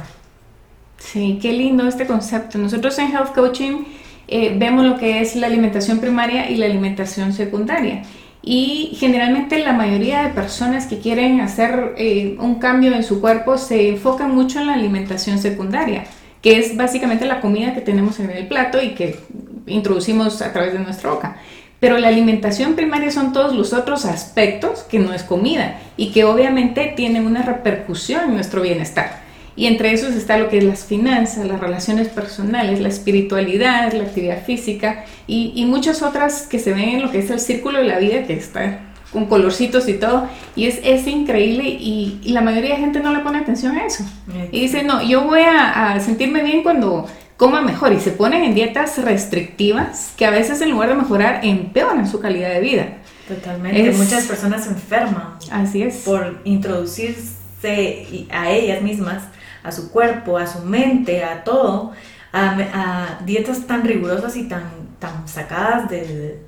Sí, 0.98 1.38
qué 1.42 1.52
lindo 1.52 1.88
este 1.88 2.08
concepto. 2.08 2.58
Nosotros 2.58 2.98
en 3.00 3.12
Health 3.12 3.34
Coaching 3.36 3.84
eh, 4.28 4.56
vemos 4.58 4.86
lo 4.86 4.98
que 4.98 5.22
es 5.22 5.36
la 5.36 5.48
alimentación 5.48 6.00
primaria 6.00 6.50
y 6.50 6.56
la 6.56 6.66
alimentación 6.66 7.34
secundaria. 7.34 8.04
Y 8.48 8.96
generalmente 9.00 9.58
la 9.58 9.74
mayoría 9.74 10.22
de 10.22 10.30
personas 10.30 10.86
que 10.86 11.00
quieren 11.00 11.42
hacer 11.42 11.96
eh, 11.98 12.38
un 12.40 12.60
cambio 12.60 12.94
en 12.94 13.04
su 13.04 13.20
cuerpo 13.20 13.58
se 13.58 13.90
enfocan 13.90 14.36
mucho 14.36 14.60
en 14.60 14.68
la 14.68 14.76
alimentación 14.76 15.40
secundaria, 15.40 16.04
que 16.44 16.60
es 16.60 16.78
básicamente 16.78 17.26
la 17.26 17.42
comida 17.42 17.74
que 17.74 17.82
tenemos 17.82 18.20
en 18.20 18.30
el 18.30 18.48
plato 18.48 18.80
y 18.80 18.90
que 18.90 19.20
introducimos 19.66 20.44
a 20.44 20.54
través 20.54 20.74
de 20.74 20.80
nuestra 20.80 21.10
boca. 21.10 21.38
Pero 21.80 21.98
la 21.98 22.08
alimentación 22.08 22.76
primaria 22.76 23.10
son 23.10 23.34
todos 23.34 23.56
los 23.56 23.74
otros 23.74 24.06
aspectos 24.06 24.84
que 24.84 25.00
no 25.00 25.12
es 25.12 25.24
comida 25.24 25.80
y 25.98 26.12
que 26.12 26.24
obviamente 26.24 26.94
tienen 26.96 27.26
una 27.26 27.42
repercusión 27.42 28.26
en 28.26 28.36
nuestro 28.36 28.62
bienestar. 28.62 29.25
Y 29.58 29.68
entre 29.68 29.94
esos 29.94 30.14
está 30.16 30.38
lo 30.38 30.50
que 30.50 30.58
es 30.58 30.64
las 30.64 30.84
finanzas, 30.84 31.46
las 31.46 31.60
relaciones 31.60 32.10
personales, 32.10 32.82
la 32.82 32.90
espiritualidad, 32.90 33.94
la 33.94 34.04
actividad 34.04 34.44
física 34.44 35.06
y, 35.28 35.66
muchas 35.66 36.02
otras 36.02 36.48
que 36.48 36.60
se 36.60 36.74
ven 36.74 36.90
en 36.90 37.02
lo 37.02 37.12
que 37.12 37.20
es 37.20 37.30
el 37.30 37.40
círculo 37.40 37.80
de 37.80 37.86
la 37.86 38.00
vida, 38.00 38.24
que 38.24 38.34
está 38.34 38.80
con 39.14 39.28
colorcitos 39.28 39.88
y 39.88 39.94
todo. 39.94 40.28
Y 40.58 40.66
es, 40.66 40.80
es 40.84 41.08
increíble 41.08 41.64
y, 41.66 42.20
la 42.26 42.42
mayoría 42.42 42.72
de 42.72 42.82
gente 42.82 43.00
no 43.00 43.14
le 43.14 43.20
pone 43.20 43.40
atención 43.40 43.78
a 43.78 43.86
eso. 43.86 44.04
Y 44.52 44.62
dice, 44.62 44.84
no, 44.84 45.02
yo 45.02 45.24
voy 45.24 45.42
a, 45.42 45.94
a 45.94 46.00
sentirme 46.02 46.44
bien 46.44 46.62
cuando 46.62 47.08
coma 47.38 47.62
mejor 47.62 47.94
y 47.94 48.00
se 48.00 48.12
ponen 48.12 48.44
en 48.44 48.56
dietas 48.56 48.98
restrictivas 48.98 50.14
que 50.18 50.26
a 50.26 50.32
veces 50.32 50.62
en 50.62 50.72
lugar 50.72 50.90
de 50.90 50.96
mejorar 50.96 51.42
empeoran 51.44 52.10
su 52.10 52.20
calidad 52.20 52.50
de 52.50 52.60
vida. 52.60 52.88
Totalmente. 53.28 53.92
Muchas 53.92 54.26
personas 54.26 54.66
se 54.66 54.72
enferman. 54.72 55.36
Así 55.52 55.82
es. 55.82 55.96
Por 56.04 56.42
introducirse 56.44 58.28
a 58.32 58.52
ellas 58.52 58.82
mismas 58.82 59.24
a 59.66 59.72
su 59.72 59.92
cuerpo, 59.92 60.38
a 60.38 60.48
su 60.48 60.60
mente, 60.60 61.24
a 61.24 61.44
todo, 61.44 61.92
a, 62.32 63.20
dietas 63.26 63.66
tan 63.66 63.84
rigurosas 63.84 64.36
y 64.36 64.48
tan, 64.48 64.64
tan 65.00 65.28
sacadas 65.28 65.90
de, 65.90 66.42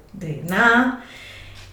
nada 0.47 1.03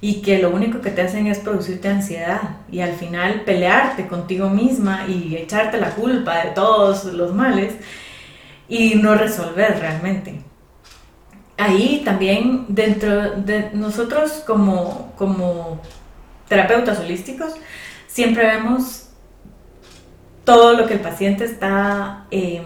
y 0.01 0.21
que 0.21 0.39
lo 0.39 0.51
único 0.51 0.81
que 0.81 0.91
te 0.91 1.03
hacen 1.03 1.27
es 1.27 1.39
producirte 1.39 1.89
ansiedad 1.89 2.41
y 2.71 2.81
al 2.81 2.93
final 2.93 3.43
pelearte 3.43 4.07
contigo 4.07 4.51
misma 4.51 5.07
y 5.09 5.35
echarte 5.35 5.81
la 5.81 5.91
culpa 5.91 6.45
de 6.45 6.51
todos 6.51 7.05
los 7.05 7.35
males 7.35 7.75
y 8.69 8.97
no 8.97 9.15
resolver 9.15 9.79
realmente. 9.81 10.43
Ahí 11.57 12.03
también 12.05 12.67
dentro 12.69 13.31
de 13.37 13.71
nosotros 13.73 14.43
como, 14.47 15.13
como 15.17 15.81
terapeutas 16.49 16.99
holísticos 16.99 17.55
siempre 18.07 18.45
vemos 18.47 19.04
todo 20.45 20.75
lo 20.75 20.87
que 20.87 20.95
el 20.95 21.01
paciente 21.01 21.45
está 21.45 22.27
em, 22.31 22.65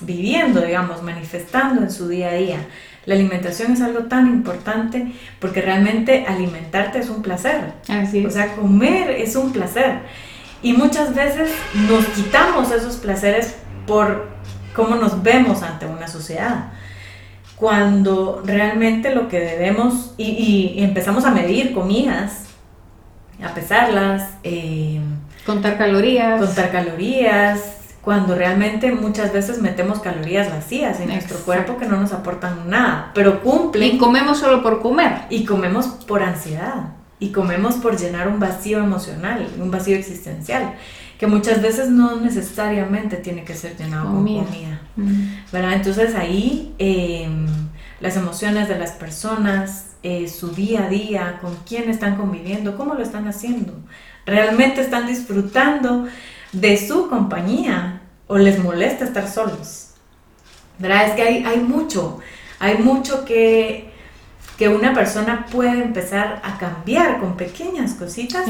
viviendo, 0.00 0.60
digamos, 0.60 1.02
manifestando 1.02 1.82
en 1.82 1.90
su 1.90 2.08
día 2.08 2.30
a 2.30 2.34
día. 2.34 2.58
La 3.06 3.14
alimentación 3.14 3.72
es 3.72 3.80
algo 3.80 4.00
tan 4.00 4.26
importante 4.26 5.12
porque 5.38 5.62
realmente 5.62 6.26
alimentarte 6.26 6.98
es 6.98 7.08
un 7.08 7.22
placer. 7.22 7.72
Así 7.88 8.18
es. 8.18 8.26
O 8.26 8.30
sea, 8.30 8.56
comer 8.56 9.10
es 9.10 9.36
un 9.36 9.52
placer. 9.52 10.00
Y 10.62 10.72
muchas 10.72 11.14
veces 11.14 11.52
nos 11.88 12.04
quitamos 12.06 12.72
esos 12.72 12.96
placeres 12.96 13.54
por 13.86 14.28
cómo 14.74 14.96
nos 14.96 15.22
vemos 15.22 15.62
ante 15.62 15.86
una 15.86 16.08
sociedad. 16.08 16.72
Cuando 17.54 18.42
realmente 18.44 19.14
lo 19.14 19.28
que 19.28 19.38
debemos, 19.38 20.14
y, 20.18 20.74
empezamos 20.78 21.24
a 21.24 21.30
medir 21.30 21.72
comidas, 21.72 22.46
a 23.42 23.54
pesarlas, 23.54 24.30
eh, 24.42 25.00
Contar 25.46 25.78
calorías. 25.78 26.40
Contar 26.40 26.72
calorías, 26.72 27.76
cuando 28.06 28.34
realmente 28.34 28.92
muchas 28.92 29.32
veces 29.32 29.60
metemos 29.60 30.00
calorías 30.00 30.48
vacías 30.48 31.00
en 31.00 31.08
nuestro 31.08 31.38
cuerpo 31.38 31.76
que 31.76 31.86
no 31.86 32.00
nos 32.00 32.12
aportan 32.12 32.70
nada, 32.70 33.10
pero 33.14 33.42
cumplen. 33.42 33.96
Y 33.96 33.98
comemos 33.98 34.38
solo 34.38 34.62
por 34.62 34.80
comer. 34.80 35.22
Y 35.30 35.44
comemos 35.44 35.86
por 35.86 36.22
ansiedad. 36.22 36.90
Y 37.18 37.30
comemos 37.30 37.76
por 37.76 37.96
llenar 37.98 38.28
un 38.28 38.38
vacío 38.38 38.78
emocional, 38.78 39.48
un 39.58 39.70
vacío 39.70 39.96
existencial, 39.96 40.74
que 41.18 41.26
muchas 41.26 41.62
veces 41.62 41.88
no 41.88 42.20
necesariamente 42.20 43.16
tiene 43.16 43.42
que 43.42 43.54
ser 43.54 43.76
llenado 43.76 44.06
con 44.06 44.16
comida. 44.18 44.80
¿verdad? 45.50 45.72
Entonces 45.72 46.14
ahí 46.14 46.74
em, 46.78 47.46
las 48.00 48.16
emociones 48.16 48.68
de 48.68 48.78
las 48.78 48.92
personas, 48.92 49.96
eh, 50.02 50.28
su 50.28 50.50
día 50.50 50.84
a 50.84 50.88
día, 50.88 51.38
con 51.40 51.56
quién 51.66 51.88
están 51.88 52.16
conviviendo, 52.16 52.76
cómo 52.76 52.94
lo 52.94 53.02
están 53.02 53.26
haciendo, 53.26 53.72
realmente 54.26 54.80
están 54.80 55.06
disfrutando 55.06 56.06
de 56.52 56.76
su 56.76 57.08
compañía 57.08 58.02
o 58.26 58.36
les 58.36 58.58
molesta 58.58 59.04
estar 59.04 59.28
solos. 59.28 59.90
¿Verdad? 60.78 61.08
Es 61.08 61.12
que 61.14 61.22
hay, 61.22 61.44
hay 61.44 61.58
mucho, 61.58 62.18
hay 62.58 62.76
mucho 62.78 63.24
que, 63.24 63.88
que 64.58 64.68
una 64.68 64.92
persona 64.92 65.46
puede 65.50 65.82
empezar 65.82 66.42
a 66.44 66.58
cambiar 66.58 67.18
con 67.18 67.36
pequeñas 67.36 67.94
cositas 67.94 68.44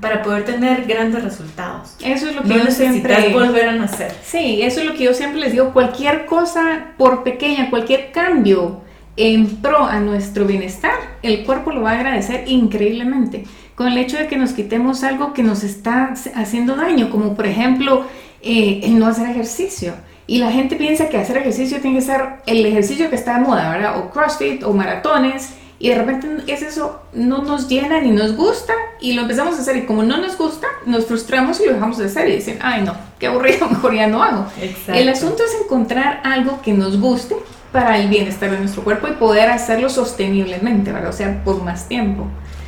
para 0.00 0.22
poder 0.22 0.44
tener 0.44 0.86
grandes 0.86 1.22
resultados. 1.22 1.96
Eso 2.02 2.28
es 2.30 2.36
lo 2.36 2.42
que 2.42 2.48
yo 2.48 2.70
siempre 2.70 3.30
volver 3.32 3.68
a 3.68 3.72
nacer. 3.72 4.14
Sí, 4.22 4.62
eso 4.62 4.80
es 4.80 4.86
lo 4.86 4.94
que 4.94 5.04
yo 5.04 5.12
siempre 5.12 5.40
les 5.40 5.52
digo, 5.52 5.72
cualquier 5.74 6.24
cosa 6.24 6.92
por 6.96 7.22
pequeña, 7.24 7.68
cualquier 7.68 8.12
cambio 8.12 8.80
en 9.18 9.56
pro 9.56 9.84
a 9.84 9.98
nuestro 10.00 10.46
bienestar, 10.46 10.94
el 11.22 11.44
cuerpo 11.44 11.72
lo 11.72 11.82
va 11.82 11.92
a 11.92 11.94
agradecer 11.94 12.44
increíblemente 12.46 13.44
con 13.76 13.88
el 13.88 13.98
hecho 13.98 14.16
de 14.16 14.26
que 14.26 14.36
nos 14.36 14.52
quitemos 14.52 15.04
algo 15.04 15.34
que 15.34 15.42
nos 15.42 15.62
está 15.62 16.14
haciendo 16.34 16.74
daño, 16.74 17.10
como 17.10 17.34
por 17.34 17.46
ejemplo 17.46 18.06
eh, 18.42 18.80
el 18.82 18.98
no 18.98 19.06
hacer 19.06 19.28
ejercicio. 19.28 19.94
Y 20.26 20.38
la 20.38 20.50
gente 20.50 20.74
piensa 20.74 21.08
que 21.08 21.18
hacer 21.18 21.36
ejercicio 21.36 21.80
tiene 21.80 21.98
que 21.98 22.04
ser 22.04 22.22
el 22.46 22.64
ejercicio 22.66 23.08
que 23.10 23.16
está 23.16 23.34
de 23.34 23.44
moda, 23.44 23.70
¿verdad? 23.70 23.98
O 24.00 24.10
CrossFit 24.10 24.64
o 24.64 24.72
maratones. 24.72 25.50
Y 25.78 25.90
de 25.90 25.94
repente 25.94 26.28
es 26.46 26.62
eso, 26.62 27.02
no 27.12 27.42
nos 27.42 27.68
llena 27.68 28.00
ni 28.00 28.10
nos 28.10 28.34
gusta 28.34 28.72
y 28.98 29.12
lo 29.12 29.22
empezamos 29.22 29.58
a 29.58 29.60
hacer 29.60 29.76
y 29.76 29.82
como 29.82 30.02
no 30.02 30.16
nos 30.16 30.38
gusta, 30.38 30.66
nos 30.86 31.04
frustramos 31.04 31.60
y 31.60 31.66
lo 31.66 31.74
dejamos 31.74 31.98
de 31.98 32.06
hacer 32.06 32.30
y 32.30 32.36
dicen, 32.36 32.58
ay 32.62 32.82
no, 32.82 32.94
qué 33.18 33.26
aburrido, 33.26 33.68
mejor 33.70 33.94
ya 33.94 34.06
no 34.06 34.22
hago. 34.22 34.46
El 34.88 35.08
asunto 35.10 35.44
es 35.44 35.54
encontrar 35.62 36.22
algo 36.24 36.62
que 36.62 36.72
nos 36.72 36.98
guste 36.98 37.36
para 37.72 37.98
el 37.98 38.08
bienestar 38.08 38.50
de 38.50 38.58
nuestro 38.58 38.84
cuerpo 38.84 39.06
y 39.06 39.12
poder 39.12 39.50
hacerlo 39.50 39.90
sosteniblemente, 39.90 40.92
¿verdad? 40.92 41.10
O 41.10 41.12
sea, 41.12 41.44
por 41.44 41.62
más 41.62 41.88
tiempo. 41.88 42.26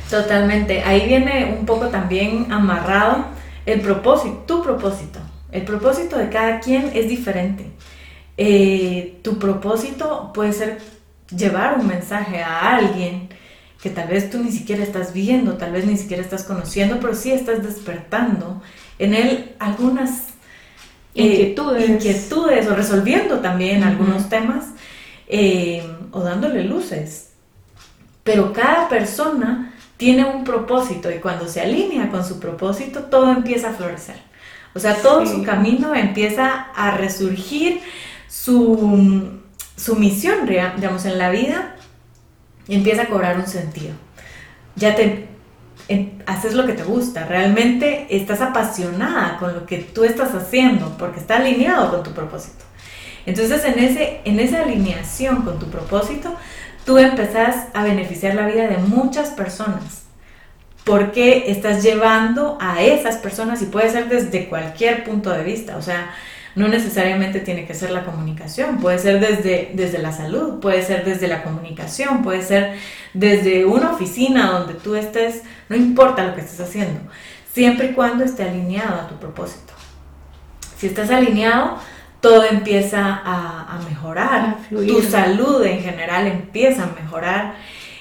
Totalmente. 0.09 0.81
Ahí 0.83 1.07
viene 1.07 1.55
un 1.59 1.65
poco 1.65 1.87
también 1.89 2.51
amarrado 2.51 3.25
el 3.65 3.81
propósito, 3.81 4.43
tu 4.47 4.63
propósito. 4.63 5.19
El 5.51 5.63
propósito 5.63 6.17
de 6.17 6.29
cada 6.29 6.59
quien 6.59 6.91
es 6.93 7.07
diferente. 7.07 7.71
Eh, 8.37 9.19
tu 9.23 9.37
propósito 9.37 10.31
puede 10.33 10.53
ser 10.53 10.79
llevar 11.35 11.77
un 11.79 11.87
mensaje 11.87 12.41
a 12.41 12.75
alguien 12.75 13.29
que 13.81 13.89
tal 13.89 14.07
vez 14.07 14.29
tú 14.29 14.39
ni 14.39 14.51
siquiera 14.51 14.83
estás 14.83 15.13
viendo, 15.13 15.53
tal 15.53 15.71
vez 15.71 15.85
ni 15.85 15.95
siquiera 15.97 16.23
estás 16.23 16.43
conociendo, 16.43 16.99
pero 16.99 17.15
sí 17.15 17.31
estás 17.31 17.63
despertando 17.63 18.61
en 18.97 19.13
él 19.13 19.51
algunas 19.59 20.27
eh, 21.15 21.55
inquietudes. 21.87 22.67
o 22.67 22.75
resolviendo 22.75 23.39
también 23.39 23.83
algunos 23.83 24.27
temas 24.27 24.65
eh, 25.27 25.83
o 26.11 26.21
dándole 26.21 26.63
luces. 26.63 27.29
Pero 28.23 28.53
cada 28.53 28.89
persona 28.89 29.68
tiene 29.99 30.23
un 30.23 30.45
propósito 30.45 31.11
y 31.11 31.19
cuando 31.19 31.45
se 31.45 31.59
alinea 31.59 32.09
con 32.09 32.25
su 32.25 32.39
propósito, 32.39 33.01
todo 33.01 33.33
empieza 33.33 33.71
a 33.71 33.73
florecer. 33.73 34.15
O 34.73 34.79
sea, 34.79 34.95
todo 34.95 35.25
su 35.25 35.43
camino 35.43 35.93
empieza 35.93 36.67
a 36.73 36.91
resurgir, 36.91 37.81
su, 38.29 39.41
su 39.75 39.95
misión, 39.97 40.47
digamos, 40.47 41.03
en 41.03 41.17
la 41.17 41.29
vida 41.29 41.75
empieza 42.69 43.01
a 43.01 43.07
cobrar 43.07 43.37
un 43.37 43.47
sentido. 43.47 43.93
Ya 44.77 44.95
te 44.95 45.27
haces 46.25 46.53
lo 46.53 46.65
que 46.65 46.73
te 46.73 46.83
gusta, 46.83 47.25
realmente 47.25 48.07
estás 48.09 48.39
apasionada 48.39 49.37
con 49.37 49.53
lo 49.53 49.65
que 49.65 49.79
tú 49.79 50.05
estás 50.05 50.33
haciendo 50.33 50.95
porque 50.97 51.19
está 51.19 51.37
alineado 51.37 51.91
con 51.91 52.03
tu 52.03 52.11
propósito. 52.13 52.63
Entonces, 53.25 53.65
en, 53.65 53.79
ese, 53.79 54.21
en 54.23 54.39
esa 54.39 54.61
alineación 54.61 55.41
con 55.41 55.59
tu 55.59 55.65
propósito, 55.65 56.37
tú 56.89 56.97
empezás 56.97 57.67
a 57.75 57.83
beneficiar 57.83 58.33
la 58.33 58.47
vida 58.47 58.65
de 58.65 58.77
muchas 58.77 59.29
personas. 59.29 60.05
Porque 60.85 61.51
estás 61.51 61.83
llevando 61.83 62.57
a 62.59 62.81
esas 62.81 63.17
personas 63.17 63.61
y 63.61 63.65
puede 63.65 63.91
ser 63.91 64.09
desde 64.09 64.49
cualquier 64.49 65.03
punto 65.03 65.29
de 65.29 65.43
vista. 65.43 65.77
O 65.77 65.83
sea, 65.83 66.09
no 66.55 66.67
necesariamente 66.67 67.41
tiene 67.41 67.67
que 67.67 67.75
ser 67.75 67.91
la 67.91 68.05
comunicación, 68.05 68.79
puede 68.79 68.97
ser 68.97 69.19
desde, 69.19 69.69
desde 69.75 69.99
la 69.99 70.11
salud, 70.11 70.59
puede 70.61 70.81
ser 70.81 71.05
desde 71.05 71.27
la 71.27 71.43
comunicación, 71.43 72.23
puede 72.23 72.41
ser 72.41 72.73
desde 73.13 73.65
una 73.65 73.91
oficina 73.91 74.49
donde 74.49 74.73
tú 74.73 74.95
estés, 74.95 75.43
no 75.69 75.75
importa 75.75 76.25
lo 76.25 76.33
que 76.33 76.41
estés 76.41 76.59
haciendo, 76.59 77.01
siempre 77.53 77.91
y 77.91 77.93
cuando 77.93 78.23
esté 78.23 78.49
alineado 78.49 79.01
a 79.01 79.07
tu 79.07 79.13
propósito. 79.19 79.73
Si 80.75 80.87
estás 80.87 81.11
alineado, 81.11 81.77
todo 82.21 82.43
empieza 82.43 83.21
a, 83.23 83.79
mejorar, 83.87 84.57
tu 84.69 85.01
salud 85.01 85.63
en 85.63 85.81
general 85.81 86.27
empieza 86.27 86.83
a 86.83 87.01
mejorar, 87.01 87.55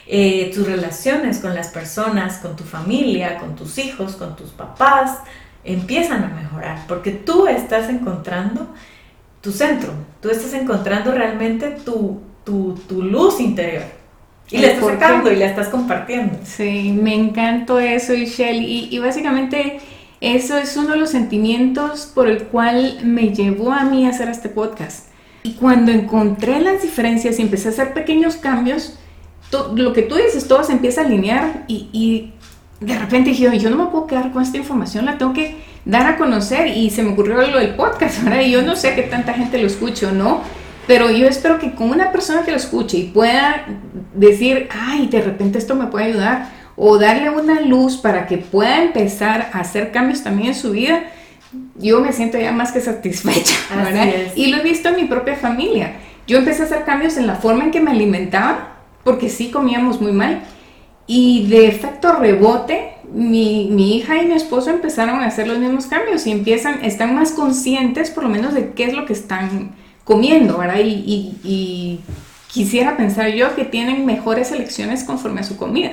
eh, 0.07 0.51
tus 0.55 0.67
relaciones 0.67 1.39
con 1.39 1.55
las 1.55 1.69
personas, 1.69 2.39
con 2.39 2.57
tu 2.57 2.65
familia, 2.65 3.39
con 3.39 3.55
tus 3.55 3.79
hijos, 3.79 4.17
con 4.17 4.35
tus 4.37 4.51
papás, 4.51 5.19
empiezan 5.65 6.25
a 6.25 6.29
mejorar, 6.29 6.85
porque 6.89 7.13
tú 7.13 7.47
estás 7.47 7.89
encontrando 7.91 8.69
tu 9.41 9.53
centro, 9.53 9.93
tú 10.21 10.31
estás 10.31 10.53
encontrando 10.55 11.13
realmente 11.13 11.71
tu, 11.85 12.21
tu, 12.45 12.75
tu 12.89 13.03
luz 13.03 13.41
interior. 13.41 13.85
Y 14.51 14.59
la 14.59 14.69
estás 14.69 14.87
sacando 14.87 15.31
y 15.31 15.37
la 15.37 15.45
estás 15.45 15.69
compartiendo. 15.69 16.39
Sí, 16.43 16.91
me 16.99 17.15
encantó 17.15 17.79
eso, 17.79 18.15
Michelle. 18.15 18.63
Y, 18.63 18.89
y 18.91 18.99
básicamente 18.99 19.79
eso 20.21 20.59
es 20.59 20.77
uno 20.77 20.91
de 20.91 20.97
los 20.97 21.11
sentimientos 21.11 22.11
por 22.13 22.29
el 22.29 22.45
cual 22.45 22.99
me 23.05 23.35
llevó 23.35 23.73
a 23.73 23.85
mí 23.85 24.07
a 24.07 24.11
hacer 24.11 24.29
este 24.29 24.49
podcast. 24.49 25.09
Y 25.45 25.53
cuando 25.53 25.93
encontré 25.93 26.61
las 26.61 26.83
diferencias 26.83 27.39
y 27.39 27.43
empecé 27.43 27.69
a 27.69 27.71
hacer 27.71 27.95
pequeños 27.95 28.37
cambios, 28.37 28.99
lo 29.75 29.93
que 29.93 30.03
tú 30.03 30.17
dices, 30.17 30.49
todo 30.49 30.65
se 30.65 30.73
empieza 30.73 31.03
a 31.03 31.05
alinear 31.05 31.65
y, 31.69 31.89
y 31.93 32.33
de 32.81 32.99
repente 32.99 33.31
dije, 33.31 33.59
yo 33.59 33.71
no 33.71 33.77
me 33.77 33.91
puedo 33.91 34.07
quedar 34.07 34.33
con 34.33 34.43
esta 34.43 34.57
información, 34.57 35.07
la 35.07 35.19
tengo 35.19 35.33
que 35.33 35.57
dar 35.85 36.07
a 36.07 36.17
conocer 36.17 36.69
y 36.69 36.91
se 36.91 37.03
me 37.03 37.13
ocurrió 37.13 37.37
lo 37.47 37.59
del 37.59 37.75
podcast, 37.75 38.23
¿verdad? 38.25 38.41
Y 38.43 38.51
yo 38.51 38.63
no 38.63 38.77
sé 38.77 38.95
qué 38.95 39.03
tanta 39.03 39.35
gente 39.35 39.59
lo 39.59 39.67
escucha 39.67 40.09
o 40.09 40.13
no, 40.13 40.43
pero 40.87 41.11
yo 41.11 41.27
espero 41.27 41.59
que 41.59 41.75
con 41.75 41.91
una 41.91 42.13
persona 42.13 42.43
que 42.43 42.51
lo 42.51 42.57
escuche 42.57 42.99
y 42.99 43.05
pueda 43.05 43.67
decir, 44.15 44.69
ay, 44.71 45.07
de 45.07 45.21
repente 45.21 45.59
esto 45.59 45.75
me 45.75 45.87
puede 45.87 46.07
ayudar, 46.07 46.51
o 46.79 46.99
darle 46.99 47.31
una 47.31 47.61
luz 47.61 47.97
para 47.97 48.27
que 48.27 48.39
pueda 48.39 48.83
empezar 48.83 49.51
a 49.53 49.61
hacer 49.61 49.91
cambios 49.91 50.23
también 50.23 50.49
en 50.49 50.55
su 50.55 50.71
vida, 50.71 51.03
yo 51.77 52.01
me 52.01 52.13
siento 52.13 52.39
ya 52.39 52.53
más 52.53 52.73
que 52.73 52.81
satisfecha, 52.81 53.55
¿verdad? 53.75 54.07
Y 54.37 54.47
lo 54.47 54.59
he 54.59 54.63
visto 54.63 54.89
en 54.89 54.97
mi 54.97 55.05
propia 55.05 55.35
familia. 55.35 55.97
Yo 56.27 56.39
empecé 56.39 56.63
a 56.63 56.67
hacer 56.67 56.85
cambios 56.85 57.17
en 57.17 57.27
la 57.27 57.37
forma 57.37 57.65
en 57.65 57.71
que 57.71 57.81
me 57.81 57.91
alimentaba, 57.91 58.77
porque 59.03 59.29
sí 59.29 59.51
comíamos 59.51 60.01
muy 60.01 60.13
mal, 60.13 60.43
y 61.07 61.47
de 61.49 61.67
efecto 61.67 62.13
rebote, 62.13 62.93
mi, 63.13 63.69
mi, 63.71 63.97
hija 63.97 64.23
y 64.23 64.27
mi 64.27 64.35
esposo 64.35 64.71
empezaron 64.71 65.21
a 65.21 65.27
hacer 65.27 65.49
los 65.49 65.59
mismos 65.59 65.87
cambios 65.87 66.27
y 66.27 66.31
empiezan, 66.31 66.85
están 66.85 67.15
más 67.15 67.33
conscientes 67.33 68.11
por 68.11 68.25
lo 68.25 68.29
menos 68.29 68.53
de 68.53 68.73
qué 68.73 68.85
es 68.85 68.93
lo 68.93 69.07
que 69.07 69.15
están 69.15 69.75
comiendo, 70.05 70.59
¿verdad? 70.59 70.81
Y, 70.81 72.01
quisiera 72.49 72.97
pensar 72.97 73.29
yo 73.29 73.55
que 73.55 73.65
tienen 73.65 74.07
mejores 74.07 74.53
elecciones 74.53 75.05
conforme 75.05 75.41
a 75.41 75.45
su 75.45 75.59
comida. 75.59 75.93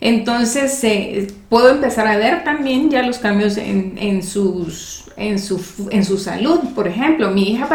Entonces, 0.00 0.82
eh, 0.84 1.26
puedo 1.48 1.70
empezar 1.70 2.06
a 2.06 2.16
ver 2.16 2.44
también 2.44 2.90
ya 2.90 3.02
los 3.02 3.18
cambios 3.18 3.56
en, 3.56 4.22
sus, 4.22 5.04
en, 5.16 5.38
su, 5.38 5.88
en 5.90 6.04
su 6.04 6.18
salud. 6.18 6.60
Por 6.74 6.86
ejemplo, 6.86 7.30
mi 7.30 7.50
hija, 7.50 7.68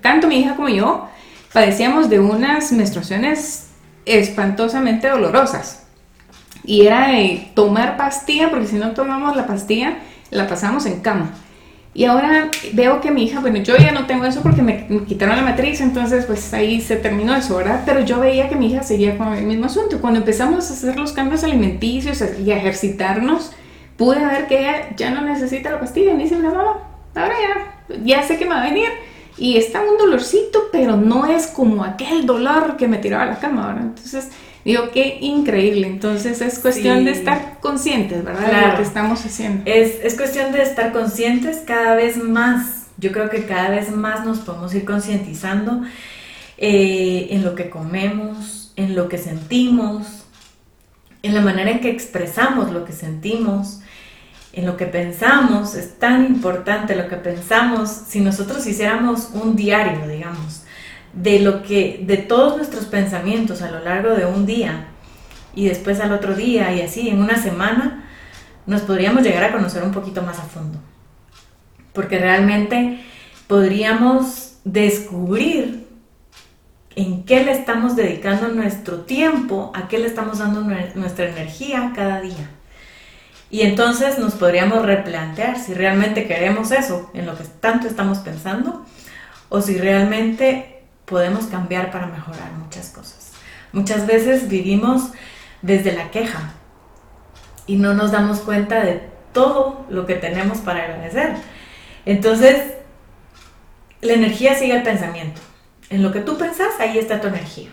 tanto 0.00 0.26
mi 0.26 0.40
hija 0.40 0.56
como 0.56 0.68
yo, 0.68 1.08
padecíamos 1.52 2.10
de 2.10 2.18
unas 2.18 2.72
menstruaciones 2.72 3.68
espantosamente 4.04 5.08
dolorosas. 5.08 5.84
Y 6.64 6.86
era 6.86 7.08
de 7.08 7.50
tomar 7.54 7.96
pastilla, 7.96 8.50
porque 8.50 8.66
si 8.66 8.76
no 8.76 8.90
tomamos 8.92 9.36
la 9.36 9.46
pastilla, 9.46 9.98
la 10.30 10.48
pasamos 10.48 10.86
en 10.86 11.00
cama. 11.00 11.30
Y 11.92 12.04
ahora 12.04 12.48
veo 12.72 13.00
que 13.00 13.10
mi 13.10 13.24
hija, 13.24 13.40
bueno, 13.40 13.58
yo 13.58 13.76
ya 13.76 13.90
no 13.90 14.06
tengo 14.06 14.24
eso 14.24 14.42
porque 14.42 14.62
me, 14.62 14.86
quitaron 15.06 15.36
la 15.36 15.42
matriz, 15.42 15.80
entonces 15.80 16.24
pues 16.24 16.54
ahí 16.54 16.80
se 16.80 16.96
terminó 16.96 17.34
eso, 17.34 17.56
¿verdad? 17.56 17.82
Pero 17.84 18.00
yo 18.00 18.20
veía 18.20 18.48
que 18.48 18.54
mi 18.54 18.70
hija 18.70 18.84
seguía 18.84 19.18
con 19.18 19.34
el 19.34 19.44
mismo 19.44 19.66
asunto. 19.66 20.00
Cuando 20.00 20.20
empezamos 20.20 20.70
a 20.70 20.72
hacer 20.72 20.96
los 20.96 21.12
cambios 21.12 21.42
alimenticios 21.42 22.22
y 22.44 22.52
a 22.52 22.58
ejercitarnos, 22.58 23.52
pude 23.96 24.24
ver 24.24 24.46
que 24.46 24.60
ella 24.60 24.96
ya 24.96 25.10
no 25.10 25.22
necesita 25.22 25.72
la 25.72 25.80
pastilla. 25.80 26.14
Me 26.14 26.22
dice, 26.22 26.36
mamá, 26.36 26.78
ahora 27.14 27.34
ya, 27.88 27.96
ya 28.04 28.22
sé 28.22 28.38
que 28.38 28.44
me 28.44 28.54
va 28.54 28.62
a 28.62 28.68
venir. 28.68 28.88
Y 29.36 29.56
está 29.56 29.80
un 29.80 29.98
dolorcito, 29.98 30.68
pero 30.70 30.96
no 30.96 31.26
es 31.26 31.48
como 31.48 31.82
aquel 31.82 32.24
dolor 32.24 32.76
que 32.76 32.86
me 32.86 32.98
tiraba 32.98 33.24
a 33.24 33.26
la 33.26 33.40
cama, 33.40 33.66
¿verdad? 33.66 33.84
Entonces 33.84 34.28
Digo, 34.64 34.90
qué 34.92 35.18
increíble. 35.20 35.86
Entonces 35.86 36.40
es 36.40 36.58
cuestión 36.58 37.04
de 37.04 37.12
estar 37.12 37.58
conscientes, 37.60 38.24
¿verdad? 38.24 38.60
De 38.62 38.68
lo 38.68 38.76
que 38.76 38.82
estamos 38.82 39.24
haciendo. 39.24 39.62
Es, 39.64 39.98
es 40.02 40.14
cuestión 40.16 40.52
de 40.52 40.62
estar 40.62 40.92
conscientes 40.92 41.62
cada 41.66 41.94
vez 41.94 42.16
más. 42.16 42.86
Yo 42.98 43.12
creo 43.12 43.30
que 43.30 43.46
cada 43.46 43.70
vez 43.70 43.90
más 43.90 44.26
nos 44.26 44.40
podemos 44.40 44.74
ir 44.74 44.84
concientizando 44.84 45.82
eh, 46.58 47.28
en 47.30 47.42
lo 47.42 47.54
que 47.54 47.70
comemos, 47.70 48.72
en 48.76 48.94
lo 48.94 49.08
que 49.08 49.16
sentimos, 49.16 50.24
en 51.22 51.34
la 51.34 51.40
manera 51.40 51.70
en 51.70 51.80
que 51.80 51.90
expresamos 51.90 52.70
lo 52.70 52.84
que 52.84 52.92
sentimos, 52.92 53.80
en 54.52 54.66
lo 54.66 54.76
que 54.76 54.84
pensamos. 54.84 55.74
Es 55.74 55.98
tan 55.98 56.26
importante 56.26 56.94
lo 56.94 57.08
que 57.08 57.16
pensamos. 57.16 57.88
Si 57.90 58.20
nosotros 58.20 58.66
hiciéramos 58.66 59.30
un 59.32 59.56
diario, 59.56 60.06
digamos, 60.06 60.59
de 61.12 61.40
lo 61.40 61.62
que, 61.62 62.02
de 62.06 62.16
todos 62.16 62.56
nuestros 62.56 62.86
pensamientos 62.86 63.62
a 63.62 63.70
lo 63.70 63.80
largo 63.80 64.10
de 64.10 64.26
un 64.26 64.46
día 64.46 64.88
y 65.54 65.66
después 65.66 66.00
al 66.00 66.12
otro 66.12 66.34
día 66.34 66.72
y 66.72 66.80
así 66.80 67.08
en 67.08 67.20
una 67.20 67.36
semana, 67.36 68.04
nos 68.66 68.82
podríamos 68.82 69.22
llegar 69.22 69.44
a 69.44 69.52
conocer 69.52 69.82
un 69.82 69.92
poquito 69.92 70.22
más 70.22 70.38
a 70.38 70.42
fondo. 70.42 70.78
Porque 71.92 72.18
realmente 72.18 73.00
podríamos 73.48 74.58
descubrir 74.64 75.88
en 76.94 77.24
qué 77.24 77.44
le 77.44 77.52
estamos 77.52 77.96
dedicando 77.96 78.48
nuestro 78.48 79.00
tiempo, 79.00 79.72
a 79.74 79.88
qué 79.88 79.98
le 79.98 80.06
estamos 80.06 80.38
dando 80.38 80.62
nuestra 80.94 81.28
energía 81.28 81.92
cada 81.94 82.20
día. 82.20 82.50
Y 83.50 83.62
entonces 83.62 84.18
nos 84.18 84.34
podríamos 84.34 84.84
replantear 84.84 85.58
si 85.58 85.74
realmente 85.74 86.26
queremos 86.28 86.70
eso, 86.70 87.10
en 87.14 87.26
lo 87.26 87.36
que 87.36 87.44
tanto 87.44 87.88
estamos 87.88 88.18
pensando, 88.18 88.84
o 89.48 89.60
si 89.60 89.78
realmente 89.78 90.79
podemos 91.10 91.46
cambiar 91.46 91.90
para 91.90 92.06
mejorar 92.06 92.52
muchas 92.52 92.88
cosas. 92.90 93.32
Muchas 93.72 94.06
veces 94.06 94.48
vivimos 94.48 95.10
desde 95.60 95.92
la 95.92 96.10
queja 96.10 96.52
y 97.66 97.76
no 97.76 97.92
nos 97.94 98.12
damos 98.12 98.40
cuenta 98.40 98.80
de 98.80 99.10
todo 99.32 99.84
lo 99.90 100.06
que 100.06 100.14
tenemos 100.14 100.58
para 100.58 100.84
agradecer. 100.84 101.34
Entonces, 102.06 102.74
la 104.00 104.14
energía 104.14 104.54
sigue 104.54 104.74
el 104.74 104.82
pensamiento. 104.82 105.40
En 105.90 106.02
lo 106.02 106.12
que 106.12 106.20
tú 106.20 106.38
pensas, 106.38 106.78
ahí 106.78 106.96
está 106.96 107.20
tu 107.20 107.26
energía. 107.26 107.70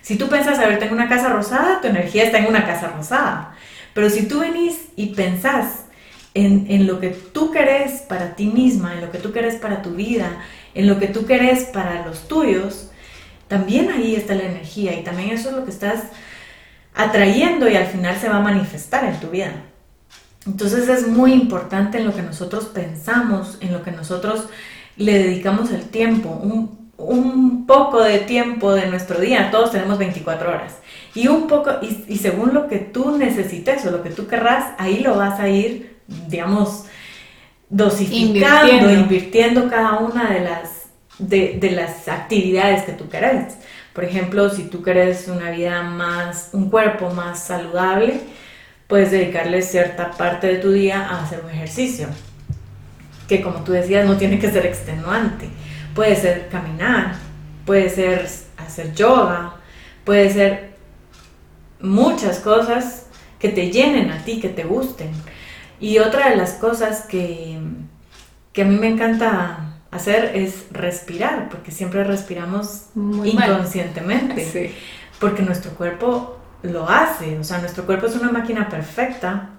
Si 0.00 0.16
tú 0.16 0.28
piensas, 0.28 0.58
a 0.58 0.66
ver, 0.66 0.78
tengo 0.78 0.94
una 0.94 1.08
casa 1.08 1.28
rosada, 1.28 1.80
tu 1.80 1.88
energía 1.88 2.24
está 2.24 2.38
en 2.38 2.46
una 2.46 2.66
casa 2.66 2.88
rosada. 2.88 3.54
Pero 3.92 4.08
si 4.08 4.26
tú 4.26 4.40
venís 4.40 4.88
y 4.96 5.14
pensás 5.14 5.84
en, 6.34 6.66
en, 6.68 6.86
lo 6.86 7.00
que 7.00 7.08
tú 7.08 7.50
querés 7.50 8.02
para 8.02 8.36
ti 8.36 8.46
misma, 8.46 8.94
en 8.94 9.00
lo 9.00 9.10
que 9.10 9.18
tú 9.18 9.32
querés 9.32 9.56
para 9.56 9.82
tu 9.82 9.90
vida, 9.90 10.40
en 10.74 10.86
lo 10.86 10.98
que 10.98 11.08
tú 11.08 11.26
querés 11.26 11.64
para 11.64 12.06
los 12.06 12.28
tuyos, 12.28 12.90
también 13.48 13.90
ahí 13.90 14.14
está 14.14 14.34
la 14.34 14.44
energía 14.44 14.98
y 14.98 15.02
también 15.02 15.30
eso 15.30 15.50
es 15.50 15.56
lo 15.56 15.64
que 15.64 15.70
estás 15.70 16.04
atrayendo 16.94 17.68
y 17.68 17.76
al 17.76 17.86
final 17.86 18.16
se 18.18 18.28
va 18.28 18.36
a 18.36 18.40
manifestar 18.40 19.04
en 19.04 19.18
tu 19.20 19.28
vida. 19.28 19.52
Entonces 20.46 20.88
es 20.88 21.06
muy 21.06 21.32
importante 21.32 21.98
en 21.98 22.04
lo 22.04 22.14
que 22.14 22.22
nosotros 22.22 22.66
pensamos, 22.66 23.58
en 23.60 23.72
lo 23.72 23.82
que 23.82 23.90
nosotros 23.90 24.48
le 24.96 25.12
dedicamos 25.18 25.70
el 25.70 25.84
tiempo, 25.84 26.28
un, 26.30 26.90
un 26.96 27.66
poco 27.66 28.02
de 28.02 28.18
tiempo 28.18 28.72
de 28.74 28.86
nuestro 28.86 29.20
día, 29.20 29.50
todos 29.50 29.72
tenemos 29.72 29.98
24 29.98 30.48
horas, 30.48 30.74
y 31.14 31.28
un 31.28 31.46
poco, 31.46 31.70
y, 31.82 32.04
y 32.08 32.18
según 32.18 32.52
lo 32.52 32.66
que 32.66 32.78
tú 32.78 33.16
necesites 33.16 33.84
o 33.86 33.90
lo 33.90 34.02
que 34.02 34.10
tú 34.10 34.26
querrás, 34.26 34.74
ahí 34.78 35.00
lo 35.00 35.16
vas 35.16 35.38
a 35.38 35.48
ir, 35.48 35.97
digamos, 36.08 36.86
dosificando, 37.68 38.90
invirtiendo, 38.90 39.68
cada 39.68 39.98
una 39.98 40.30
de 40.30 40.40
las, 40.40 40.86
de, 41.18 41.70
las 41.70 42.08
actividades 42.08 42.84
que 42.84 42.92
tú 42.92 43.08
querés. 43.08 43.58
Por 43.92 44.04
ejemplo, 44.04 44.48
si 44.48 44.64
tú 44.64 44.82
querés 44.82 45.28
una 45.28 45.50
vida 45.50 45.82
más, 45.82 46.50
un 46.52 46.70
cuerpo 46.70 47.10
más 47.10 47.42
saludable, 47.42 48.20
puedes 48.86 49.10
dedicarle 49.10 49.60
cierta 49.62 50.12
parte 50.12 50.46
de 50.46 50.56
tu 50.56 50.72
día 50.72 51.06
a 51.06 51.22
hacer 51.22 51.42
un 51.44 51.50
ejercicio, 51.50 52.08
que 53.28 53.42
como 53.42 53.62
tú 53.62 53.72
decías, 53.72 54.06
no 54.06 54.16
tiene 54.16 54.38
que 54.38 54.50
ser 54.50 54.64
extenuante. 54.64 55.48
Puede 55.94 56.16
ser 56.16 56.48
caminar, 56.48 57.16
puede 57.66 57.90
ser 57.90 58.26
hacer 58.56 58.94
yoga, 58.94 59.56
puede 60.04 60.30
ser 60.32 60.70
muchas 61.80 62.38
cosas 62.38 63.06
que 63.38 63.50
te 63.50 63.70
llenen 63.70 64.10
a 64.10 64.24
ti, 64.24 64.40
que 64.40 64.48
te 64.48 64.64
gusten. 64.64 65.10
Y 65.80 65.98
otra 65.98 66.30
de 66.30 66.36
las 66.36 66.52
cosas 66.54 67.02
que, 67.02 67.58
que 68.52 68.62
a 68.62 68.64
mí 68.64 68.76
me 68.76 68.88
encanta 68.88 69.78
hacer 69.90 70.32
es 70.36 70.66
respirar, 70.70 71.48
porque 71.48 71.70
siempre 71.70 72.04
respiramos 72.04 72.86
inconscientemente, 72.94 74.74
porque 75.18 75.42
nuestro 75.42 75.72
cuerpo 75.72 76.38
lo 76.62 76.88
hace, 76.88 77.38
o 77.38 77.44
sea, 77.44 77.58
nuestro 77.58 77.86
cuerpo 77.86 78.06
es 78.06 78.16
una 78.16 78.30
máquina 78.30 78.68
perfecta 78.68 79.50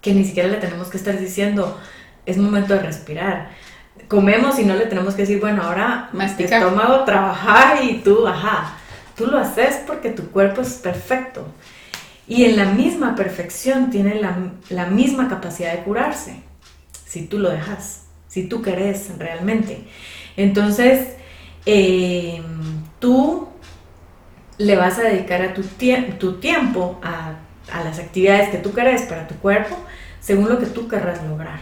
que 0.00 0.14
ni 0.14 0.24
siquiera 0.24 0.48
le 0.48 0.56
tenemos 0.56 0.88
que 0.88 0.96
estar 0.96 1.18
diciendo, 1.18 1.78
es 2.26 2.36
momento 2.38 2.74
de 2.74 2.80
respirar. 2.80 3.50
Comemos 4.08 4.58
y 4.58 4.64
no 4.64 4.74
le 4.74 4.86
tenemos 4.86 5.14
que 5.14 5.22
decir, 5.22 5.40
bueno, 5.40 5.62
ahora 5.62 6.08
Masticar. 6.12 6.62
estómago 6.62 7.04
trabajar 7.04 7.84
y 7.84 7.98
tú, 7.98 8.26
ajá, 8.26 8.72
tú 9.16 9.26
lo 9.26 9.38
haces 9.38 9.80
porque 9.86 10.10
tu 10.10 10.30
cuerpo 10.30 10.62
es 10.62 10.74
perfecto. 10.74 11.46
Y 12.26 12.44
en 12.44 12.56
la 12.56 12.66
misma 12.66 13.14
perfección 13.14 13.90
tiene 13.90 14.20
la, 14.70 14.86
misma 14.86 15.28
capacidad 15.28 15.72
de 15.72 15.82
curarse, 15.82 16.42
si 17.04 17.26
tú 17.26 17.38
lo 17.38 17.50
dejas, 17.50 18.04
si 18.28 18.44
tú 18.44 18.62
querés 18.62 19.10
realmente. 19.18 19.84
Entonces, 20.36 21.16
eh, 21.66 22.40
tú 22.98 23.48
le 24.58 24.76
vas 24.76 24.98
a 24.98 25.02
dedicar 25.02 25.42
a 25.42 25.54
tu, 25.54 25.62
tu 26.18 26.34
tiempo 26.34 27.00
a, 27.02 27.36
a, 27.72 27.84
las 27.84 27.98
actividades 27.98 28.50
que 28.50 28.58
tú 28.58 28.72
querés 28.72 29.02
para 29.02 29.26
tu 29.26 29.34
cuerpo, 29.36 29.76
según 30.20 30.48
lo 30.48 30.58
que 30.58 30.66
tú 30.66 30.86
querrás 30.86 31.24
lograr. 31.24 31.60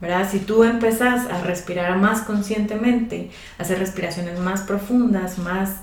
¿verdad? 0.00 0.28
Si 0.30 0.38
tú 0.38 0.64
empezás 0.64 1.26
a 1.30 1.42
respirar 1.42 1.98
más 1.98 2.22
conscientemente, 2.22 3.30
hacer 3.58 3.78
respiraciones 3.78 4.38
más 4.38 4.62
profundas, 4.62 5.38
más 5.38 5.76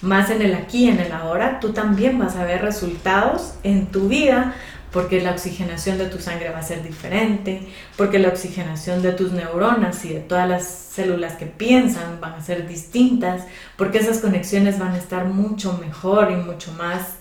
más 0.00 0.30
en 0.30 0.42
el 0.42 0.54
aquí, 0.54 0.88
en 0.88 1.00
el 1.00 1.12
ahora, 1.12 1.60
tú 1.60 1.72
también 1.72 2.18
vas 2.18 2.36
a 2.36 2.44
ver 2.44 2.62
resultados 2.62 3.54
en 3.62 3.86
tu 3.86 4.08
vida 4.08 4.54
porque 4.92 5.20
la 5.20 5.32
oxigenación 5.32 5.98
de 5.98 6.06
tu 6.06 6.18
sangre 6.18 6.50
va 6.50 6.58
a 6.58 6.62
ser 6.62 6.82
diferente, 6.82 7.68
porque 7.96 8.18
la 8.18 8.28
oxigenación 8.28 9.02
de 9.02 9.12
tus 9.12 9.32
neuronas 9.32 10.04
y 10.04 10.14
de 10.14 10.20
todas 10.20 10.48
las 10.48 10.66
células 10.66 11.34
que 11.34 11.46
piensan 11.46 12.20
van 12.20 12.34
a 12.34 12.42
ser 12.42 12.66
distintas, 12.66 13.44
porque 13.76 13.98
esas 13.98 14.18
conexiones 14.18 14.78
van 14.78 14.92
a 14.94 14.98
estar 14.98 15.26
mucho 15.26 15.78
mejor 15.78 16.30
y 16.30 16.36
mucho 16.36 16.72
más 16.72 17.16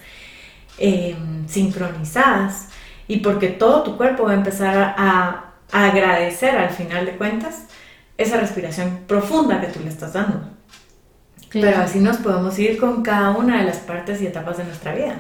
em, 0.78 1.48
sincronizadas, 1.48 2.70
y 3.08 3.18
porque 3.18 3.50
todo 3.50 3.84
tu 3.84 3.98
cuerpo 3.98 4.24
va 4.24 4.32
a 4.32 4.36
empezar 4.36 4.96
a, 4.98 5.44
agradecer 5.70 6.56
al 6.58 6.70
final 6.70 7.06
de 7.06 7.18
cuentas 7.18 7.66
esa 8.18 8.38
respiración 8.38 9.02
profunda 9.06 9.60
que 9.60 9.68
tú 9.68 9.82
le 9.82 9.90
estás 9.90 10.14
dando. 10.14 10.57
Pero 11.52 11.78
así 11.78 12.00
nos 12.00 12.18
podemos 12.18 12.58
ir 12.60 12.78
con 12.78 13.04
cada 13.04 13.32
una 13.32 13.60
de 13.60 13.66
las 13.66 13.78
partes 13.78 14.22
y 14.22 14.28
etapas 14.28 14.58
de 14.58 14.66
nuestra 14.66 14.94
vida. 14.94 15.16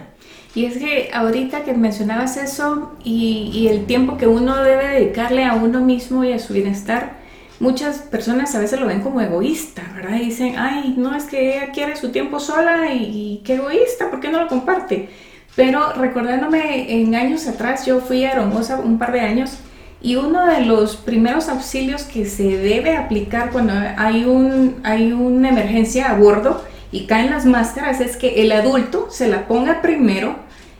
Y 0.55 0.65
es 0.65 0.78
que 0.78 1.09
ahorita 1.13 1.63
que 1.63 1.73
mencionabas 1.73 2.38
eso 2.38 2.93
y, 3.03 3.51
y, 3.53 3.67
el 3.67 3.86
tiempo 3.86 4.17
que 4.17 4.28
uno 4.28 4.55
debe 4.63 4.88
dedicarle 4.88 5.45
a 5.45 5.53
uno 5.53 5.82
mismo 5.82 6.23
y 6.23 6.34
a 6.34 6.39
su 6.39 6.53
bienestar, 6.53 7.17
muchas 7.59 7.99
personas 7.99 8.53
a 8.55 8.59
veces 8.59 8.80
lo 8.80 8.88
ven 8.88 9.01
como 9.01 9.21
egoísta, 9.21 9.84
¿verdad? 9.95 10.17
Y 10.17 10.25
dicen, 10.25 10.55
ay, 10.57 10.95
no, 10.97 11.15
es 11.15 11.25
que 11.25 11.57
ella 11.57 11.71
quiere 11.71 11.95
su 11.95 12.09
tiempo 12.09 12.39
sola 12.39 12.91
y, 12.93 13.41
qué 13.45 13.55
egoísta, 13.55 14.09
¿por 14.09 14.19
qué 14.19 14.30
no 14.30 14.41
lo 14.41 14.47
comparte? 14.47 15.09
Pero 15.55 15.93
recordándome 15.93 17.01
en 17.01 17.15
años 17.15 17.47
atrás, 17.47 17.86
yo 17.86 17.99
fui 17.99 18.23
a 18.25 18.34
Hermosa 18.34 18.80
un 18.80 18.99
par 18.99 19.11
de 19.11 19.21
años 19.21 19.57
y 20.01 20.15
uno 20.15 20.45
de 20.45 20.61
los 20.61 20.95
primeros 20.95 21.49
auxilios 21.49 22.03
que 22.03 22.25
se 22.25 22.57
debe 22.57 22.95
aplicar 22.95 23.51
cuando 23.51 23.73
hay, 23.97 24.25
un, 24.25 24.79
hay 24.83 25.11
una 25.11 25.49
emergencia 25.49 26.11
a 26.11 26.17
bordo 26.17 26.63
y 26.91 27.05
caen 27.05 27.31
las 27.31 27.45
máscaras 27.45 27.99
es 27.99 28.15
que 28.15 28.41
el 28.41 28.51
adulto 28.51 29.07
se 29.09 29.27
la 29.27 29.47
ponga 29.47 29.81
primero 29.81 30.35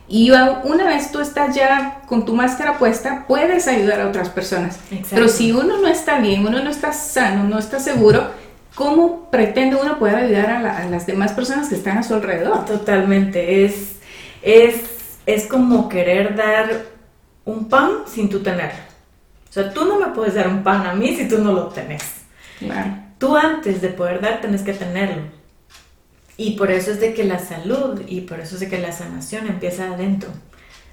y 0.08 0.30
una 0.30 0.86
vez 0.86 1.12
tú 1.12 1.20
estás 1.20 1.54
ya 1.54 2.00
con 2.06 2.24
tu 2.24 2.34
máscara 2.34 2.78
puesta, 2.78 3.26
puedes 3.28 3.68
ayudar 3.68 4.00
a 4.00 4.08
otras 4.08 4.30
personas. 4.30 4.80
Pero 5.10 5.28
si 5.28 5.52
uno 5.52 5.76
no 5.76 5.86
está 5.86 6.18
bien, 6.18 6.46
uno 6.46 6.62
no 6.62 6.70
está 6.70 6.94
sano, 6.94 7.44
no 7.44 7.58
está 7.58 7.78
seguro, 7.78 8.30
¿cómo 8.74 9.28
pretende 9.30 9.76
uno 9.76 9.98
poder 9.98 10.16
ayudar 10.16 10.50
a, 10.50 10.86
las 10.86 11.06
demás 11.06 11.32
personas 11.32 11.68
que 11.68 11.74
están 11.74 11.98
a 11.98 12.02
su 12.02 12.14
alrededor? 12.14 12.64
Totalmente. 12.64 13.66
Es, 13.66 13.96
es, 14.40 14.76
es 15.26 15.46
como 15.46 15.90
querer 15.90 16.34
dar 16.34 16.86
un 17.44 17.68
pan 17.68 17.90
sin 18.06 18.30
tú 18.30 18.40
tenerlo. 18.40 18.87
O 19.48 19.52
sea, 19.52 19.72
tú 19.72 19.84
no 19.84 19.98
me 19.98 20.08
puedes 20.08 20.34
dar 20.34 20.48
un 20.48 20.62
pan 20.62 20.86
a 20.86 20.94
mí 20.94 21.16
si 21.16 21.26
tú 21.26 21.38
no 21.38 21.52
lo 21.52 21.68
tenés. 21.68 22.02
Tú 23.18 23.36
antes 23.36 23.80
de 23.80 23.88
poder 23.88 24.20
dar, 24.20 24.40
tenés 24.40 24.62
que 24.62 24.72
tenerlo. 24.72 25.22
Y 26.36 26.52
por 26.52 26.70
eso 26.70 26.92
es 26.92 27.00
de 27.00 27.14
que 27.14 27.24
la 27.24 27.38
salud 27.38 28.00
y 28.06 28.20
por 28.22 28.38
eso 28.38 28.54
es 28.54 28.60
de 28.60 28.68
que 28.68 28.78
la 28.78 28.92
sanación 28.92 29.48
empieza 29.48 29.92
adentro. 29.92 30.30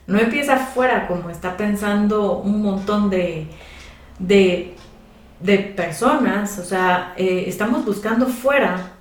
No 0.08 0.20
empieza 0.20 0.56
afuera 0.56 1.08
como 1.08 1.30
está 1.30 1.58
pensando 1.58 2.40
un 2.40 2.62
montón 2.64 3.10
de, 3.10 3.48
de, 4.20 4.76
personas. 5.76 6.58
O 6.58 6.66
sea, 6.66 7.14
eh, 7.18 7.46
estamos 7.48 7.86
buscando 7.86 8.26
fuera 8.28 8.94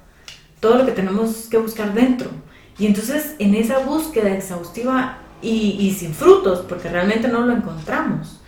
todo 0.60 0.78
lo 0.78 0.86
que 0.86 0.92
tenemos 0.92 1.48
que 1.50 1.58
buscar 1.58 1.94
dentro. 1.94 2.30
Y 2.78 2.86
entonces 2.86 3.36
en 3.38 3.54
esa 3.54 3.78
búsqueda 3.78 4.34
exhaustiva 4.34 5.18
y, 5.40 5.76
y 5.78 5.94
sin 5.94 6.12
frutos, 6.14 6.64
porque 6.68 6.88
realmente 6.88 7.28
no 7.28 7.40
lo 7.40 7.52
encontramos, 7.54 8.40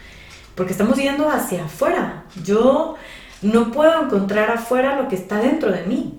porque 0.57 0.73
estamos 0.73 0.97
yendo 0.97 1.31
hacia 1.31 1.67
afuera. 1.67 2.25
Yo 2.43 2.97
no 3.43 3.71
puedo 3.71 4.03
encontrar 4.03 4.51
afuera 4.51 5.01
lo 5.01 5.09
que 5.09 5.15
está 5.15 5.39
dentro 5.39 5.71
de 5.71 5.83
mí. 5.85 6.19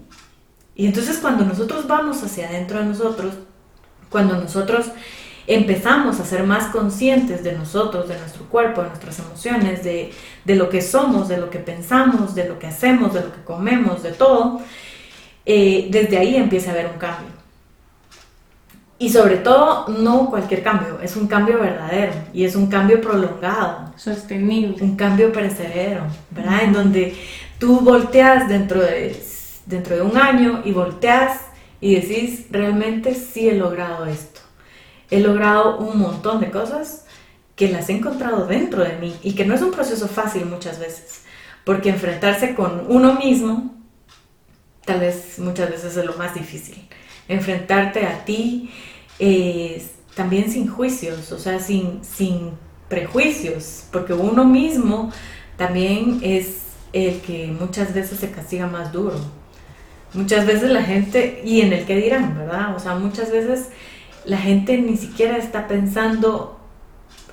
Y 0.76 0.86
entonces 0.86 1.18
cuando 1.18 1.44
nosotros 1.44 1.88
vamos 1.88 2.24
hacia 2.24 2.48
adentro 2.48 2.80
de 2.80 2.86
nosotros, 2.86 3.34
cuando 4.10 4.36
nosotros 4.36 4.92
empezamos 5.48 6.20
a 6.20 6.26
ser 6.26 6.44
más 6.44 6.68
conscientes 6.68 7.44
de 7.44 7.54
nosotros, 7.54 8.08
de 8.08 8.20
nuestro 8.20 8.46
cuerpo, 8.46 8.84
de 8.84 8.90
nuestras 8.90 9.18
emociones, 9.20 9.84
de, 9.84 10.14
lo 10.46 10.70
que 10.70 10.82
somos, 10.82 11.28
de 11.28 11.38
lo 11.38 11.50
que 11.50 11.60
pensamos, 11.60 12.36
de 12.36 12.48
lo 12.48 12.60
que 12.60 12.68
hacemos, 12.68 13.14
de 13.14 13.22
lo 13.22 13.34
que 13.34 13.44
comemos, 13.44 14.04
de 14.04 14.12
todo, 14.12 14.62
eh, 15.46 15.88
desde 15.90 16.18
ahí 16.18 16.36
empieza 16.36 16.70
a 16.70 16.74
haber 16.74 16.88
un 16.88 17.00
cambio. 17.00 17.37
Y 19.00 19.10
sobre 19.10 19.38
todo, 19.38 19.88
no 19.90 20.30
cualquier 20.30 20.64
cambio, 20.64 21.00
es 21.02 21.16
un 21.16 21.28
cambio 21.28 21.60
verdadero 21.60 22.14
y 22.34 22.46
es 22.46 22.56
un 22.56 22.68
cambio 22.68 23.00
prolongado. 23.00 23.94
Sostenible. 23.96 24.84
Un 24.84 24.96
cambio 24.96 25.32
perecedero, 25.32 26.04
¿verdad? 26.32 26.64
En 26.64 26.74
donde 26.74 27.16
tú 27.60 27.82
volteas 27.82 28.48
dentro 28.50 28.82
de 28.82 29.16
dentro 29.68 29.96
de 29.96 30.02
un 30.02 30.18
año 30.18 30.62
y 30.66 30.72
volteas 30.72 31.42
y 31.80 31.96
decís, 31.96 32.48
realmente 32.50 33.14
sí 33.14 33.50
he 33.50 33.54
logrado 33.54 34.06
esto. 34.06 34.42
He 35.12 35.20
logrado 35.20 35.78
un 35.78 36.00
montón 36.00 36.40
de 36.40 36.50
cosas 36.50 37.06
que 37.56 37.70
las 37.70 37.90
he 37.90 37.94
encontrado 37.94 38.48
dentro 38.48 38.84
de 38.84 38.98
mí 38.98 39.16
y 39.24 39.36
que 39.36 39.46
no 39.46 39.54
es 39.54 39.62
un 39.62 39.72
proceso 39.72 40.08
fácil 40.08 40.46
muchas 40.46 40.80
veces, 40.80 41.24
porque 41.64 41.90
enfrentarse 41.90 42.56
con 42.56 42.86
uno 42.88 43.14
mismo 43.16 43.76
tal 44.86 45.02
vez 45.02 45.38
muchas 45.40 45.70
veces 45.70 45.98
es 45.98 46.06
lo 46.06 46.16
más 46.16 46.34
difícil. 46.34 46.88
Enfrentarte 47.28 48.06
a 48.06 48.24
ti 48.26 48.70
también 50.16 50.52
sin 50.52 50.68
juicios, 50.68 51.32
o 51.32 51.40
sea, 51.40 51.60
sin, 51.60 52.04
sin 52.04 52.52
prejuicios, 52.90 53.86
porque 53.92 54.14
uno 54.14 54.46
mismo 54.46 55.12
también 55.58 56.20
es 56.24 56.64
el 56.94 57.20
que 57.22 57.48
muchas 57.48 57.94
veces 57.94 58.20
se 58.20 58.32
castiga 58.32 58.68
más 58.68 58.92
duro. 58.92 59.16
Muchas 60.14 60.46
veces 60.46 60.72
la 60.72 60.84
gente, 60.84 61.42
y 61.44 61.62
en 61.62 61.74
el 61.74 61.86
que 61.86 61.98
dirán, 61.98 62.38
¿verdad? 62.38 62.76
O 62.76 62.80
sea, 62.80 62.96
muchas 62.96 63.32
veces 63.32 63.70
la 64.26 64.38
gente 64.38 64.78
ni 64.78 64.98
siquiera 64.98 65.38
está 65.38 65.68
pensando, 65.68 66.60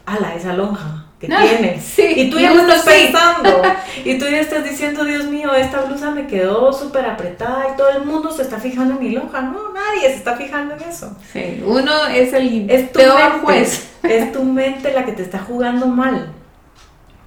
ala, 0.06 0.34
esa 0.34 0.54
lonja 0.54 1.03
que 1.26 1.34
ah, 1.34 1.42
tiene. 1.42 1.80
y 2.22 2.30
tú 2.30 2.38
ya 2.38 2.54
lo 2.54 2.62
estás 2.62 2.82
pensando. 2.82 3.62
y 4.04 4.18
tú 4.18 4.26
ya 4.26 4.40
estás 4.40 4.64
diciendo, 4.64 5.04
Dios 5.04 5.24
mío, 5.24 5.54
esta 5.54 5.82
blusa 5.82 6.10
me 6.10 6.26
quedó 6.26 6.72
súper 6.72 7.06
apretada 7.06 7.68
y 7.72 7.76
todo 7.76 7.90
el 7.90 8.04
mundo 8.04 8.30
se 8.30 8.42
está 8.42 8.58
fijando 8.58 8.94
en 8.94 9.00
mi 9.00 9.10
lonja. 9.10 9.40
No, 9.42 9.72
nadie 9.72 10.08
se 10.08 10.16
está 10.16 10.36
fijando 10.36 10.74
en 10.74 10.82
eso. 10.82 11.16
Sí, 11.32 11.62
uno 11.64 12.06
es 12.08 12.32
el 12.32 12.70
es 12.70 12.92
tu 12.92 12.98
peor 12.98 13.40
juez. 13.42 13.90
Es 14.02 14.32
tu 14.32 14.42
mente 14.44 14.92
la 14.92 15.04
que 15.04 15.12
te 15.12 15.22
está 15.22 15.38
jugando 15.38 15.86
mal. 15.86 16.32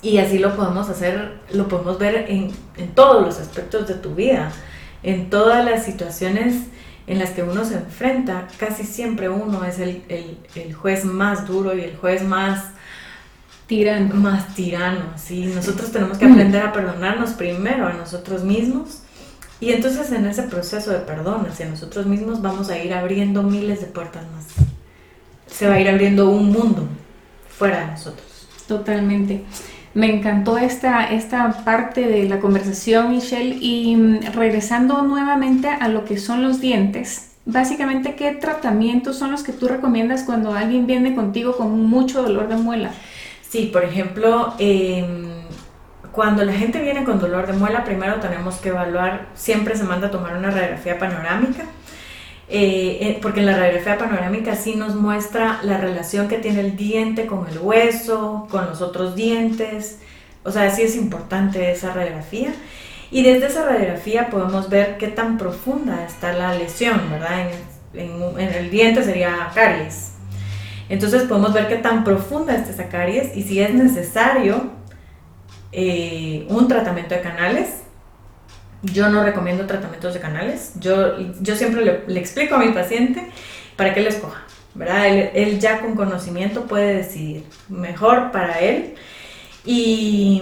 Y 0.01 0.19
así 0.19 0.37
lo 0.37 0.55
podemos 0.55 0.87
hacer, 0.89 1.39
lo 1.51 1.67
podemos 1.67 1.97
ver 1.97 2.25
en, 2.29 2.51
en 2.77 2.93
todos 2.93 3.25
los 3.25 3.39
aspectos 3.39 3.87
de 3.87 3.95
tu 3.95 4.13
vida 4.13 4.51
en 5.03 5.29
todas 5.29 5.63
las 5.63 5.85
situaciones 5.85 6.55
en 7.07 7.19
las 7.19 7.29
que 7.29 7.43
uno 7.43 7.63
se 7.63 7.75
enfrenta, 7.75 8.47
casi 8.57 8.83
siempre 8.83 9.29
uno 9.29 9.63
es 9.63 9.79
el, 9.79 10.03
juez 10.73 11.05
más 11.05 11.47
duro 11.47 11.73
y 11.73 11.81
el 11.81 11.95
juez 11.95 12.23
más 12.23 12.71
tirano. 13.68 14.15
Más 14.15 14.55
tirano, 14.55 15.05
sí. 15.15 15.51
Nosotros 15.53 15.91
tenemos 15.91 16.18
que 16.18 16.26
aprender 16.26 16.63
a 16.63 16.74
perdonarnos 16.74 17.32
primero 17.32 17.88
a 17.88 17.93
nosotros 17.93 18.43
mismos 18.43 19.03
y 19.59 19.72
entonces 19.72 20.11
en 20.11 20.26
ese 20.26 20.43
proceso 20.43 20.91
de 20.91 20.99
perdón 20.99 21.47
hacia 21.49 21.68
nosotros 21.68 22.05
mismos 22.05 22.41
vamos 22.41 22.70
a 22.70 22.78
ir 22.78 22.93
abriendo 22.93 23.43
miles 23.43 23.82
de 23.82 23.88
puertas 23.88 24.24
más. 24.34 24.45
Se 25.47 25.68
va 25.68 25.76
a 25.76 25.80
ir 25.80 25.89
abriendo 25.89 26.30
un 26.30 26.51
mundo 26.51 26.88
fuera 27.49 27.82
de 27.82 27.88
nosotros. 27.88 28.47
Totalmente. 28.68 29.43
Me 29.93 30.13
encantó 30.13 30.59
esta, 30.59 31.05
esta 31.05 31.63
parte 31.63 32.01
de 32.01 32.30
la 32.30 32.39
conversación, 32.39 33.09
Michelle, 33.09 33.57
y 33.59 33.95
mm, 33.95 34.34
regresando 34.34 35.01
nuevamente 35.01 35.70
a 35.70 35.88
lo 35.88 36.05
que 36.05 36.20
son 36.20 36.43
los 36.43 36.61
dientes, 36.61 37.32
básicamente, 37.45 38.13
¿qué 38.13 38.34
tratamientos 38.34 39.18
son 39.18 39.32
los 39.32 39.41
que 39.41 39.53
tú 39.53 39.68
recomiendas 39.68 40.24
cuando 40.24 40.53
alguien 40.53 40.86
viene 40.86 41.15
contigo 41.15 41.57
con 41.57 41.84
mucho 41.86 42.22
dolor 42.22 42.47
de 42.47 42.57
muela? 42.57 42.91
Sí, 43.49 43.69
por 43.71 43.83
ejemplo, 43.83 44.53
em, 44.59 45.27
cuando 46.11 46.43
la 46.43 46.53
gente 46.53 46.81
viene 46.81 47.03
con 47.03 47.19
dolor 47.19 47.47
de 47.47 47.53
muela, 47.53 47.83
primero 47.83 48.15
tenemos 48.15 48.55
que 48.57 48.69
evaluar, 48.69 49.27
siempre 49.35 49.75
se 49.75 49.83
manda 49.83 50.07
a 50.07 50.11
tomar 50.11 50.35
una 50.35 50.51
radiografía 50.51 50.97
panorámica 50.99 51.65
eh, 52.49 52.99
eh, 53.01 53.19
porque 53.21 53.41
en 53.41 53.45
la 53.47 53.57
radiografía 53.57 53.97
panorámica 53.97 54.55
sí 54.55 54.75
nos 54.75 54.95
muestra 54.95 55.59
la 55.63 55.77
relación 55.79 56.29
que 56.29 56.37
tiene 56.37 56.61
el 56.61 56.77
diente 56.77 57.25
con 57.25 57.45
el 57.47 57.59
hueso, 57.59 58.47
con 58.49 58.65
los 58.67 58.81
otros 58.81 59.15
dientes, 59.15 59.99
o 60.43 60.51
sea, 60.51 60.71
sí 60.71 60.83
es 60.83 60.95
importante 60.95 61.71
esa 61.71 61.93
radiografía. 61.93 62.53
Y 63.11 63.23
desde 63.23 63.47
esa 63.47 63.65
radiografía 63.65 64.29
podemos 64.29 64.69
ver 64.69 64.97
qué 64.97 65.07
tan 65.07 65.37
profunda 65.37 66.05
está 66.05 66.33
la 66.33 66.53
lesión, 66.53 67.01
¿verdad? 67.11 67.51
En, 67.93 68.39
el 68.39 68.69
diente 68.69 69.03
sería 69.03 69.49
caries. 69.53 70.13
Entonces 70.89 71.23
podemos 71.23 71.53
ver 71.53 71.67
qué 71.67 71.77
tan 71.77 72.03
profunda 72.03 72.55
está 72.55 72.69
esa 72.69 72.89
caries 72.89 73.35
y 73.35 73.43
si 73.43 73.59
es 73.59 73.73
necesario 73.73 74.71
eh, 75.71 76.45
un 76.49 76.67
tratamiento 76.67 77.15
de 77.15 77.21
canales 77.21 77.81
yo 78.83 79.09
no 79.09 79.23
recomiendo 79.23 79.65
tratamientos 79.65 80.13
de 80.13 80.19
canales. 80.19 80.73
Yo, 80.79 81.17
yo 81.41 81.55
siempre 81.55 82.03
le, 82.07 82.19
explico 82.19 82.55
a 82.55 82.59
mi 82.59 82.69
paciente 82.69 83.27
para 83.75 83.93
que 83.93 84.01
él 84.01 84.07
escoja, 84.07 84.43
¿verdad? 84.75 85.07
Él, 85.07 85.59
ya 85.59 85.81
con 85.81 85.95
conocimiento 85.95 86.65
puede 86.65 86.95
decidir 86.95 87.43
mejor 87.69 88.31
para 88.31 88.59
él. 88.59 88.95
Y 89.65 90.41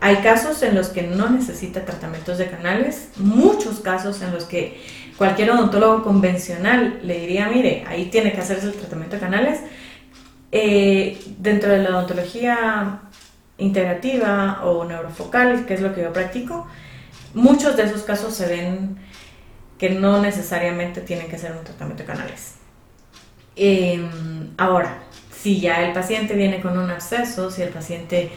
hay 0.00 0.16
casos 0.16 0.62
en 0.62 0.74
los 0.74 0.88
que 0.88 1.02
no 1.02 1.28
necesita 1.28 1.84
tratamientos 1.84 2.38
de 2.38 2.48
canales, 2.48 3.10
muchos 3.16 3.80
casos 3.80 4.22
en 4.22 4.32
los 4.32 4.44
que 4.44 4.80
cualquier 5.18 5.50
odontólogo 5.50 6.02
convencional 6.02 7.00
le 7.02 7.20
diría, 7.20 7.48
mire, 7.48 7.84
ahí 7.86 8.06
tiene 8.06 8.32
que 8.32 8.40
hacerse 8.40 8.66
el 8.66 8.72
tratamiento 8.72 9.16
de 9.16 9.20
canales. 9.20 9.60
Eh, 10.52 11.20
dentro 11.38 11.70
de 11.70 11.82
la 11.82 11.90
odontología 11.90 13.00
integrativa 13.58 14.62
o 14.64 14.84
neurofocal, 14.84 15.66
que 15.66 15.74
es 15.74 15.82
lo 15.82 15.94
que 15.94 16.02
yo 16.02 16.12
practico, 16.12 16.66
muchos 17.34 17.76
de 17.76 17.84
esos 17.84 18.02
casos 18.02 18.34
se 18.34 18.46
ven 18.46 18.96
que 19.78 19.90
no 19.90 20.20
necesariamente 20.20 21.02
tienen 21.02 21.28
que 21.28 21.36
hacer 21.36 21.52
un 21.52 21.64
tratamiento 21.64 22.02
de 22.02 22.06
canales. 22.06 22.54
Em, 23.56 24.50
ahora, 24.56 25.02
si 25.30 25.60
ya 25.60 25.86
el 25.86 25.92
paciente 25.92 26.34
viene 26.34 26.60
con 26.60 26.78
un 26.78 26.90
absceso, 26.90 27.50
si 27.50 27.62
el 27.62 27.68
paciente 27.68 28.30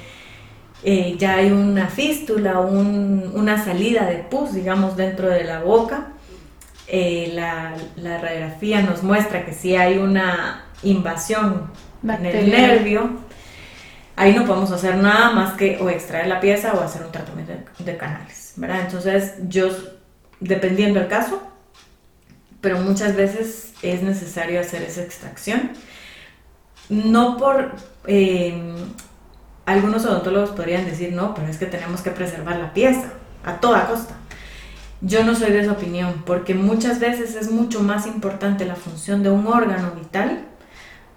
eh, 0.85 1.15
ya 1.17 1.35
hay 1.35 1.49
una 1.51 1.87
fístula, 1.87 2.59
una 2.59 3.63
salida 3.63 4.05
de 4.05 4.17
pus, 4.17 4.53
digamos, 4.53 4.97
dentro 4.97 5.29
de 5.29 5.45
la 5.45 5.61
boca, 5.61 6.09
eh, 6.87 7.31
la, 7.33 7.75
radiografía 8.19 8.81
nos 8.81 9.01
muestra 9.01 9.45
que 9.45 9.53
si 9.53 9.77
hay 9.77 9.97
una 9.97 10.65
invasión 10.83 11.71
en 12.03 12.25
el 12.25 12.51
nervio, 12.51 13.11
ahí 14.17 14.35
no 14.35 14.45
podemos 14.45 14.71
hacer 14.71 14.97
nada 14.97 15.31
más 15.31 15.53
que 15.53 15.77
o 15.77 15.89
extraer 15.89 16.27
la 16.27 16.41
pieza 16.41 16.73
o 16.73 16.81
hacer 16.81 17.03
un 17.05 17.13
tratamiento 17.13 17.53
de, 17.79 17.97
canales, 17.97 18.53
¿verdad? 18.57 18.81
Entonces 18.81 19.35
yo, 19.47 19.69
dependiendo 20.41 20.99
del 20.99 21.07
caso, 21.07 21.41
pero 22.59 22.77
muchas 22.79 23.15
veces 23.15 23.73
es 23.81 24.03
necesario 24.03 24.59
hacer 24.59 24.81
esa 24.81 25.01
extracción, 25.01 25.71
no 26.89 27.37
por... 27.37 27.71
Eh, 28.05 28.75
algunos 29.65 30.05
odontólogos 30.05 30.51
podrían 30.51 30.85
decir, 30.85 31.13
no, 31.13 31.33
pero 31.33 31.47
es 31.47 31.57
que 31.57 31.65
tenemos 31.65 32.01
que 32.01 32.11
preservar 32.11 32.57
la 32.57 32.73
pieza 32.73 33.13
a 33.43 33.59
toda 33.59 33.87
costa. 33.87 34.15
Yo 35.01 35.23
no 35.23 35.35
soy 35.35 35.51
de 35.51 35.61
esa 35.61 35.73
opinión, 35.73 36.23
porque 36.25 36.53
muchas 36.53 36.99
veces 36.99 37.35
es 37.35 37.51
mucho 37.51 37.81
más 37.81 38.07
importante 38.07 38.65
la 38.65 38.75
función 38.75 39.21
de 39.21 39.29
un 39.29 39.47
órgano 39.47 39.91
vital 39.91 40.45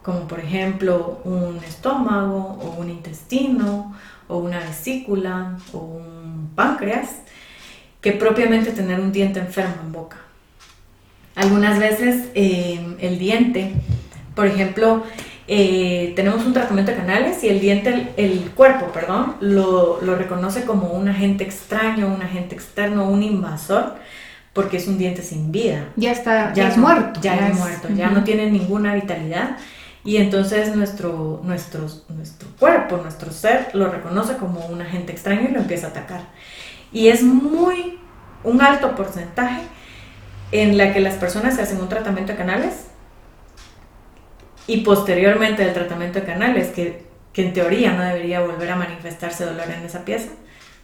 como 0.06 0.28
por 0.28 0.38
ejemplo 0.38 1.20
un 1.24 1.58
estómago 1.66 2.60
o 2.62 2.80
un 2.80 2.88
intestino 2.90 3.92
o 4.28 4.38
una 4.38 4.60
vesícula 4.60 5.58
o 5.72 5.78
un 5.78 6.52
páncreas, 6.54 7.16
que 8.00 8.12
propiamente 8.12 8.70
tener 8.70 9.00
un 9.00 9.10
diente 9.10 9.40
enfermo 9.40 9.74
en 9.84 9.92
boca. 9.92 10.18
Algunas 11.34 11.80
veces 11.80 12.28
eh, 12.34 12.96
el 13.00 13.18
diente, 13.18 13.72
por 14.36 14.46
ejemplo, 14.46 15.02
eh, 15.48 16.12
tenemos 16.16 16.44
un 16.44 16.52
tratamiento 16.52 16.90
de 16.90 16.98
canales 16.98 17.42
y 17.44 17.48
el 17.48 17.60
diente, 17.60 18.12
el, 18.16 18.50
cuerpo, 18.50 18.86
perdón, 18.86 19.36
lo, 19.40 20.00
reconoce 20.00 20.64
como 20.64 20.88
un 20.90 21.08
agente 21.08 21.44
extraño, 21.44 22.08
un 22.08 22.22
agente 22.22 22.54
externo, 22.54 23.08
un 23.08 23.22
invasor, 23.22 23.94
porque 24.52 24.78
es 24.78 24.88
un 24.88 24.98
diente 24.98 25.22
sin 25.22 25.52
vida. 25.52 25.88
Ya 25.94 26.10
está, 26.10 26.52
ya, 26.52 26.68
es 26.68 26.76
muerto. 26.76 27.20
Ya, 27.20 27.48
es, 27.48 27.56
muerto, 27.56 27.88
ya 27.94 28.10
no 28.10 28.24
tiene 28.24 28.50
ninguna 28.50 28.94
vitalidad 28.94 29.56
y 30.04 30.16
entonces 30.16 30.74
nuestro, 30.74 31.40
nuestro, 31.44 31.86
nuestro 32.08 32.48
cuerpo, 32.58 32.96
nuestro 32.96 33.30
ser, 33.30 33.68
lo 33.72 33.90
reconoce 33.90 34.36
como 34.36 34.66
un 34.66 34.80
agente 34.80 35.12
extraño 35.12 35.48
y 35.48 35.52
lo 35.52 35.60
empieza 35.60 35.88
a 35.88 35.90
atacar. 35.90 36.22
Y 36.92 37.08
es 37.08 37.22
muy, 37.22 37.98
un 38.42 38.62
alto 38.62 38.96
porcentaje 38.96 39.62
en 40.50 40.76
la 40.78 40.92
que 40.92 41.00
las 41.00 41.14
personas 41.14 41.56
se 41.56 41.62
hacen 41.62 41.80
un 41.80 41.88
tratamiento 41.88 42.32
de 42.32 42.38
canales 42.38 42.85
y 44.66 44.78
posteriormente 44.78 45.64
del 45.64 45.74
tratamiento 45.74 46.20
de 46.20 46.26
canales, 46.26 46.68
que, 46.68 47.04
que 47.32 47.46
en 47.46 47.52
teoría 47.52 47.92
no 47.92 48.02
debería 48.02 48.40
volver 48.40 48.70
a 48.70 48.76
manifestarse 48.76 49.44
dolor 49.44 49.70
en 49.70 49.84
esa 49.84 50.04
pieza, 50.04 50.30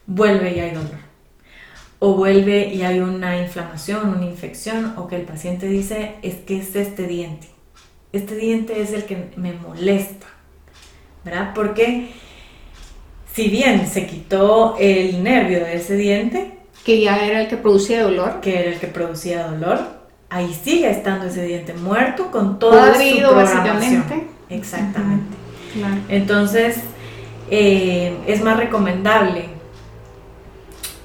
vuelve 0.07 0.57
y 0.57 0.61
hay 0.61 0.71
dolor. 0.71 1.13
O 1.99 2.15
vuelve 2.15 2.69
y 2.69 2.83
hay 2.83 3.01
una 3.01 3.39
inflamación, 3.41 4.09
una 4.09 4.25
infección, 4.25 4.95
o 4.97 5.07
que 5.07 5.17
el 5.17 5.23
paciente 5.23 5.67
dice, 5.67 6.17
es 6.23 6.37
que 6.37 6.59
es 6.59 6.75
este 6.75 7.07
diente 7.07 7.53
este 8.13 8.37
diente 8.37 8.81
es 8.81 8.93
el 8.93 9.05
que 9.05 9.31
me 9.37 9.55
molesta, 9.55 10.27
¿verdad? 11.25 11.53
Porque 11.55 12.11
si 13.33 13.49
bien 13.49 13.87
se 13.89 14.07
quitó 14.07 14.77
el 14.79 15.23
nervio 15.23 15.61
de 15.61 15.77
ese 15.77 15.97
diente, 15.97 16.59
que 16.85 17.01
ya 17.01 17.27
era 17.27 17.41
el 17.41 17.49
que 17.49 17.57
producía 17.57 18.03
dolor, 18.03 18.41
que 18.41 18.59
era 18.59 18.71
el 18.71 18.79
que 18.79 18.89
producía 18.89 19.47
dolor, 19.47 20.02
ahí 20.33 20.59
sigue 20.65 20.91
estando 20.91 21.27
ese 21.27 21.45
diente 21.45 21.75
muerto 21.75 22.31
con 22.31 22.59
toda 22.59 22.95
su 22.95 23.19
programación. 23.19 24.05
Exactamente. 24.49 25.37
Entonces, 26.09 26.79
eh, 27.51 28.17
es 28.27 28.43
más 28.43 28.57
recomendable 28.57 29.51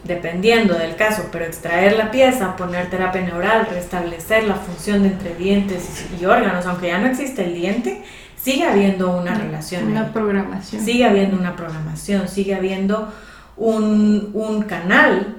dependiendo 0.03 0.75
del 0.75 0.95
caso, 0.95 1.25
pero 1.33 1.43
extraer 1.43 1.97
la 1.97 2.09
pieza, 2.11 2.55
poner 2.55 2.89
terapia 2.89 3.21
neural, 3.21 3.67
restablecer 3.69 4.45
la 4.45 4.55
función 4.55 5.03
de 5.03 5.09
entre 5.09 5.35
dientes 5.35 6.05
y 6.19 6.23
órganos, 6.23 6.65
aunque 6.65 6.87
ya 6.87 6.97
no 6.99 7.07
existe 7.07 7.43
el 7.43 7.53
diente, 7.53 8.03
sigue 8.41 8.65
habiendo 8.65 9.11
una, 9.11 9.35
relación. 9.35 9.87
Una 9.87 10.13
programación. 10.13 10.81
Sigue 10.81 11.03
habiendo 11.03 11.37
una 11.37 11.57
programación, 11.57 12.29
sigue 12.29 12.55
habiendo 12.55 13.11
un, 13.57 14.31
un 14.33 14.61
canal 14.61 15.37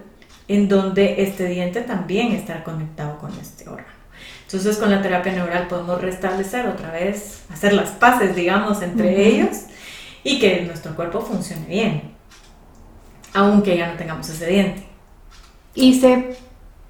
en 0.49 0.67
donde 0.69 1.23
este 1.23 1.47
diente 1.47 1.83
también 1.83 2.33
está 2.33 2.65
conectado 2.65 3.18
con 3.29 3.39
este 3.39 3.69
órgano. 3.69 3.89
Entonces 4.45 4.79
con 4.79 4.91
la 4.91 5.03
terapia 5.03 5.33
neural 5.33 5.69
podemos 5.69 6.01
restablecer 6.01 6.67
otra 6.67 6.91
vez, 6.91 7.43
hacer 7.53 7.73
las 7.75 7.91
paces, 7.91 8.35
digamos, 8.35 8.83
entre 8.83 9.27
ellos 9.29 9.65
y 10.25 10.39
que 10.39 10.63
nuestro 10.63 10.97
cuerpo 10.97 11.21
funcione 11.21 11.67
bien 11.67 12.19
aunque 13.35 13.77
ya 13.77 13.89
no 13.89 13.95
tengamos 13.95 14.29
ese 14.29 14.47
diente. 14.47 14.83
¿Y 15.75 15.95
se 15.95 16.37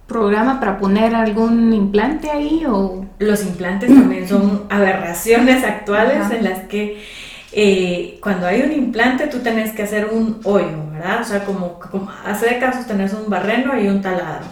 programa 0.07 0.61
para 0.61 0.78
poner 0.78 1.14
algún 1.14 1.72
implante 1.72 2.30
ahí 2.30 2.64
o...? 2.66 3.05
Los 3.18 3.43
implantes 3.43 3.91
también 3.91 4.26
son 4.28 4.64
aberraciones 4.70 5.64
actuales 5.64 6.30
en 6.30 6.45
las 6.45 6.61
que 6.61 7.05
eh, 7.53 8.18
cuando 8.22 8.47
hay 8.47 8.62
un 8.62 8.72
implante 8.72 9.26
tú 9.26 9.41
tenés 9.41 9.72
que 9.72 9.82
hacer 9.82 10.09
un 10.12 10.41
hoyo, 10.45 10.91
¿verdad? 10.93 11.20
O 11.20 11.24
sea, 11.24 11.45
como, 11.45 11.78
hace 12.24 12.47
de 12.47 12.59
casos 12.59 12.86
tenés 12.86 13.12
un 13.12 13.28
barreno 13.28 13.78
y 13.78 13.89
un 13.89 14.01
taladro 14.01 14.47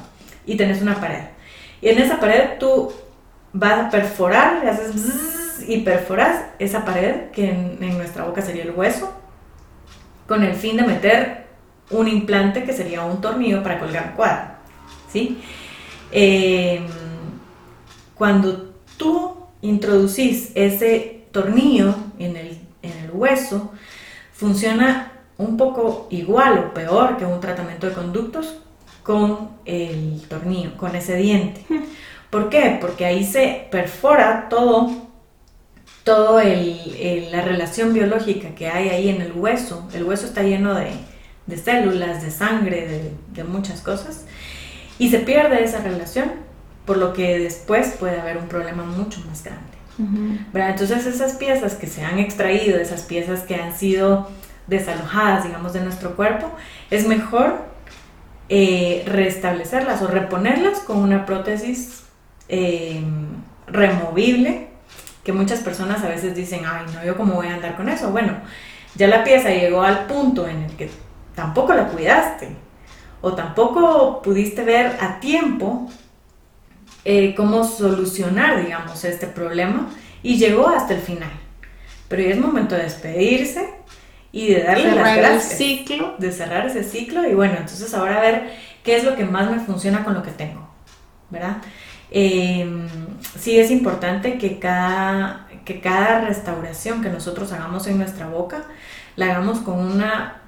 y 0.44 0.56
tenés 0.56 0.82
una 0.82 0.96
pared. 0.96 1.24
Y 1.80 1.88
en 1.88 1.98
esa 1.98 2.18
pared 2.20 2.58
tú 2.58 2.92
vas 3.52 3.86
a 3.86 3.90
perforar, 3.90 4.62
le 4.62 4.70
haces 4.70 5.64
y 5.68 5.80
perforas 5.80 6.44
esa 6.58 6.84
pared, 6.84 7.30
que 7.32 7.50
en, 7.50 7.78
en 7.80 7.96
nuestra 7.96 8.24
boca 8.24 8.42
sería 8.42 8.62
el 8.62 8.70
hueso, 8.70 9.12
con 10.26 10.42
el 10.42 10.54
fin 10.54 10.76
de 10.76 10.82
meter 10.82 11.46
un 11.90 12.08
implante 12.08 12.64
que 12.64 12.72
sería 12.72 13.04
un 13.04 13.20
tornillo 13.20 13.62
para 13.62 13.78
colgar 13.78 14.14
cuadro. 14.14 14.56
¿sí? 15.12 15.40
Em, 16.10 16.86
cuando 18.14 18.74
tú 18.96 19.36
introducís 19.62 20.52
ese 20.54 21.26
tornillo 21.30 21.94
en 22.18 22.36
el, 22.36 22.60
hueso, 23.12 23.72
funciona 24.34 25.12
un 25.38 25.56
poco 25.56 26.06
igual 26.10 26.58
o 26.58 26.74
peor 26.74 27.16
que 27.16 27.24
un 27.24 27.40
tratamiento 27.40 27.86
de 27.86 27.94
conductos 27.94 28.58
con 29.06 29.50
el 29.64 30.20
tornillo, 30.28 30.76
con 30.76 30.96
ese 30.96 31.14
diente. 31.14 31.64
¿Por 32.30 32.48
qué? 32.48 32.76
Porque 32.80 33.04
ahí 33.04 33.24
se 33.24 33.68
perfora 33.70 34.48
todo, 34.50 34.90
todo 36.02 36.40
la 36.42 37.42
relación 37.42 37.92
biológica 37.92 38.56
que 38.56 38.66
hay 38.66 38.88
ahí 38.88 39.08
en 39.08 39.22
el 39.22 39.30
hueso. 39.30 39.88
El 39.94 40.02
hueso 40.02 40.26
está 40.26 40.42
lleno 40.42 40.74
de, 40.74 40.90
de 41.46 41.56
células, 41.56 42.20
de 42.20 42.32
sangre, 42.32 43.12
de, 43.32 43.44
muchas 43.44 43.80
cosas, 43.80 44.24
y 44.98 45.08
se 45.08 45.20
pierde 45.20 45.62
esa 45.62 45.78
relación, 45.82 46.32
por 46.84 46.96
lo 46.96 47.12
que 47.12 47.38
después 47.38 47.94
puede 48.00 48.20
haber 48.20 48.38
un 48.38 48.48
problema 48.48 48.82
mucho 48.82 49.20
más 49.28 49.44
grande. 49.44 49.76
Entonces 50.52 51.06
esas 51.06 51.34
piezas 51.36 51.76
que 51.76 51.86
se 51.86 52.02
han 52.04 52.18
extraído, 52.18 52.76
esas 52.76 53.02
piezas 53.02 53.42
que 53.42 53.54
han 53.54 53.72
sido 53.72 54.28
desalojadas, 54.66 55.44
digamos, 55.44 55.74
de 55.74 55.82
nuestro 55.82 56.16
cuerpo, 56.16 56.50
es 56.90 57.06
mejor 57.06 57.75
eh, 58.48 59.02
restablecerlas 59.06 60.02
o 60.02 60.06
reponerlas 60.06 60.80
con 60.80 60.98
una 60.98 61.26
prótesis 61.26 62.04
eh, 62.48 63.02
removible, 63.66 64.68
que 65.24 65.32
muchas 65.32 65.60
personas 65.60 66.04
a 66.04 66.08
veces 66.08 66.36
dicen, 66.36 66.62
ay, 66.64 66.86
no, 66.94 67.04
yo 67.04 67.16
cómo 67.16 67.34
voy 67.34 67.48
a 67.48 67.54
andar 67.54 67.76
con 67.76 67.88
eso. 67.88 68.10
Bueno, 68.10 68.34
ya 68.94 69.08
la 69.08 69.24
pieza 69.24 69.50
llegó 69.50 69.82
al 69.82 70.06
punto 70.06 70.46
en 70.46 70.62
el 70.62 70.76
que 70.76 70.90
tampoco 71.34 71.74
la 71.74 71.88
cuidaste 71.88 72.48
o 73.20 73.34
tampoco 73.34 74.22
pudiste 74.22 74.62
ver 74.62 74.96
a 75.00 75.18
tiempo 75.18 75.90
eh, 77.04 77.34
cómo 77.34 77.64
solucionar, 77.64 78.64
digamos, 78.64 79.04
este 79.04 79.26
problema 79.26 79.88
y 80.22 80.38
llegó 80.38 80.68
hasta 80.68 80.94
el 80.94 81.00
final. 81.00 81.32
Pero 82.08 82.22
ya 82.22 82.30
es 82.30 82.38
momento 82.38 82.76
de 82.76 82.84
despedirse 82.84 83.68
y 84.36 84.52
de 84.52 84.62
darle 84.64 84.94
las 84.94 85.16
gracias. 85.16 85.52
El 85.52 85.56
ciclo. 85.56 86.14
De 86.18 86.30
cerrar 86.30 86.66
ese 86.66 86.84
ciclo 86.84 87.26
y 87.26 87.34
bueno, 87.34 87.54
entonces 87.54 87.94
ahora 87.94 88.18
a 88.18 88.20
ver 88.20 88.52
qué 88.84 88.96
es 88.96 89.04
lo 89.04 89.16
que 89.16 89.24
más 89.24 89.50
me 89.50 89.60
funciona 89.60 90.04
con 90.04 90.12
lo 90.12 90.22
que 90.22 90.30
tengo, 90.30 90.68
¿verdad? 91.30 91.56
Em, 92.10 92.86
sí 93.40 93.58
es 93.58 93.70
importante 93.70 94.36
que 94.36 94.58
cada, 94.58 95.48
que 95.64 95.80
cada 95.80 96.20
restauración 96.20 97.02
que 97.02 97.08
nosotros 97.08 97.50
hagamos 97.52 97.86
en 97.86 97.96
nuestra 97.96 98.28
boca 98.28 98.64
la 99.16 99.30
hagamos 99.30 99.60
con 99.60 99.78
una 99.78 100.42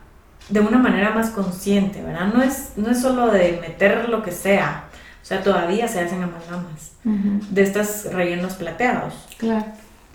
de 0.51 0.61
una 0.61 0.79
manera 0.79 1.11
más 1.11 1.31
consciente, 1.31 2.03
¿verdad? 2.03 2.27
No 2.33 2.43
es, 2.43 2.73
no 2.77 2.91
es 2.91 3.01
solo 3.01 3.29
de 3.29 3.59
meter 3.61 4.11
lo 4.11 4.23
que 4.23 4.33
sea, 4.33 4.85
O 5.23 5.25
sea, 5.25 5.43
todavía 5.43 5.89
se 5.89 6.01
hacen 6.01 6.23
amalgamas 6.23 6.93
de 7.05 7.63
estos 7.63 8.13
rellenos 8.13 8.55
plateados. 8.55 9.15
Claro. 9.39 9.65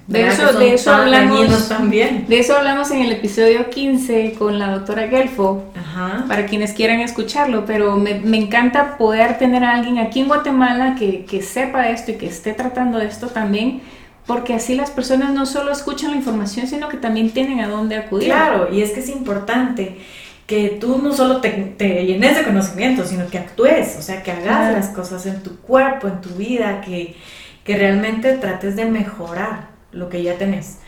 De 0.07 0.27
eso, 0.27 0.51
de 0.53 0.73
eso 0.73 0.93
hablamos 0.93 1.69
también. 1.69 2.25
De 2.27 2.39
eso 2.39 2.57
hablamos 2.57 2.91
en 2.91 3.01
el 3.03 3.11
episodio 3.13 3.69
15 3.69 4.35
con 4.37 4.59
la 4.59 4.71
doctora 4.71 5.07
Gelfo, 5.07 5.63
Ajá. 5.75 6.25
para 6.27 6.45
quienes 6.45 6.73
quieran 6.73 6.99
escucharlo, 6.99 7.65
pero 7.65 7.95
me, 7.95 8.15
me, 8.15 8.37
encanta 8.37 8.97
poder 8.97 9.37
tener 9.37 9.63
a 9.63 9.75
alguien 9.75 9.99
aquí 9.99 10.19
en 10.19 10.27
Guatemala 10.27 10.95
que, 10.99 11.23
que 11.23 11.41
sepa 11.41 11.87
esto 11.87 12.11
y 12.11 12.15
que 12.15 12.27
esté 12.27 12.51
tratando 12.53 12.99
esto 12.99 13.27
también, 13.27 13.81
porque 14.25 14.53
así 14.53 14.75
las 14.75 14.91
personas 14.91 15.33
no 15.33 15.45
solo 15.45 15.71
escuchan 15.71 16.11
la 16.11 16.17
información, 16.17 16.67
sino 16.67 16.89
que 16.89 16.97
también 16.97 17.31
tienen 17.31 17.61
a 17.61 17.69
dónde 17.69 17.95
acudir. 17.95 18.27
Claro, 18.27 18.73
y 18.73 18.81
es 18.81 18.91
que 18.91 18.99
es 18.99 19.09
importante 19.09 19.99
que 20.45 20.77
tú 20.81 20.99
no 21.01 21.13
solo 21.13 21.39
te, 21.39 21.49
te 21.49 22.05
llenes 22.05 22.35
de 22.35 22.43
conocimiento, 22.43 23.05
sino 23.05 23.27
que 23.27 23.37
actúes, 23.37 23.95
o 23.97 24.01
sea, 24.01 24.21
que 24.21 24.31
hagas 24.31 24.73
las 24.73 24.89
cosas 24.89 25.25
en 25.25 25.41
tu 25.41 25.61
cuerpo, 25.61 26.09
en 26.09 26.19
tu 26.19 26.31
vida, 26.31 26.81
que, 26.81 27.15
que 27.63 27.77
realmente 27.77 28.33
trates 28.33 28.75
de 28.75 28.83
mejorar 28.83 29.72
lo 29.93 30.09
que 30.09 30.23
ya 30.23 30.37
tenés. 30.37 30.79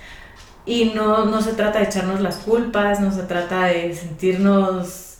Y 0.66 0.92
no, 0.96 1.26
no 1.26 1.42
se 1.42 1.54
trata 1.54 1.80
de 1.80 1.86
echarnos 1.86 2.22
las 2.22 2.38
culpas, 2.38 3.00
no 3.00 3.12
se 3.12 3.24
trata 3.24 3.66
de 3.66 3.94
sentirnos 3.96 5.18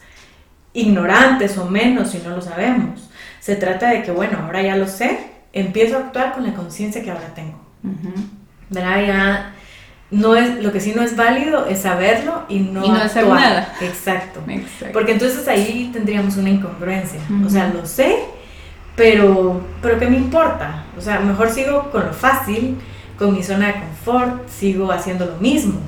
ignorantes 0.74 1.58
o 1.58 1.66
menos 1.66 2.12
si 2.12 2.18
no 2.20 2.32
lo 2.32 2.42
sabemos. 2.42 3.10
Se 3.40 3.56
trata 3.56 3.90
de 3.92 4.04
que, 4.04 4.12
bueno, 4.12 4.40
ahora 4.44 4.62
ya 4.62 4.76
lo 4.76 4.88
sé, 4.88 5.20
empiezo 5.54 5.98
a 5.98 6.00
actuar 6.00 6.34
con 6.34 6.46
la 6.46 6.54
conciencia 6.54 7.04
que 7.04 7.12
ahora 7.12 7.34
tengo. 7.36 7.60
¿Verdad? 8.70 9.06
Ya 9.06 9.54
no 10.12 10.36
es, 10.36 10.64
lo 10.64 10.72
que 10.72 10.80
sí 10.80 10.94
no 10.96 11.04
es 11.04 11.16
válido 11.16 11.68
es 11.68 11.82
saberlo 11.82 12.44
y 12.50 12.60
no, 12.60 12.94
hacer 12.94 13.28
nada. 13.28 13.74
Exacto. 13.82 14.42
Porque 14.94 15.14
entonces 15.14 15.48
ahí 15.48 15.90
tendríamos 15.94 16.38
una 16.38 16.50
incongruencia. 16.50 17.20
O 17.46 17.50
sea, 17.50 17.70
lo 17.70 17.86
sé, 17.86 18.18
pero, 18.96 19.62
pero 19.82 20.00
¿qué 20.00 20.08
me 20.08 20.18
importa? 20.18 20.86
O 20.98 21.02
sea, 21.02 21.20
mejor 21.20 21.52
sigo 21.52 21.92
con 21.92 22.06
lo 22.06 22.14
fácil 22.14 22.78
con 23.18 23.34
mi 23.34 23.44
zona 23.44 23.68
de 23.68 23.74
confort, 23.80 24.50
sigo 24.50 24.92
haciendo 24.92 25.26
lo 25.26 25.38
mismo. 25.38 25.80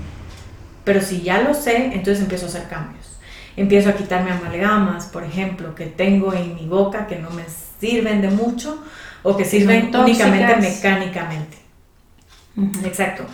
Pero 0.83 1.01
si 1.01 1.21
ya 1.21 1.41
lo 1.41 1.53
sé, 1.53 1.87
entonces 1.93 2.21
empiezo 2.21 2.45
a 2.45 2.49
hacer 2.49 2.67
cambios. 2.69 3.17
Empiezo 3.57 3.89
a 3.89 3.93
quitarme 3.93 4.31
amalgamas, 4.31 5.07
por 5.07 5.23
ejemplo, 5.23 5.75
que 5.75 5.87
tengo 5.87 6.33
en 6.33 6.55
mi 6.55 6.67
boca 6.67 7.07
que 7.07 7.17
no 7.17 7.29
me 7.31 7.43
sirven 7.79 8.21
de 8.21 8.29
mucho 8.29 8.83
o 9.23 9.35
que 9.35 9.45
sirven 9.45 9.93
únicamente 9.95 10.55
mecánicamente. 10.57 11.57
Exacto. 12.83 13.25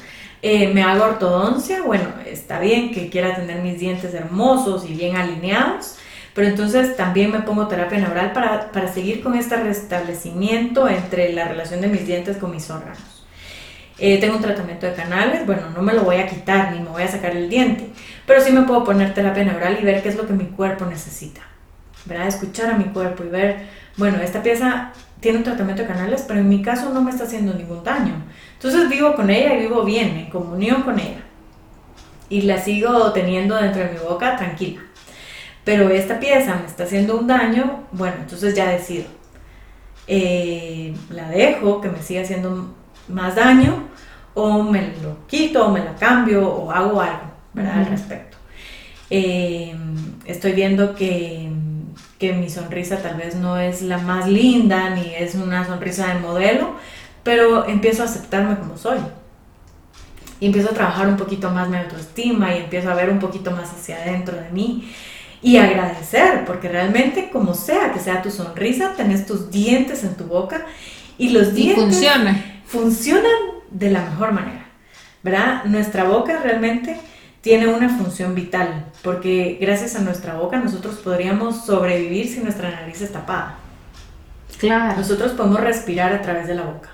Eh, 0.42 0.74
me 0.74 0.84
hago 0.84 1.06
ortodoncia, 1.06 1.84
bueno, 1.84 2.06
está 2.26 2.60
bien 2.60 2.92
que 2.92 3.10
quiera 3.10 3.36
tener 3.36 3.62
mis 3.62 3.80
dientes 3.80 4.14
hermosos 4.14 4.90
y 4.90 4.94
bien 4.94 5.16
alineados, 5.16 5.96
pero 6.34 6.48
entonces 6.48 6.98
también 6.98 7.32
me 7.32 7.40
pongo 7.42 7.68
terapia 7.68 8.00
neural 8.00 8.34
para, 8.34 8.72
para 8.72 8.92
seguir 8.92 9.22
con 9.22 9.36
este 9.36 9.56
restablecimiento 9.56 10.90
entre 10.90 11.32
la 11.32 11.48
relación 11.48 11.80
de 11.80 11.88
mis 11.88 12.06
dientes 12.06 12.38
con 12.38 12.52
mis 12.52 12.70
órganos. 12.70 13.13
Eh, 14.06 14.18
tengo 14.18 14.36
un 14.36 14.42
tratamiento 14.42 14.86
de 14.86 14.96
canales, 14.96 15.46
bueno, 15.46 15.70
no 15.74 15.82
me 15.82 15.94
lo 15.94 16.04
voy 16.04 16.18
a 16.18 16.28
quitar 16.28 16.74
ni 16.74 16.82
me 16.82 16.90
voy 16.90 17.04
a 17.04 17.08
sacar 17.08 17.38
el 17.38 17.50
diente, 17.50 17.88
pero 18.28 18.42
sí 18.42 18.52
me 18.52 18.64
puedo 18.64 18.84
poner 18.84 19.14
terapia 19.14 19.46
neural 19.46 19.78
y 19.80 19.86
ver 19.86 20.04
qué 20.04 20.10
es 20.10 20.18
lo 20.18 20.28
que 20.28 20.34
mi 20.34 20.44
cuerpo 20.44 20.84
necesita, 20.84 21.40
¿verdad? 22.04 22.28
Escuchar 22.28 22.70
a 22.72 22.78
mi 22.78 22.84
cuerpo 22.84 23.24
y 23.24 23.30
ver, 23.30 23.66
bueno, 23.96 24.18
esta 24.22 24.44
pieza 24.44 24.92
tiene 25.22 25.38
un 25.38 25.46
tratamiento 25.46 25.84
de 25.84 25.88
canales, 25.88 26.26
pero 26.28 26.42
en 26.42 26.50
mi 26.50 26.62
caso 26.62 26.90
no 26.90 27.02
me 27.02 27.12
está 27.12 27.24
haciendo 27.24 27.54
ningún 27.54 27.82
daño. 27.82 28.16
Entonces 28.56 28.90
vivo 28.90 29.16
con 29.16 29.30
ella 29.30 29.56
y 29.56 29.62
vivo 29.62 29.86
bien, 29.86 30.18
en 30.18 30.30
comunión 30.30 30.82
con 30.82 31.00
ella. 31.00 31.24
Y 32.28 32.42
la 32.42 32.58
sigo 32.58 33.14
teniendo 33.14 33.56
dentro 33.56 33.86
de 33.86 33.92
mi 33.92 34.00
boca 34.00 34.36
tranquila. 34.36 34.82
Pero 35.64 35.90
esta 35.90 36.20
pieza 36.20 36.56
me 36.56 36.66
está 36.66 36.84
haciendo 36.84 37.18
un 37.18 37.28
daño, 37.28 37.86
bueno, 37.94 38.18
entonces 38.20 38.54
ya 38.54 38.68
decido. 38.68 39.06
Eh, 40.08 40.94
la 41.10 41.30
dejo, 41.30 41.80
que 41.80 41.88
me 41.88 42.04
siga 42.04 42.24
haciendo 42.24 42.76
más 43.08 43.36
daño, 43.36 43.93
o 44.34 44.64
me 44.64 44.94
lo 45.02 45.28
quito, 45.28 45.68
o 45.68 45.72
me 45.72 45.84
la 45.84 45.96
cambio, 45.96 46.48
o 46.48 46.72
hago 46.72 47.02
algo, 47.02 47.32
¿verdad? 47.54 47.80
Al 47.80 47.86
respecto. 47.88 48.38
Em, 49.10 50.16
estoy 50.26 50.54
viendo 50.54 50.96
que, 50.96 51.50
que, 52.18 52.34
mi 52.34 52.50
sonrisa 52.50 52.98
tal 52.98 53.16
vez 53.16 53.36
no 53.36 53.60
es 53.60 53.82
la 53.82 54.00
más 54.00 54.28
linda, 54.28 54.90
ni 54.90 55.14
es 55.14 55.36
una 55.36 55.66
sonrisa 55.66 56.08
de 56.08 56.20
modelo, 56.20 56.76
pero 57.24 57.68
empiezo 57.68 58.02
a 58.02 58.06
aceptarme 58.06 58.58
como 58.58 58.78
soy. 58.78 59.00
Y 60.40 60.48
empiezo 60.48 60.72
a 60.72 60.74
trabajar 60.74 61.08
un 61.08 61.18
poquito 61.18 61.52
más 61.52 61.70
mi 61.70 61.78
autoestima 61.78 62.56
y 62.56 62.60
empiezo 62.60 62.92
a 62.92 62.96
ver 62.96 63.10
un 63.10 63.20
poquito 63.20 63.52
más 63.52 63.72
hacia 63.72 63.98
adentro 63.98 64.36
de 64.36 64.50
mí 64.50 64.92
y 65.42 65.58
agradecer, 65.58 66.46
porque 66.46 66.70
realmente 66.70 67.30
como 67.30 67.54
sea 67.54 67.94
que 67.94 68.00
sea 68.00 68.22
tu 68.22 68.32
sonrisa, 68.32 68.94
tenés 68.96 69.26
tus 69.26 69.52
dientes 69.52 70.04
en 70.04 70.16
tu 70.16 70.24
boca 70.24 70.66
y 71.18 71.30
los 71.30 71.54
dientes... 71.54 71.84
funciona 71.84 72.54
funcionan 72.66 73.53
de 73.74 73.92
la 73.92 74.02
mejor 74.06 74.32
manera, 74.32 74.66
¿verdad? 75.24 75.66
Nuestra 75.66 76.06
boca 76.06 76.40
realmente 76.42 76.98
tiene 77.42 77.68
una 77.68 77.90
función 77.90 78.36
vital, 78.36 78.86
porque 79.02 79.58
gracias 79.60 79.96
a 79.96 80.00
nuestra 80.00 80.36
boca 80.36 80.60
nosotros 80.60 80.96
podríamos 80.96 81.66
sobrevivir 81.66 82.30
si 82.30 82.40
nuestra 82.40 82.72
nariz 82.72 83.02
está 83.02 83.20
tapada. 83.20 83.58
Claro. 84.60 84.98
Nosotros 84.98 85.34
podemos 85.34 85.60
respirar 85.60 86.14
a 86.14 86.22
través 86.22 86.48
de 86.48 86.56
la 86.56 86.62
boca. 86.62 86.90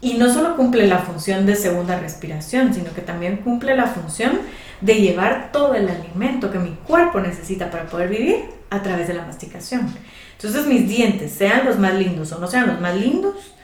Y 0.00 0.14
no 0.14 0.32
solo 0.32 0.54
cumple 0.54 0.86
la 0.86 0.98
función 0.98 1.46
de 1.46 1.56
segunda 1.56 1.98
respiración, 1.98 2.74
sino 2.74 2.92
que 2.92 3.00
también 3.00 3.38
cumple 3.38 3.74
la 3.74 3.86
función 3.86 4.38
de 4.80 5.00
llevar 5.00 5.50
todo 5.50 5.74
el 5.74 5.88
alimento 5.88 6.52
que 6.52 6.58
mi 6.58 6.76
cuerpo 6.86 7.20
necesita 7.20 7.70
para 7.70 7.86
poder 7.86 8.10
vivir 8.10 8.44
a 8.70 8.82
través 8.82 9.08
de 9.08 9.14
la 9.14 9.24
masticación. 9.24 9.92
Entonces 10.36 10.66
mis 10.66 10.86
dientes, 10.86 11.32
sean 11.32 11.64
los 11.64 11.78
más 11.78 11.94
lindos 11.94 12.30
o 12.32 12.38
no 12.38 12.46
sean 12.46 12.66
los 12.66 12.80
más 12.80 12.94
lindos, 12.94 13.54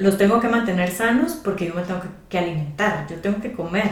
los 0.00 0.16
tengo 0.16 0.40
que 0.40 0.48
mantener 0.48 0.90
sanos 0.90 1.32
porque 1.44 1.66
yo 1.66 1.74
me 1.74 1.82
tengo 1.82 2.00
que, 2.30 2.38
alimentar, 2.38 3.06
yo 3.08 3.16
tengo 3.16 3.38
que 3.40 3.52
comer. 3.52 3.90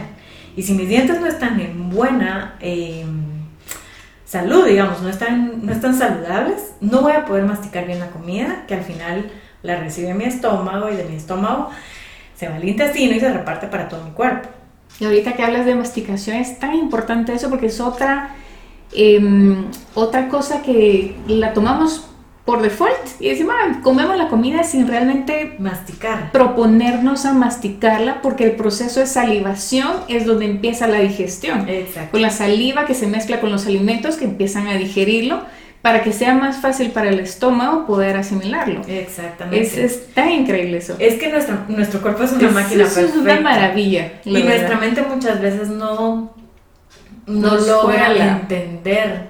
Y 0.55 0.63
si 0.63 0.73
mis 0.73 0.89
dientes 0.89 1.21
no 1.21 1.27
están 1.27 1.59
en 1.59 1.91
buena 1.91 2.55
em, 2.59 3.21
salud, 4.25 4.65
digamos, 4.65 5.03
no 5.03 5.09
están, 5.09 5.63
no 5.63 5.71
están 5.71 5.93
saludables, 5.93 6.73
no 6.81 7.01
voy 7.01 7.13
a 7.13 7.25
poder 7.25 7.45
masticar 7.45 7.85
bien 7.85 7.99
la 7.99 8.09
comida, 8.09 8.65
que 8.67 8.73
al 8.73 8.83
final 8.83 9.29
la 9.61 9.75
recibe 9.75 10.15
mi 10.15 10.23
estómago 10.23 10.89
y 10.89 10.95
de 10.95 11.03
mi 11.03 11.15
estómago 11.15 11.69
se 12.35 12.49
va 12.49 12.55
al 12.55 12.67
intestino 12.67 13.15
y 13.15 13.19
se 13.19 13.31
reparte 13.31 13.67
para 13.67 13.87
todo 13.87 14.03
mi 14.03 14.11
cuerpo. 14.11 14.49
Y 14.99 15.05
ahorita 15.05 15.33
que 15.33 15.43
hablas 15.43 15.67
de 15.67 15.75
masticación 15.75 16.37
es 16.37 16.57
tan 16.57 16.73
importante 16.73 17.33
eso 17.33 17.51
porque 17.51 17.67
es 17.67 17.79
otra, 17.79 18.35
em, 18.93 19.65
otra 19.93 20.27
cosa 20.27 20.63
que 20.63 21.15
la 21.27 21.53
tomamos 21.53 22.09
por 22.45 22.61
default 22.61 22.93
y 23.19 23.29
decimos, 23.29 23.53
ah, 23.59 23.79
comemos 23.83 24.17
la 24.17 24.27
comida 24.27 24.63
sin 24.63 24.87
realmente 24.87 25.55
masticar. 25.59 26.31
Proponernos 26.31 27.25
a 27.25 27.33
masticarla 27.33 28.21
porque 28.21 28.43
el 28.43 28.53
proceso 28.53 28.99
de 28.99 29.05
salivación 29.05 29.91
es 30.07 30.25
donde 30.25 30.45
empieza 30.45 30.87
la 30.87 30.99
digestión. 30.99 31.69
Exacto. 31.69 32.11
Con 32.11 32.21
la 32.21 32.31
saliva 32.31 32.85
que 32.85 32.95
se 32.95 33.05
mezcla 33.05 33.39
con 33.39 33.51
los 33.51 33.67
alimentos 33.67 34.15
que 34.15 34.25
empiezan 34.25 34.67
a 34.67 34.75
digerirlo 34.75 35.43
para 35.81 36.01
que 36.03 36.11
sea 36.11 36.33
más 36.33 36.57
fácil 36.57 36.91
para 36.91 37.09
el 37.09 37.19
estómago 37.19 37.85
poder 37.85 38.17
asimilarlo. 38.17 38.81
Exactamente. 38.87 39.61
Es, 39.61 39.77
es 39.77 40.13
tan 40.13 40.31
increíble 40.31 40.77
eso. 40.77 40.95
Es 40.99 41.15
que 41.15 41.29
nuestro, 41.29 41.57
nuestro 41.69 42.01
cuerpo 42.01 42.23
es 42.23 42.31
una 42.31 42.49
máquina 42.49 42.83
perfecta. 42.83 43.11
Es 43.11 43.15
una 43.15 43.39
maravilla. 43.39 44.13
Y 44.25 44.43
nuestra 44.43 44.77
mente 44.77 45.03
muchas 45.03 45.39
veces 45.39 45.69
no, 45.69 46.33
no 47.27 47.57
logra 47.57 48.39
entender 48.41 49.29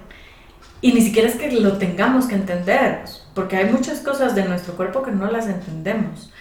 y 0.82 0.94
ni 0.94 1.02
siquiera 1.02 1.28
es 1.28 1.36
que 1.36 1.52
lo 1.52 1.78
tengamos 1.78 2.26
que 2.26 2.36
entender, 2.36 3.04
porque 3.34 3.58
hay 3.58 3.66
muchas 3.72 4.00
cosas 4.00 4.36
de 4.36 4.46
nuestro 4.46 4.76
cuerpo 4.76 5.04
que 5.04 5.12
no 5.12 5.30
las 5.30 5.48
entendemos. 5.48 6.32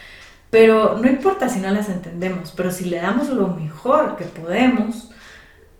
Pero 0.51 0.99
no 0.99 1.09
importa 1.09 1.49
si 1.49 1.61
no 1.61 1.71
las 1.71 1.89
entendemos, 1.89 2.53
pero 2.57 2.71
si 2.71 2.87
le 2.87 2.99
damos 2.99 3.29
lo 3.29 3.49
mejor 3.49 4.17
que 4.17 4.25
podemos 4.25 5.11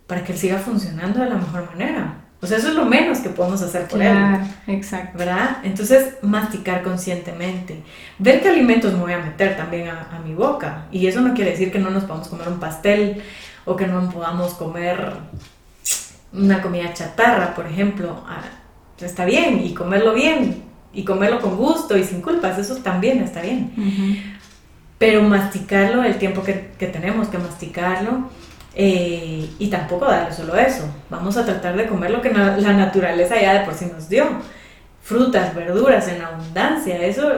para 0.05 0.23
que 0.23 0.33
él 0.33 0.37
siga 0.37 0.57
funcionando 0.57 1.19
de 1.19 1.29
la 1.29 1.35
mejor 1.35 1.69
manera. 1.71 2.15
O 2.41 2.47
sea, 2.47 2.57
eso 2.57 2.69
es 2.69 2.75
lo 2.75 2.85
menos 2.85 3.19
que 3.19 3.29
podemos 3.29 3.61
hacer 3.61 3.87
por 3.87 3.99
claro, 3.99 4.43
él. 4.67 4.75
Exacto. 4.75 5.17
¿Verdad? 5.17 5.57
Entonces, 5.63 6.15
masticar 6.21 6.83
conscientemente. 6.83 7.83
Ver 8.17 8.41
qué 8.41 8.49
alimentos 8.49 8.93
me 8.93 8.99
voy 8.99 9.13
a 9.13 9.19
meter 9.19 9.57
también 9.57 9.89
a, 9.89 10.07
a, 10.15 10.19
mi 10.19 10.33
boca. 10.33 10.85
Y 10.91 11.07
eso 11.07 11.19
no 11.21 11.33
quiere 11.33 11.51
decir 11.51 11.71
que 11.71 11.79
no 11.79 11.89
nos 11.89 12.05
podamos 12.05 12.29
comer 12.29 12.47
un 12.47 12.59
pastel 12.59 13.21
o 13.65 13.75
que 13.75 13.87
no 13.87 14.09
podamos 14.09 14.53
comer 14.53 15.13
una 16.33 16.61
comida 16.61 16.93
chatarra, 16.93 17.55
por 17.55 17.67
ejemplo, 17.67 18.23
ah, 18.27 18.41
está 18.99 19.25
bien, 19.25 19.61
y 19.63 19.73
comerlo 19.73 20.13
bien, 20.13 20.63
y 20.93 21.03
comerlo 21.03 21.39
con 21.39 21.55
gusto 21.57 21.97
y 21.97 22.03
sin 22.03 22.21
culpas, 22.21 22.57
eso 22.57 22.77
también 22.77 23.21
está 23.21 23.41
bien. 23.41 24.39
Pero 24.97 25.23
masticarlo 25.23 26.03
el 26.03 26.17
tiempo 26.17 26.43
que, 26.43 26.53
tenemos 26.77 27.29
que 27.29 27.37
masticarlo, 27.37 28.29
eh, 28.75 29.49
y 29.57 29.67
tampoco 29.67 30.05
darle 30.05 30.33
solo 30.33 30.55
eso. 30.55 30.83
Vamos 31.09 31.37
a 31.37 31.45
tratar 31.45 31.75
de 31.75 31.87
comer 31.87 32.11
lo 32.11 32.21
que 32.21 32.31
la 32.31 32.73
naturaleza 32.73 33.39
ya 33.41 33.59
de 33.59 33.65
por 33.65 33.73
sí 33.73 33.85
nos 33.85 34.09
dio. 34.09 34.25
Frutas, 35.01 35.55
verduras 35.55 36.07
en 36.07 36.21
abundancia, 36.21 37.03
eso 37.03 37.31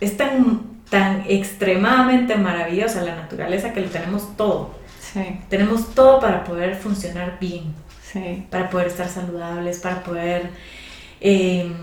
es 0.00 0.16
tan, 0.16 0.62
tan 0.88 1.24
extremadamente 1.28 2.36
maravillosa 2.36 3.02
la 3.02 3.16
naturaleza 3.16 3.72
que 3.72 3.80
lo 3.80 3.88
tenemos 3.88 4.36
todo. 4.36 4.75
Tenemos 5.48 5.94
todo 5.94 6.20
para 6.20 6.44
poder 6.44 6.76
funcionar 6.76 7.38
bien. 7.40 7.74
Para 8.50 8.70
poder 8.70 8.86
estar 8.88 9.08
saludables, 9.08 9.78
para 9.78 10.02
poder 10.02 10.50
em, 11.20 11.74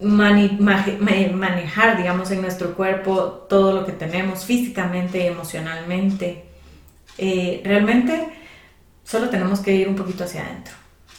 manejar, 0.00 1.96
digamos, 1.96 2.30
en 2.30 2.42
nuestro 2.42 2.74
cuerpo 2.74 3.46
todo 3.48 3.72
lo 3.72 3.86
que 3.86 3.92
tenemos 3.92 4.44
físicamente 4.44 5.24
y 5.24 5.26
emocionalmente. 5.28 6.44
Eh, 7.18 7.62
realmente 7.64 8.28
solo 9.04 9.30
tenemos 9.30 9.60
que 9.60 9.74
ir 9.74 9.88
un 9.88 9.96
poquito 9.96 10.24
hacia 10.24 10.42
adentro, 10.42 10.74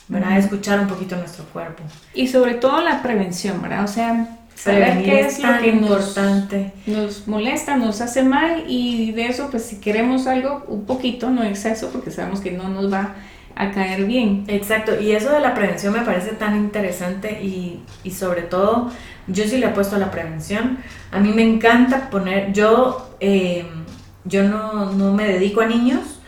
¿verdad? 0.07 0.37
Escuchar 0.37 0.79
un 0.79 0.87
poquito 0.87 1.15
nuestro 1.15 1.45
cuerpo. 1.45 1.83
Y 2.13 2.27
sobre 2.27 2.55
todo 2.55 2.81
la 2.81 3.01
prevención, 3.01 3.61
¿verdad? 3.61 3.83
O 3.83 3.87
sea, 3.87 4.37
saber 4.57 5.03
qué 5.03 5.19
es, 5.21 5.39
lo 5.39 5.59
que 5.59 5.67
importante. 5.67 6.73
Nos, 6.85 7.27
molesta, 7.27 7.77
nos 7.77 8.01
hace 8.01 8.23
mal 8.23 8.63
y 8.67 9.11
de 9.11 9.27
eso, 9.27 9.49
pues 9.51 9.63
si 9.63 9.79
queremos 9.79 10.27
algo, 10.27 10.63
un 10.67 10.85
poquito, 10.85 11.29
no 11.29 11.43
exceso, 11.43 11.89
porque 11.91 12.11
sabemos 12.11 12.41
que 12.41 12.51
no 12.51 12.67
nos 12.67 12.91
va 12.91 13.15
a 13.55 13.71
caer 13.71 14.05
bien. 14.05 14.45
Exacto, 14.47 14.99
y 14.99 15.11
eso 15.11 15.31
de 15.31 15.39
la 15.39 15.53
prevención 15.53 15.93
me 15.93 16.01
parece 16.01 16.31
tan 16.31 16.55
interesante 16.55 17.41
y, 17.41 17.81
y 18.03 18.11
sobre 18.11 18.43
todo 18.43 18.91
yo 19.27 19.43
sí 19.45 19.57
le 19.57 19.67
apuesto 19.67 19.95
a 19.95 19.99
la 19.99 20.11
prevención. 20.11 20.79
A 21.11 21.19
mí 21.19 21.31
me 21.33 21.43
encanta 21.43 22.09
poner, 22.09 22.53
yo, 22.53 23.15
eh, 23.19 23.65
yo 24.25 24.43
no, 24.43 24.91
no, 24.93 25.13
me 25.13 25.25
dedico 25.25 25.61
a 25.61 25.65
niños, 25.65 26.19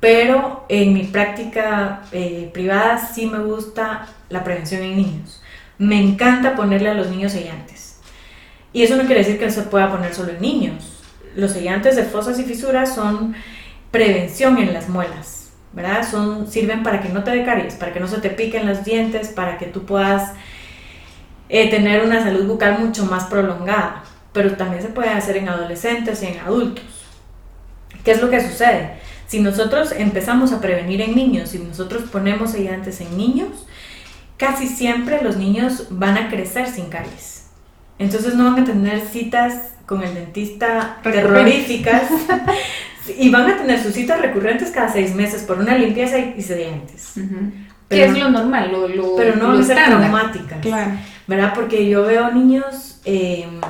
pero 0.00 0.66
en 0.68 0.92
mi 0.92 1.04
práctica 1.04 2.02
eh, 2.12 2.50
privada 2.52 2.98
sí 2.98 3.26
me 3.26 3.38
gusta 3.38 4.06
la 4.28 4.44
prevención 4.44 4.82
en 4.82 4.96
niños. 4.96 5.41
Me 5.78 6.00
encanta 6.00 6.54
ponerle 6.54 6.90
a 6.90 6.94
los 6.94 7.08
niños 7.08 7.32
sellantes. 7.32 7.98
Y 8.72 8.82
eso 8.82 8.96
no 8.96 9.04
quiere 9.04 9.22
decir 9.22 9.38
que 9.38 9.50
se 9.50 9.62
pueda 9.62 9.90
poner 9.90 10.14
solo 10.14 10.32
en 10.32 10.40
niños. 10.40 11.02
Los 11.34 11.52
sellantes 11.52 11.96
de 11.96 12.04
fosas 12.04 12.38
y 12.38 12.44
fisuras 12.44 12.94
son 12.94 13.34
prevención 13.90 14.58
en 14.58 14.72
las 14.72 14.88
muelas 14.88 15.42
¿verdad? 15.72 16.06
Son, 16.08 16.50
sirven 16.50 16.82
para 16.82 17.00
que 17.00 17.08
no 17.08 17.24
te 17.24 17.30
dé 17.30 17.44
caries, 17.44 17.74
para 17.74 17.92
que 17.92 18.00
no 18.00 18.06
se 18.06 18.18
te 18.18 18.30
piquen 18.30 18.66
los 18.66 18.84
dientes, 18.84 19.28
para 19.28 19.58
que 19.58 19.66
tú 19.66 19.84
puedas 19.84 20.32
eh, 21.48 21.70
tener 21.70 22.04
una 22.04 22.22
salud 22.22 22.46
bucal 22.46 22.78
mucho 22.78 23.06
más 23.06 23.24
prolongada. 23.24 24.04
Pero 24.32 24.52
también 24.56 24.82
se 24.82 24.88
puede 24.88 25.10
hacer 25.10 25.36
en 25.36 25.48
adolescentes 25.48 26.22
y 26.22 26.26
en 26.26 26.40
adultos. 26.40 26.84
¿Qué 28.04 28.12
es 28.12 28.22
lo 28.22 28.30
que 28.30 28.40
sucede? 28.40 29.00
Si 29.26 29.40
nosotros 29.40 29.92
empezamos 29.92 30.52
a 30.52 30.60
prevenir 30.60 31.00
en 31.00 31.14
niños, 31.14 31.50
si 31.50 31.58
nosotros 31.58 32.04
ponemos 32.10 32.52
sellantes 32.52 33.00
en 33.00 33.16
niños, 33.16 33.66
casi 34.42 34.66
siempre 34.66 35.22
los 35.22 35.36
niños 35.36 35.86
van 35.90 36.18
a 36.18 36.28
crecer 36.28 36.68
sin 36.68 36.86
caries. 36.86 37.46
Entonces 37.98 38.34
no 38.34 38.50
van 38.50 38.62
a 38.62 38.64
tener 38.64 39.00
citas 39.00 39.74
con 39.86 40.02
el 40.02 40.14
dentista 40.14 40.98
terroríficas, 41.02 42.02
Y 43.18 43.30
van 43.30 43.50
a 43.50 43.56
tener 43.56 43.82
sus 43.82 43.94
citas 43.94 44.20
recurrentes 44.20 44.70
cada 44.70 44.88
seis 44.88 45.14
meses 45.14 45.42
por 45.42 45.58
una 45.58 45.76
limpieza 45.76 46.18
y, 46.18 46.34
y 46.38 46.42
sedientes. 46.42 47.14
que 47.88 48.04
es 48.04 48.16
lo 48.16 48.30
normal, 48.30 48.70
lo, 48.70 48.86
lo 48.86 49.16
Pero 49.16 49.34
no 49.36 49.48
van 49.48 49.60
a 49.60 49.64
ser 49.64 49.76
traumáticas. 49.76 50.60
Claro. 50.60 50.92
¿Verdad? 51.26 51.52
Porque 51.54 51.88
yo 51.88 52.04
veo 52.04 52.30
niños 52.30 53.00
em, 53.04 53.60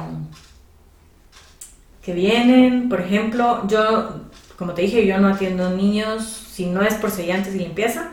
que 2.03 2.13
vienen, 2.13 2.91
por 2.91 3.01
ejemplo, 3.01 3.67
yo, 3.69 4.21
como 4.59 4.75
te 4.75 4.83
dije, 4.83 5.07
yo 5.07 5.19
no 5.19 5.29
atiendo 5.29 5.71
niños 5.71 6.25
si 6.53 6.67
no 6.67 6.83
es 6.83 6.95
por 6.95 7.11
sellantes 7.11 7.55
y 7.55 7.59
limpieza, 7.59 8.11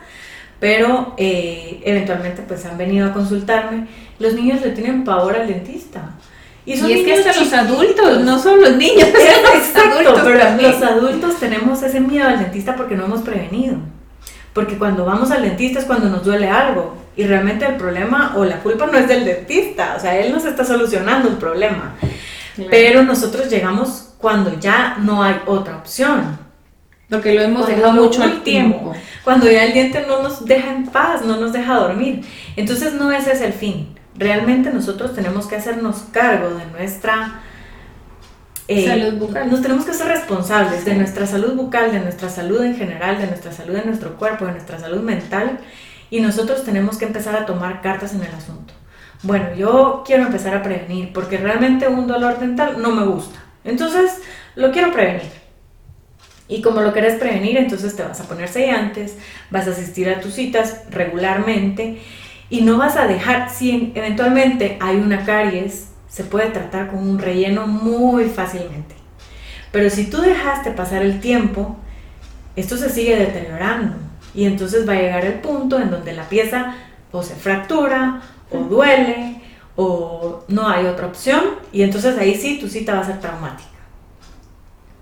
pero 0.59 1.13
eh, 1.17 1.81
eventualmente 1.85 2.41
pues 2.47 2.65
han 2.65 2.77
venido 2.77 3.07
a 3.07 3.13
consultarme. 3.13 3.87
Los 4.19 4.33
niños 4.33 4.61
le 4.61 4.71
tienen 4.71 5.03
pavor 5.03 5.35
al 5.35 5.47
dentista. 5.47 6.11
Y, 6.65 6.73
es 6.73 6.81
que 6.81 7.13
hasta 7.13 7.39
los 7.39 7.53
adultos, 7.53 8.21
no 8.21 8.37
son 8.37 8.61
los 8.61 8.75
niños. 8.75 9.07
Exacto, 9.55 10.21
pero 10.23 10.61
los 10.61 10.83
adultos 10.83 11.39
tenemos 11.39 11.81
ese 11.81 11.99
miedo 11.99 12.27
al 12.27 12.39
dentista 12.39 12.75
porque 12.75 12.95
no 12.95 13.05
hemos 13.05 13.21
prevenido. 13.21 13.77
Porque 14.53 14.77
cuando 14.77 15.05
vamos 15.05 15.31
al 15.31 15.41
dentista 15.41 15.79
es 15.79 15.85
cuando 15.85 16.09
nos 16.09 16.23
duele 16.23 16.49
algo. 16.49 16.97
Y 17.15 17.23
realmente 17.23 17.65
el 17.65 17.75
problema 17.75 18.33
o 18.35 18.45
la 18.45 18.59
culpa 18.59 18.85
no 18.85 18.97
es 18.97 19.07
del 19.07 19.25
dentista. 19.25 19.95
O 19.97 19.99
sea, 19.99 20.19
él 20.19 20.31
nos 20.31 20.45
está 20.45 20.63
solucionando 20.63 21.29
el 21.29 21.35
problema. 21.35 21.95
Pero 22.69 23.03
nosotros 23.03 23.49
llegamos 23.49 24.09
cuando 24.17 24.59
ya 24.59 24.97
no 24.99 25.23
hay 25.23 25.37
otra 25.45 25.77
opción. 25.77 26.37
Porque 27.09 27.33
lo 27.33 27.41
hemos 27.41 27.65
dejado 27.65 27.93
mucho 27.93 28.21
al 28.21 28.43
tiempo. 28.43 28.93
Cuando 29.29 29.51
ya 29.51 29.65
el 29.65 29.73
diente 29.73 30.05
no 30.07 30.23
nos 30.23 30.45
deja 30.45 30.71
en 30.71 30.87
paz, 30.87 31.23
no 31.23 31.37
nos 31.37 31.53
deja 31.53 31.75
dormir. 31.75 32.25
Entonces 32.55 32.93
no 32.93 33.11
ese 33.11 33.33
es 33.33 33.41
el 33.41 33.53
fin 33.53 33.99
realmente 34.19 34.71
nosotros 34.71 35.15
tenemos 35.15 35.47
que 35.47 35.55
hacernos 35.55 36.03
cargo 36.11 36.49
de 36.49 36.65
nuestra 36.65 37.41
eh, 38.67 38.85
salud 38.85 39.13
bucal. 39.13 39.49
Nos 39.49 39.61
tenemos 39.61 39.85
que 39.85 39.93
ser 39.93 40.07
responsables 40.07 40.85
de 40.85 40.93
nuestra 40.95 41.25
salud 41.25 41.53
bucal, 41.55 41.91
de 41.91 42.01
nuestra 42.01 42.29
salud 42.29 42.61
en 42.61 42.75
general, 42.75 43.17
de 43.17 43.27
nuestra 43.27 43.51
salud 43.51 43.77
en 43.77 43.87
nuestro 43.87 44.17
cuerpo, 44.17 44.45
de 44.45 44.51
nuestra 44.51 44.77
salud 44.77 45.01
mental 45.01 45.59
y 46.11 46.19
nosotros 46.19 46.63
tenemos 46.63 46.97
que 46.97 47.05
empezar 47.05 47.35
a 47.35 47.45
tomar 47.45 47.81
cartas 47.81 48.13
en 48.13 48.21
el 48.21 48.35
asunto. 48.35 48.73
Bueno, 49.23 49.53
yo 49.55 50.03
quiero 50.05 50.23
empezar 50.23 50.53
a 50.55 50.63
prevenir 50.63 51.13
porque 51.13 51.37
realmente 51.37 51.87
un 51.87 52.05
dolor 52.05 52.39
dental 52.39 52.81
no 52.81 52.91
me 52.91 53.05
gusta. 53.05 53.39
Entonces, 53.63 54.21
lo 54.55 54.71
quiero 54.71 54.91
prevenir. 54.91 55.38
Y 56.49 56.61
como 56.61 56.81
lo 56.81 56.91
quieres 56.91 57.19
prevenir, 57.19 57.57
entonces 57.57 57.95
te 57.95 58.03
vas 58.03 58.19
a 58.19 58.27
poner 58.27 58.49
sellantes, 58.49 59.15
vas 59.51 59.67
a 59.67 59.71
asistir 59.71 60.09
a 60.09 60.19
tus 60.19 60.33
citas 60.33 60.81
regularmente 60.89 61.99
y 62.49 62.61
no 62.61 62.77
vas 62.77 62.97
a 62.97 63.07
dejar, 63.07 63.51
si 63.51 63.91
eventualmente 63.93 64.77
hay 64.81 64.97
una 64.97 65.23
caries, 65.23 65.89
se 66.09 66.23
puede 66.23 66.49
tratar 66.49 66.89
con 66.89 67.07
un 67.07 67.19
relleno 67.19 67.67
muy 67.67 68.25
fácilmente. 68.25 68.95
Pero 69.71 69.91
si 69.91 70.05
tú 70.09 70.21
dejaste 70.21 70.71
pasar 70.71 71.03
el 71.03 71.19
tiempo, 71.19 71.77
esto 72.55 72.75
se 72.77 72.89
sigue 72.89 73.15
deteriorando 73.15 73.95
y 74.33 74.45
entonces 74.45 74.89
va 74.89 74.93
a 74.93 75.01
llegar 75.01 75.25
el 75.25 75.35
punto 75.35 75.79
en 75.79 75.91
donde 75.91 76.13
la 76.13 76.27
pieza 76.27 76.75
o 77.11 77.21
se 77.21 77.35
fractura 77.35 78.21
o 78.49 78.57
duele 78.57 79.41
o 79.75 80.43
no 80.47 80.67
hay 80.67 80.87
otra 80.87 81.05
opción 81.05 81.43
y 81.71 81.83
entonces 81.83 82.17
ahí 82.17 82.35
sí 82.35 82.57
tu 82.59 82.67
cita 82.67 82.95
va 82.95 83.01
a 83.01 83.05
ser 83.05 83.19
traumática. 83.19 83.78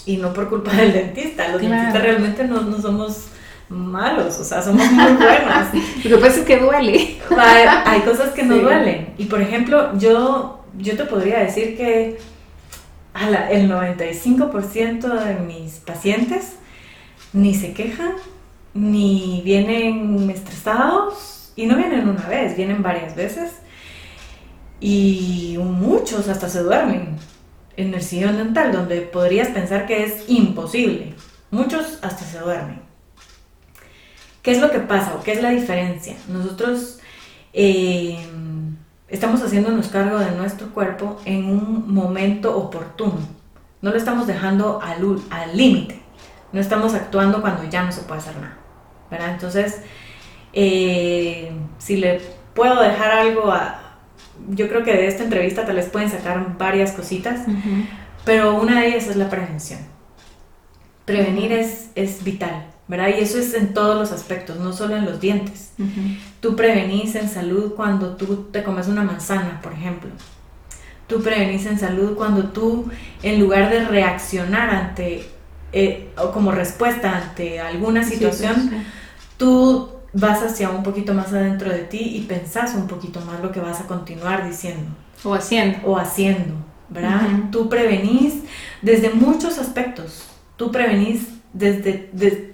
Y 0.07 0.15
no 0.17 0.31
por 0.31 0.47
culpa 0.47 0.71
del 0.71 0.93
dentista, 0.93 1.49
los 1.49 1.61
dentistas 1.61 2.01
realmente 2.01 2.45
no, 2.45 2.61
no 2.61 2.81
somos 2.81 3.25
malos, 3.67 4.39
o 4.39 4.43
sea, 4.45 4.61
somos 4.61 4.89
muy 4.89 5.13
buenos. 5.13 5.67
Lo 6.05 6.17
que 6.17 6.23
pasa 6.23 6.39
es 6.39 6.45
que 6.45 6.57
duele. 6.57 7.17
Hay, 7.37 7.99
cosas 8.01 8.29
que 8.29 8.43
no 8.43 8.55
duelen. 8.55 9.13
Y 9.17 9.25
por 9.25 9.41
ejemplo, 9.41 9.97
yo, 9.99 10.63
yo 10.77 10.95
te 10.95 11.03
podría 11.03 11.39
decir 11.39 11.75
que 11.75 12.17
el 13.51 13.69
95% 13.69 15.25
de 15.25 15.33
mis 15.41 15.73
pacientes 15.79 16.53
ni 17.33 17.53
se 17.53 17.73
quejan, 17.73 18.13
ni 18.73 19.41
vienen 19.43 20.29
estresados, 20.29 21.51
y 21.57 21.65
no 21.65 21.75
vienen 21.75 22.07
una 22.07 22.25
vez, 22.29 22.55
vienen 22.55 22.81
varias 22.81 23.13
veces. 23.13 23.51
Y 24.79 25.57
muchos 25.59 26.29
hasta 26.29 26.47
se 26.47 26.63
duermen 26.63 27.17
en 27.77 27.93
el 27.93 28.01
sillón 28.01 28.37
dental, 28.37 28.71
donde 28.71 29.01
podrías 29.01 29.49
pensar 29.49 29.85
que 29.85 30.03
es 30.03 30.25
imposible. 30.27 31.13
Muchos 31.51 31.99
hasta 32.01 32.25
se 32.25 32.39
duermen. 32.39 32.81
¿Qué 34.41 34.51
es 34.51 34.61
lo 34.61 34.71
que 34.71 34.79
pasa 34.79 35.15
o 35.15 35.23
qué 35.23 35.33
es 35.33 35.41
la 35.41 35.51
diferencia? 35.51 36.15
Nosotros 36.27 36.99
eh, 37.53 38.17
estamos 39.07 39.41
haciéndonos 39.41 39.87
cargo 39.89 40.19
de 40.19 40.31
nuestro 40.31 40.73
cuerpo 40.73 41.19
en 41.25 41.45
un 41.45 41.93
momento 41.93 42.57
oportuno. 42.57 43.19
No 43.81 43.91
lo 43.91 43.97
estamos 43.97 44.27
dejando 44.27 44.81
al 44.81 45.55
límite. 45.55 46.01
No 46.51 46.59
estamos 46.59 46.93
actuando 46.93 47.41
cuando 47.41 47.63
ya 47.65 47.83
no 47.83 47.91
se 47.91 48.01
puede 48.01 48.21
hacer 48.21 48.35
nada. 48.37 48.57
Entonces, 49.31 49.81
eh, 50.53 51.51
si 51.77 51.97
le 51.97 52.21
puedo 52.53 52.81
dejar 52.81 53.11
algo 53.11 53.51
a, 53.51 53.86
yo 54.49 54.67
creo 54.69 54.83
que 54.83 54.93
de 54.93 55.07
esta 55.07 55.23
entrevista 55.23 55.65
tal 55.65 55.75
vez 55.75 55.87
pueden 55.87 56.09
sacar 56.09 56.57
varias 56.57 56.91
cositas, 56.91 57.41
pero 58.25 58.55
una 58.61 58.81
de 58.81 58.87
ellas 58.87 59.07
es 59.07 59.15
la 59.15 59.29
prevención. 59.29 59.79
Prevenir 61.05 61.51
es, 61.51 61.89
es 61.95 62.23
vital. 62.23 62.67
¿verdad? 62.87 63.09
Y 63.09 63.21
eso 63.21 63.37
es 63.37 63.53
en 63.53 63.73
todos 63.73 63.97
los 63.97 64.11
aspectos, 64.11 64.57
no 64.59 64.71
solo 64.71 64.95
en 64.95 65.05
los 65.05 65.19
dientes. 65.19 65.73
Tú 66.39 66.55
prevenís 66.55 67.15
en 67.15 67.29
salud 67.29 67.73
cuando 67.75 68.15
tú 68.15 68.47
te 68.51 68.63
comes 68.63 68.87
una 68.87 69.03
manzana, 69.03 69.59
por 69.61 69.73
ejemplo. 69.73 70.09
Tú 71.07 71.21
prevenís 71.21 71.65
en 71.65 71.79
salud 71.79 72.15
cuando 72.15 72.45
tú, 72.49 72.89
en 73.23 73.39
lugar 73.39 73.69
de 73.69 73.85
reaccionar 73.85 74.69
ante, 74.69 75.25
eh, 75.73 76.09
o 76.17 76.31
como 76.31 76.51
respuesta 76.51 77.17
ante 77.17 77.59
alguna 77.59 78.03
situación, 78.03 78.85
tú 79.37 79.89
vas 80.19 80.41
hacia 80.41 80.69
un 80.69 80.83
poquito 80.83 81.13
más 81.13 81.31
adentro 81.31 81.69
de 81.69 81.79
ti 81.79 81.99
y 82.15 82.21
pensás 82.21 82.73
un 82.73 82.87
poquito 82.87 83.21
más 83.21 83.39
lo 83.41 83.51
que 83.51 83.59
vas 83.59 83.79
a 83.81 83.87
continuar 83.87 84.47
diciendo. 84.47 84.89
O 85.23 85.33
haciendo. 85.33 85.79
O 85.85 85.97
haciendo, 85.97 86.55
¿verdad? 86.89 87.21
Tú 87.51 87.69
prevenís 87.69 88.35
desde 88.81 89.11
muchos 89.11 89.59
aspectos. 89.59 90.23
Tú 90.55 90.71
prevenís 90.71 91.27
desde, 91.53 92.09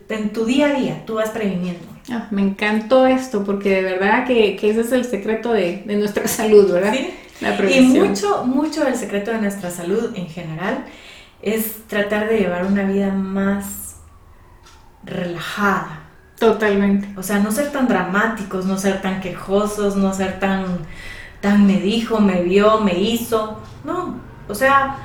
en 0.10 0.34
tu 0.34 0.46
día 0.46 0.68
a 0.68 0.74
día, 0.74 1.06
tú 1.06 1.16
vas 1.16 1.30
previniendo. 1.30 1.86
Ah, 2.12 2.28
me 2.32 2.42
encantó 2.42 3.08
esto 3.08 3.46
porque 3.46 3.82
de 3.82 3.82
verdad 3.82 4.26
que, 4.28 4.56
ese 4.56 4.82
es 4.82 4.92
el 4.92 5.06
secreto 5.06 5.54
de, 5.54 5.84
nuestra 5.86 6.28
salud, 6.40 6.72
¿verdad? 6.72 6.94
Sí. 6.94 7.14
La 7.40 7.58
prevención. 7.58 8.06
Y 8.06 8.10
mucho, 8.10 8.46
mucho 8.46 8.84
del 8.84 8.96
secreto 8.96 9.32
de 9.32 9.40
nuestra 9.40 9.72
salud 9.72 10.14
en 10.16 10.28
general 10.28 10.86
es 11.42 11.88
tratar 11.88 12.30
de 12.30 12.40
llevar 12.40 12.66
una 12.66 12.84
vida 12.84 13.12
más 13.12 13.96
relajada. 15.06 16.03
Totalmente. 16.44 17.08
O 17.18 17.24
sea, 17.24 17.40
no 17.40 17.54
ser 17.54 17.72
tan 17.72 17.88
dramáticos, 17.88 18.66
no 18.66 18.78
ser 18.78 19.02
tan 19.02 19.22
quejosos, 19.22 19.96
no 19.96 20.14
ser 20.14 20.42
tan 20.42 20.80
tan 21.40 21.66
me 21.66 21.80
dijo, 21.80 22.20
me 22.20 22.42
vio, 22.42 22.82
me 22.82 23.00
hizo. 23.00 23.62
No, 23.86 24.16
o 24.50 24.54
sea, 24.54 24.98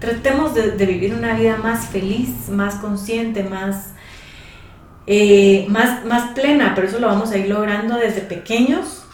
tratemos 0.00 0.54
de, 0.54 0.70
vivir 0.86 1.14
una 1.14 1.34
vida 1.34 1.58
más 1.58 1.88
feliz, 1.88 2.48
más 2.48 2.76
consciente, 2.76 3.44
más, 3.44 3.92
eh, 5.06 5.66
más, 5.68 6.06
más 6.06 6.30
plena, 6.30 6.72
pero 6.74 6.86
eso 6.86 6.98
lo 6.98 7.06
vamos 7.06 7.32
a 7.32 7.36
ir 7.36 7.50
logrando 7.50 7.96
desde 7.96 8.22
pequeños, 8.22 9.04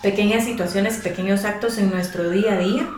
pequeñas 0.00 0.44
situaciones, 0.44 0.98
pequeños 0.98 1.44
actos 1.44 1.78
en 1.78 1.90
nuestro 1.90 2.30
día 2.30 2.52
a 2.52 2.58
día, 2.58 2.88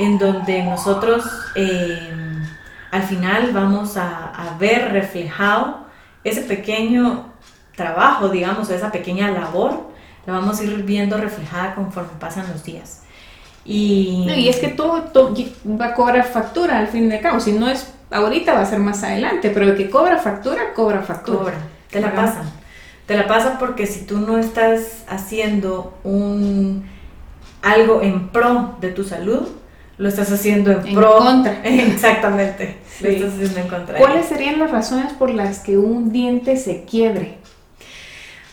en 0.00 0.18
donde 0.18 0.64
nosotros 0.64 1.24
eh, 1.54 2.12
al 2.90 3.02
final 3.04 3.52
vamos 3.52 3.96
a, 3.96 4.26
a 4.26 4.58
ver 4.58 4.90
reflejado 4.90 5.82
ese 6.24 6.42
pequeño 6.42 7.32
trabajo, 7.76 8.28
digamos, 8.28 8.70
esa 8.70 8.92
pequeña 8.92 9.30
labor, 9.30 9.90
la 10.26 10.34
vamos 10.34 10.60
a 10.60 10.64
ir 10.64 10.82
viendo 10.84 11.16
reflejada 11.16 11.74
conforme 11.74 12.10
pasan 12.18 12.46
los 12.52 12.64
días. 12.64 13.02
Y, 13.64 14.26
y 14.36 14.48
es 14.48 14.56
que 14.56 14.68
todo, 14.68 15.04
va 15.80 15.86
a 15.86 15.94
cobrar 15.94 16.24
factura 16.24 16.78
al 16.78 16.88
fin 16.88 17.08
de 17.08 17.20
cabo. 17.20 17.40
Si 17.40 17.52
no 17.52 17.68
es 17.68 17.92
ahorita, 18.10 18.54
va 18.54 18.62
a 18.62 18.66
ser 18.66 18.80
más 18.80 19.02
adelante. 19.02 19.50
Pero 19.50 19.66
el 19.66 19.76
que 19.76 19.88
cobra 19.88 20.18
factura, 20.18 20.74
cobra 20.74 21.02
factura. 21.02 21.38
Cobra, 21.38 21.58
te 21.90 22.00
la 22.00 22.14
pasan. 22.14 22.50
Te 23.06 23.16
la 23.16 23.26
pasan 23.26 23.58
porque 23.58 23.86
si 23.86 24.04
tú 24.04 24.18
no 24.18 24.38
estás 24.38 25.04
haciendo 25.08 25.98
un 26.04 26.84
algo 27.62 28.02
en 28.02 28.28
pro 28.30 28.76
de 28.80 28.90
tu 28.90 29.04
salud, 29.04 29.48
lo 30.02 30.08
estás 30.08 30.32
haciendo 30.32 30.72
en, 30.72 30.94
pro. 30.94 31.18
contra. 31.18 31.60
Exactamente. 31.64 32.76
Lo 33.00 33.08
estás 33.08 33.34
haciendo 33.34 33.60
en 33.60 33.68
contra. 33.68 33.98
¿Cuáles 33.98 34.26
serían 34.26 34.58
las 34.58 34.72
razones 34.72 35.12
por 35.12 35.30
las 35.30 35.60
que 35.60 35.78
un 35.78 36.10
diente 36.10 36.56
se 36.56 36.82
quiebre? 36.84 37.38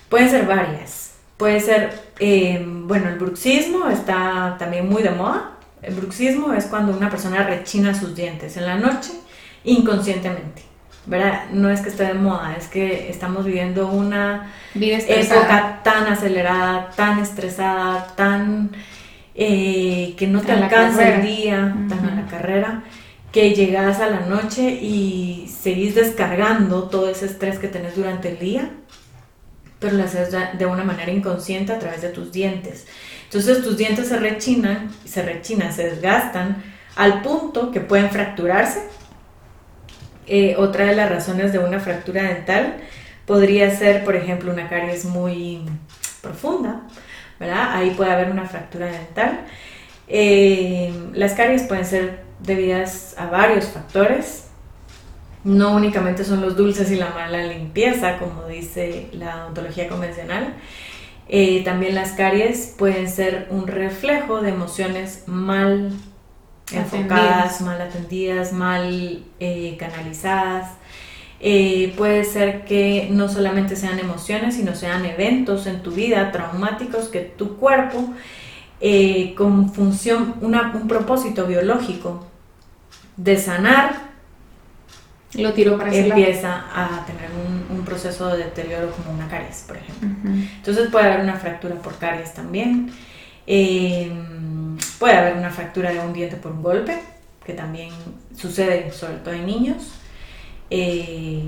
Pueden 0.09 0.29
ser 0.29 0.45
varias. 0.45 1.13
Puede 1.37 1.59
ser, 1.59 1.99
eh, 2.19 2.63
bueno, 2.63 3.09
el 3.09 3.17
bruxismo 3.17 3.89
está 3.89 4.57
también 4.59 4.87
muy 4.87 5.01
de 5.01 5.09
moda. 5.09 5.53
El 5.81 5.95
bruxismo 5.95 6.53
es 6.53 6.65
cuando 6.65 6.95
una 6.95 7.09
persona 7.09 7.41
rechina 7.43 7.95
sus 7.95 8.15
dientes 8.15 8.55
en 8.55 8.67
la 8.67 8.75
noche 8.75 9.11
inconscientemente. 9.63 10.61
¿verdad? 11.07 11.45
No 11.51 11.71
es 11.71 11.81
que 11.81 11.89
esté 11.89 12.03
de 12.03 12.13
moda, 12.13 12.55
es 12.55 12.67
que 12.67 13.09
estamos 13.09 13.43
viviendo 13.43 13.87
una 13.87 14.53
época 14.75 15.79
tan 15.83 16.05
acelerada, 16.05 16.91
tan 16.95 17.17
estresada, 17.17 18.05
tan 18.15 18.69
eh, 19.39 20.13
que 20.17 20.27
no 20.27 20.41
te 20.41 20.51
alcanza 20.51 21.15
el 21.15 21.21
día, 21.23 21.75
tan 21.87 22.05
a 22.05 22.15
la 22.15 22.27
carrera, 22.27 22.83
que 23.31 23.55
llegas 23.55 23.99
a 23.99 24.09
la 24.09 24.21
noche 24.21 24.69
y 24.69 25.47
seguís 25.47 25.95
descargando 25.95 26.89
todo 26.89 27.09
ese 27.09 27.25
estrés 27.25 27.57
que 27.57 27.67
tenés 27.67 27.95
durante 27.95 28.29
el 28.29 28.39
día 28.39 28.71
pero 29.79 29.95
lo 29.95 30.03
haces 30.03 30.35
de 30.57 30.65
una 30.65 30.83
manera 30.83 31.11
inconsciente 31.11 31.71
a 31.71 31.79
través 31.79 32.01
de 32.01 32.09
tus 32.09 32.31
dientes. 32.31 32.85
Entonces 33.23 33.63
tus 33.63 33.77
dientes 33.77 34.09
se 34.09 34.17
rechinan, 34.17 34.89
se 35.05 35.23
rechinan, 35.23 35.73
se 35.73 35.89
desgastan 35.89 36.63
al 36.95 37.21
punto 37.21 37.71
que 37.71 37.79
pueden 37.79 38.09
fracturarse. 38.09 38.83
Eh, 40.27 40.55
otra 40.57 40.85
de 40.85 40.95
las 40.95 41.09
razones 41.09 41.53
de 41.53 41.59
una 41.59 41.79
fractura 41.79 42.23
dental 42.23 42.77
podría 43.25 43.75
ser, 43.75 44.03
por 44.03 44.15
ejemplo, 44.15 44.51
una 44.51 44.67
caries 44.67 45.05
muy 45.05 45.61
profunda, 46.21 46.81
¿verdad? 47.39 47.75
Ahí 47.75 47.91
puede 47.91 48.11
haber 48.11 48.31
una 48.31 48.45
fractura 48.45 48.87
dental. 48.87 49.45
Eh, 50.07 50.93
las 51.13 51.33
caries 51.33 51.63
pueden 51.63 51.85
ser 51.85 52.23
debidas 52.39 53.15
a 53.17 53.27
varios 53.27 53.65
factores, 53.65 54.49
no 55.43 55.75
únicamente 55.75 56.25
son 56.25 56.41
los 56.41 56.57
dulces 56.57 56.91
y 56.91 56.95
la 56.95 57.09
mala 57.11 57.43
limpieza, 57.43 58.17
como 58.17 58.45
dice 58.45 59.07
la 59.13 59.43
odontología 59.45 59.87
convencional. 59.87 60.55
Eh, 61.29 61.61
también 61.63 61.95
las 61.95 62.11
caries 62.11 62.73
pueden 62.77 63.07
ser 63.09 63.47
un 63.49 63.67
reflejo 63.67 64.41
de 64.41 64.49
emociones 64.49 65.23
mal 65.27 65.91
enfocadas, 66.71 67.61
mal 67.61 67.79
atendidas, 67.81 68.51
mal 68.51 69.23
eh, 69.39 69.77
canalizadas. 69.79 70.71
Eh, 71.41 71.93
puede 71.97 72.25
ser 72.25 72.65
que 72.65 73.07
no 73.11 73.29
solamente 73.29 73.75
sean 73.75 73.97
emociones, 73.99 74.55
sino 74.55 74.75
sean 74.75 75.05
eventos 75.05 75.67
en 75.67 75.81
tu 75.81 75.91
vida 75.91 76.31
traumáticos 76.31 77.07
que 77.07 77.21
tu 77.21 77.57
cuerpo, 77.57 78.13
con 79.35 79.73
función, 79.73 80.35
un 80.41 80.87
propósito 80.87 81.45
biológico 81.45 82.25
de 83.17 83.37
sanar, 83.37 84.09
lo 85.33 85.53
tiro 85.53 85.77
para 85.77 85.93
empieza 85.93 86.65
a 86.73 87.05
tener 87.05 87.29
un, 87.69 87.85
proceso 87.85 88.27
de 88.29 88.45
deterioro 88.45 88.91
como 88.91 89.11
una 89.11 89.27
caries, 89.27 89.63
por 89.67 89.77
ejemplo. 89.77 90.09
Entonces 90.31 90.89
puede 90.89 91.05
haber 91.05 91.21
una 91.21 91.35
fractura 91.35 91.75
por 91.75 91.97
caries 91.97 92.33
también. 92.33 92.91
Em, 93.47 94.77
puede 94.99 95.15
haber 95.15 95.37
una 95.37 95.49
fractura 95.49 95.91
de 95.91 95.99
un 95.99 96.13
diente 96.13 96.35
por 96.35 96.51
un 96.51 96.61
golpe, 96.61 96.99
que 97.43 97.53
también 97.53 97.89
sucede 98.35 98.91
sobre 98.91 99.17
todo 99.17 99.33
en 99.33 99.45
niños. 99.45 99.98
Eh, 100.69 101.43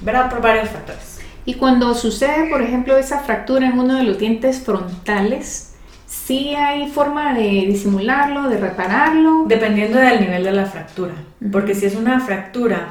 ¿Verdad? 0.00 0.30
Por 0.30 0.40
varios 0.40 0.68
factores. 0.68 1.20
Y 1.44 1.54
cuando 1.54 1.94
sucede, 1.94 2.48
por 2.50 2.62
ejemplo, 2.62 2.96
esa 2.96 3.20
fractura 3.20 3.66
en 3.68 3.78
uno 3.78 3.96
de 3.96 4.04
los 4.04 4.18
dientes 4.18 4.60
frontales, 4.60 5.68
¿Sí 6.08 6.54
hay 6.54 6.90
forma 6.90 7.34
de 7.34 7.66
disimularlo, 7.66 8.48
de 8.48 8.56
repararlo? 8.56 9.44
Dependiendo 9.46 9.98
del 9.98 10.20
nivel 10.20 10.42
de 10.42 10.52
la 10.52 10.64
fractura. 10.64 11.12
Porque 11.52 11.74
si 11.74 11.84
es 11.84 11.94
una 11.94 12.20
fractura, 12.20 12.88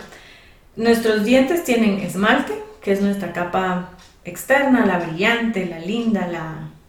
nuestros 0.75 1.23
dientes 1.25 1.63
tienen 1.63 1.99
esmalte, 1.99 2.53
que 2.79 2.91
es 2.91 3.01
nuestra 3.01 3.33
capa 3.33 3.89
externa, 4.23 4.85
la 4.85 4.99
brillante, 4.99 5.65
la 5.65 5.79
linda, 5.79 6.27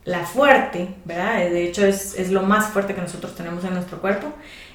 la, 0.05 0.24
fuerte, 0.24 0.89
¿verdad? 1.07 1.39
De 1.39 1.64
hecho 1.64 1.86
es, 1.86 2.18
es, 2.18 2.30
lo 2.30 2.43
más 2.43 2.66
fuerte 2.66 2.95
que 2.95 3.01
nosotros 3.01 3.34
tenemos 3.34 3.64
en 3.64 3.72
nuestro 3.72 4.01
cuerpo, 4.01 4.32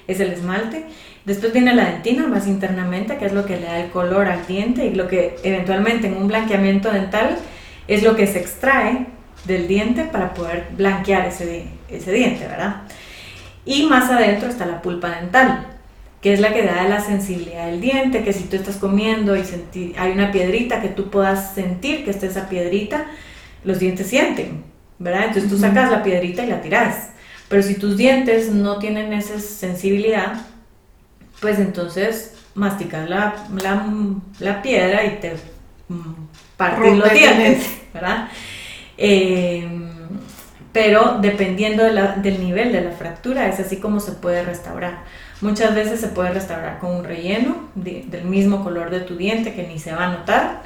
es 0.08 0.18
el 0.18 0.32
esmalte. 0.32 0.86
Después 1.24 1.52
viene 1.54 1.74
la 1.74 1.86
dentina, 1.86 2.26
más 2.26 2.46
internamente, 2.46 3.16
que 3.16 3.24
es 3.24 3.32
lo 3.32 3.46
que 3.46 3.56
le 3.56 3.66
da 3.66 3.78
el 3.78 3.90
color 3.90 4.28
al 4.28 4.46
diente 4.46 4.84
y 4.84 4.94
lo 4.94 5.08
que 5.08 5.36
eventualmente 5.42 6.06
en 6.06 6.16
un 6.16 6.28
blanqueamiento 6.28 6.90
dental 6.90 7.38
es 7.88 8.02
lo 8.02 8.14
que 8.14 8.26
se 8.26 8.40
extrae 8.40 9.06
del 9.46 9.66
diente 9.66 10.04
para 10.04 10.34
poder 10.34 10.66
blanquear 10.76 11.26
ese, 11.26 11.64
ese 11.88 12.12
diente, 12.12 12.46
¿verdad? 12.46 12.82
Y 13.64 13.84
más 13.84 14.10
adentro 14.10 14.48
está 14.48 14.66
la 14.66 14.82
pulpa 14.82 15.10
dental, 15.20 15.66
que 16.20 16.34
es 16.34 16.40
la 16.40 16.52
que 16.52 16.62
da 16.62 16.84
la 16.88 17.00
sensibilidad 17.00 17.66
del 17.66 17.80
diente, 17.80 18.22
que 18.22 18.34
si 18.34 18.44
tú 18.44 18.56
estás 18.56 18.76
comiendo 18.76 19.34
y 19.36 19.94
hay 19.96 20.12
una 20.12 20.30
piedrita 20.30 20.82
que 20.82 20.88
tú 20.88 21.08
puedas 21.08 21.54
sentir 21.54 22.04
que 22.04 22.10
está 22.10 22.26
esa 22.26 22.48
piedrita, 22.50 23.06
los 23.64 23.78
dientes 23.78 24.08
sienten, 24.08 24.62
¿verdad? 24.98 25.24
Entonces 25.28 25.50
tú 25.50 25.58
sacas 25.58 25.90
la 25.90 26.02
piedrita 26.02 26.44
y 26.44 26.48
la 26.48 26.60
tiras. 26.60 27.10
Pero 27.48 27.62
si 27.62 27.74
tus 27.74 27.96
dientes 27.96 28.50
no 28.50 28.78
tienen 28.78 29.12
esa 29.12 29.38
sensibilidad, 29.38 30.34
pues 31.40 31.58
entonces 31.58 32.34
masticas 32.54 33.08
la, 33.08 33.34
la, 34.40 34.62
piedra 34.62 35.04
y 35.04 35.18
te 35.20 35.34
mm, 35.88 36.12
partes 36.56 36.96
los 36.96 37.12
dientes, 37.12 37.66
¿verdad? 37.92 38.28
Em, 38.96 39.90
pero 40.72 41.18
dependiendo 41.20 41.84
del 41.84 42.40
nivel 42.40 42.72
de 42.72 42.80
la 42.80 42.90
fractura 42.90 43.48
es 43.48 43.60
así 43.60 43.76
como 43.76 44.00
se 44.00 44.12
puede 44.12 44.44
restaurar. 44.44 45.04
Muchas 45.40 45.74
veces 45.74 46.00
se 46.00 46.08
puede 46.08 46.30
restaurar 46.30 46.78
con 46.78 46.94
un 46.96 47.04
relleno 47.04 47.68
del 47.74 48.24
mismo 48.24 48.64
color 48.64 48.90
de 48.90 49.00
tu 49.00 49.16
diente 49.16 49.54
que 49.54 49.66
ni 49.66 49.78
se 49.78 49.92
va 49.92 50.06
a 50.06 50.12
notar. 50.12 50.62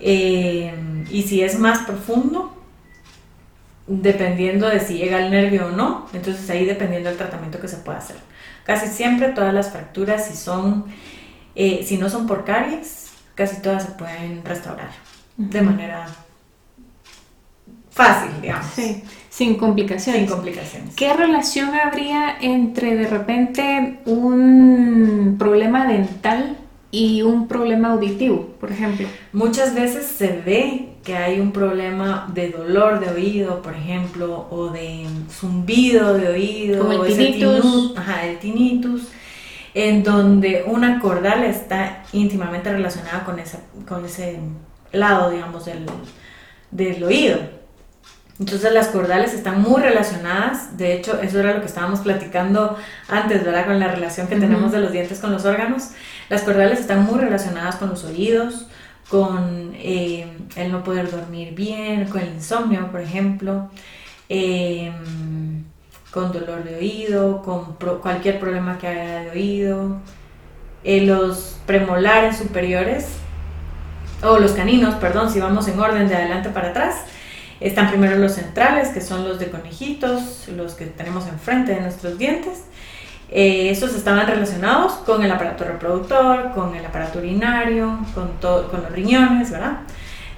Em, 0.00 1.04
y 1.10 1.22
si 1.22 1.42
es 1.42 1.58
más 1.58 1.80
profundo, 1.80 2.54
dependiendo 3.86 4.68
de 4.68 4.80
si 4.80 4.98
llega 4.98 5.18
al 5.18 5.30
nervio 5.30 5.66
o 5.66 5.70
no, 5.70 6.08
entonces 6.12 6.48
ahí 6.50 6.64
dependiendo 6.64 7.08
del 7.08 7.18
tratamiento 7.18 7.60
que 7.60 7.68
se 7.68 7.76
pueda 7.78 7.98
hacer. 7.98 8.16
Casi 8.64 8.88
siempre 8.88 9.28
todas 9.28 9.52
las 9.52 9.70
fracturas, 9.70 10.26
si, 10.26 10.36
son, 10.36 10.86
eh, 11.54 11.84
si 11.86 11.98
no 11.98 12.08
son 12.08 12.26
por 12.26 12.44
caries, 12.44 13.12
casi 13.34 13.60
todas 13.60 13.84
se 13.84 13.90
pueden 13.92 14.44
restaurar 14.44 14.90
de 15.36 15.62
manera 15.62 16.06
fácil, 17.90 18.30
digamos. 18.40 18.66
Sí, 18.74 19.04
sin 19.30 19.56
complicaciones. 19.56 20.22
Sin 20.22 20.30
complicaciones. 20.30 20.94
¿Qué 20.96 21.12
relación 21.12 21.74
habría 21.74 22.36
entre 22.40 22.96
de 22.96 23.06
repente 23.06 24.00
un 24.06 25.36
problema 25.38 25.86
dental 25.86 26.56
y 26.94 27.22
un 27.22 27.48
problema 27.48 27.88
auditivo, 27.90 28.54
por 28.60 28.70
ejemplo? 28.70 29.08
Muchas 29.32 29.74
veces 29.74 30.06
se 30.06 30.28
ve 30.46 30.90
que 31.02 31.16
hay 31.16 31.40
un 31.40 31.50
problema 31.50 32.30
de 32.32 32.50
dolor 32.50 33.00
de 33.00 33.10
oído, 33.10 33.62
por 33.62 33.74
ejemplo, 33.74 34.46
o 34.48 34.68
de 34.68 35.04
zumbido 35.28 36.14
de 36.14 36.28
oído, 36.28 36.86
Como 36.86 37.04
el 37.04 37.16
tinnitus. 37.16 37.94
ajá, 37.96 38.24
el 38.26 38.38
tinnitus, 38.38 39.08
en 39.74 40.04
donde 40.04 40.64
una 40.68 41.00
cordal 41.00 41.42
está 41.42 42.04
íntimamente 42.12 42.70
relacionada 42.70 43.24
con, 43.24 43.40
esa, 43.40 43.58
con 43.88 44.04
ese 44.04 44.38
lado, 44.92 45.30
digamos, 45.30 45.64
del, 45.64 45.86
del 46.70 47.02
oído. 47.02 47.38
Entonces 48.38 48.72
las 48.72 48.88
cordales 48.88 49.32
están 49.32 49.62
muy 49.62 49.80
relacionadas, 49.80 50.76
de 50.76 50.94
hecho 50.94 51.20
eso 51.20 51.38
era 51.38 51.54
lo 51.54 51.60
que 51.60 51.66
estábamos 51.66 52.00
platicando 52.00 52.76
antes, 53.08 53.44
¿verdad? 53.44 53.66
Con 53.66 53.78
la 53.78 53.88
relación 53.88 54.26
que 54.26 54.34
tenemos 54.34 54.72
de 54.72 54.80
los 54.80 54.90
dientes 54.90 55.20
con 55.20 55.30
los 55.30 55.44
órganos. 55.44 55.90
Las 56.28 56.42
cordales 56.42 56.80
están 56.80 57.04
muy 57.04 57.18
relacionadas 57.18 57.76
con 57.76 57.90
los 57.90 58.04
oídos, 58.04 58.66
con 59.08 59.72
eh, 59.76 60.26
el 60.56 60.72
no 60.72 60.82
poder 60.82 61.10
dormir 61.10 61.54
bien, 61.54 62.06
con 62.08 62.20
el 62.20 62.34
insomnio, 62.34 62.90
por 62.90 63.00
ejemplo. 63.00 63.70
em, 64.28 65.64
con 66.10 66.32
dolor 66.32 66.62
de 66.64 66.76
oído, 66.76 67.42
con 67.42 67.74
cualquier 68.00 68.38
problema 68.38 68.78
que 68.78 68.86
haya 68.86 69.20
de 69.22 69.30
oído. 69.30 69.96
Eh, 70.84 71.00
los 71.06 71.58
premolares 71.66 72.38
superiores, 72.38 73.08
o 74.22 74.38
los 74.38 74.52
caninos, 74.52 74.94
perdón, 74.96 75.30
si 75.30 75.40
vamos 75.40 75.66
en 75.68 75.78
orden 75.80 76.08
de 76.08 76.14
adelante 76.14 76.50
para 76.50 76.68
atrás, 76.70 76.96
están 77.60 77.88
primero 77.90 78.16
los 78.16 78.32
centrales, 78.32 78.88
que 78.88 79.00
son 79.00 79.26
los 79.28 79.38
de 79.38 79.50
conejitos, 79.50 80.48
los 80.48 80.74
que 80.74 80.86
tenemos 80.86 81.26
enfrente 81.26 81.74
de 81.74 81.80
nuestros 81.80 82.16
dientes. 82.18 82.64
Eh, 83.36 83.68
esos 83.68 83.96
estaban 83.96 84.28
relacionados 84.28 84.92
con 85.04 85.24
el 85.24 85.30
aparato 85.32 85.64
reproductor, 85.64 86.52
con 86.54 86.72
el 86.76 86.86
aparato 86.86 87.18
urinario, 87.18 87.98
con, 88.14 88.28
con 88.40 88.82
los 88.82 88.92
riñones, 88.92 89.50
¿verdad? 89.50 89.78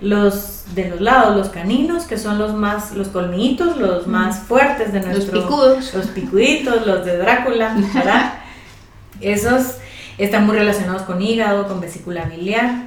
Los 0.01 0.74
de 0.74 0.89
los 0.89 1.02
lados, 1.02 1.36
los 1.36 1.51
caninos, 1.51 2.05
que 2.05 2.16
son 2.16 2.39
los 2.39 2.55
más, 2.55 2.93
los 2.93 3.09
colmillitos, 3.09 3.77
los 3.77 4.06
más 4.06 4.39
fuertes 4.40 4.94
de 4.94 5.01
nuestro... 5.01 5.35
Los 5.35 5.44
picudos. 5.44 5.94
Los 5.94 6.06
picuditos, 6.06 6.86
los 6.86 7.05
de 7.05 7.18
Drácula, 7.18 7.77
¿verdad? 7.94 8.32
Esos 9.20 9.77
están 10.16 10.47
muy 10.47 10.56
relacionados 10.56 11.02
con 11.02 11.20
hígado, 11.20 11.68
con 11.68 11.82
vesícula 11.82 12.24
biliar. 12.24 12.86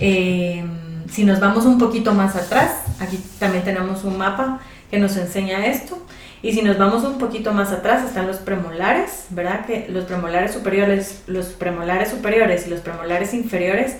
Eh, 0.00 0.64
si 1.12 1.24
nos 1.24 1.38
vamos 1.38 1.64
un 1.64 1.78
poquito 1.78 2.12
más 2.12 2.34
atrás, 2.34 2.72
aquí 2.98 3.20
también 3.38 3.62
tenemos 3.62 4.02
un 4.02 4.18
mapa 4.18 4.58
que 4.90 4.98
nos 4.98 5.16
enseña 5.16 5.64
esto. 5.66 6.04
Y 6.42 6.52
si 6.52 6.62
nos 6.62 6.78
vamos 6.78 7.04
un 7.04 7.18
poquito 7.18 7.52
más 7.52 7.72
atrás 7.72 8.04
están 8.04 8.26
los 8.26 8.36
premolares, 8.36 9.26
¿verdad? 9.30 9.66
Que 9.66 9.86
los 9.88 10.04
premolares 10.04 10.52
superiores, 10.52 11.22
los 11.26 11.46
premolares 11.46 12.10
superiores 12.10 12.66
y 12.66 12.70
los 12.70 12.80
premolares 12.80 13.34
inferiores 13.34 13.96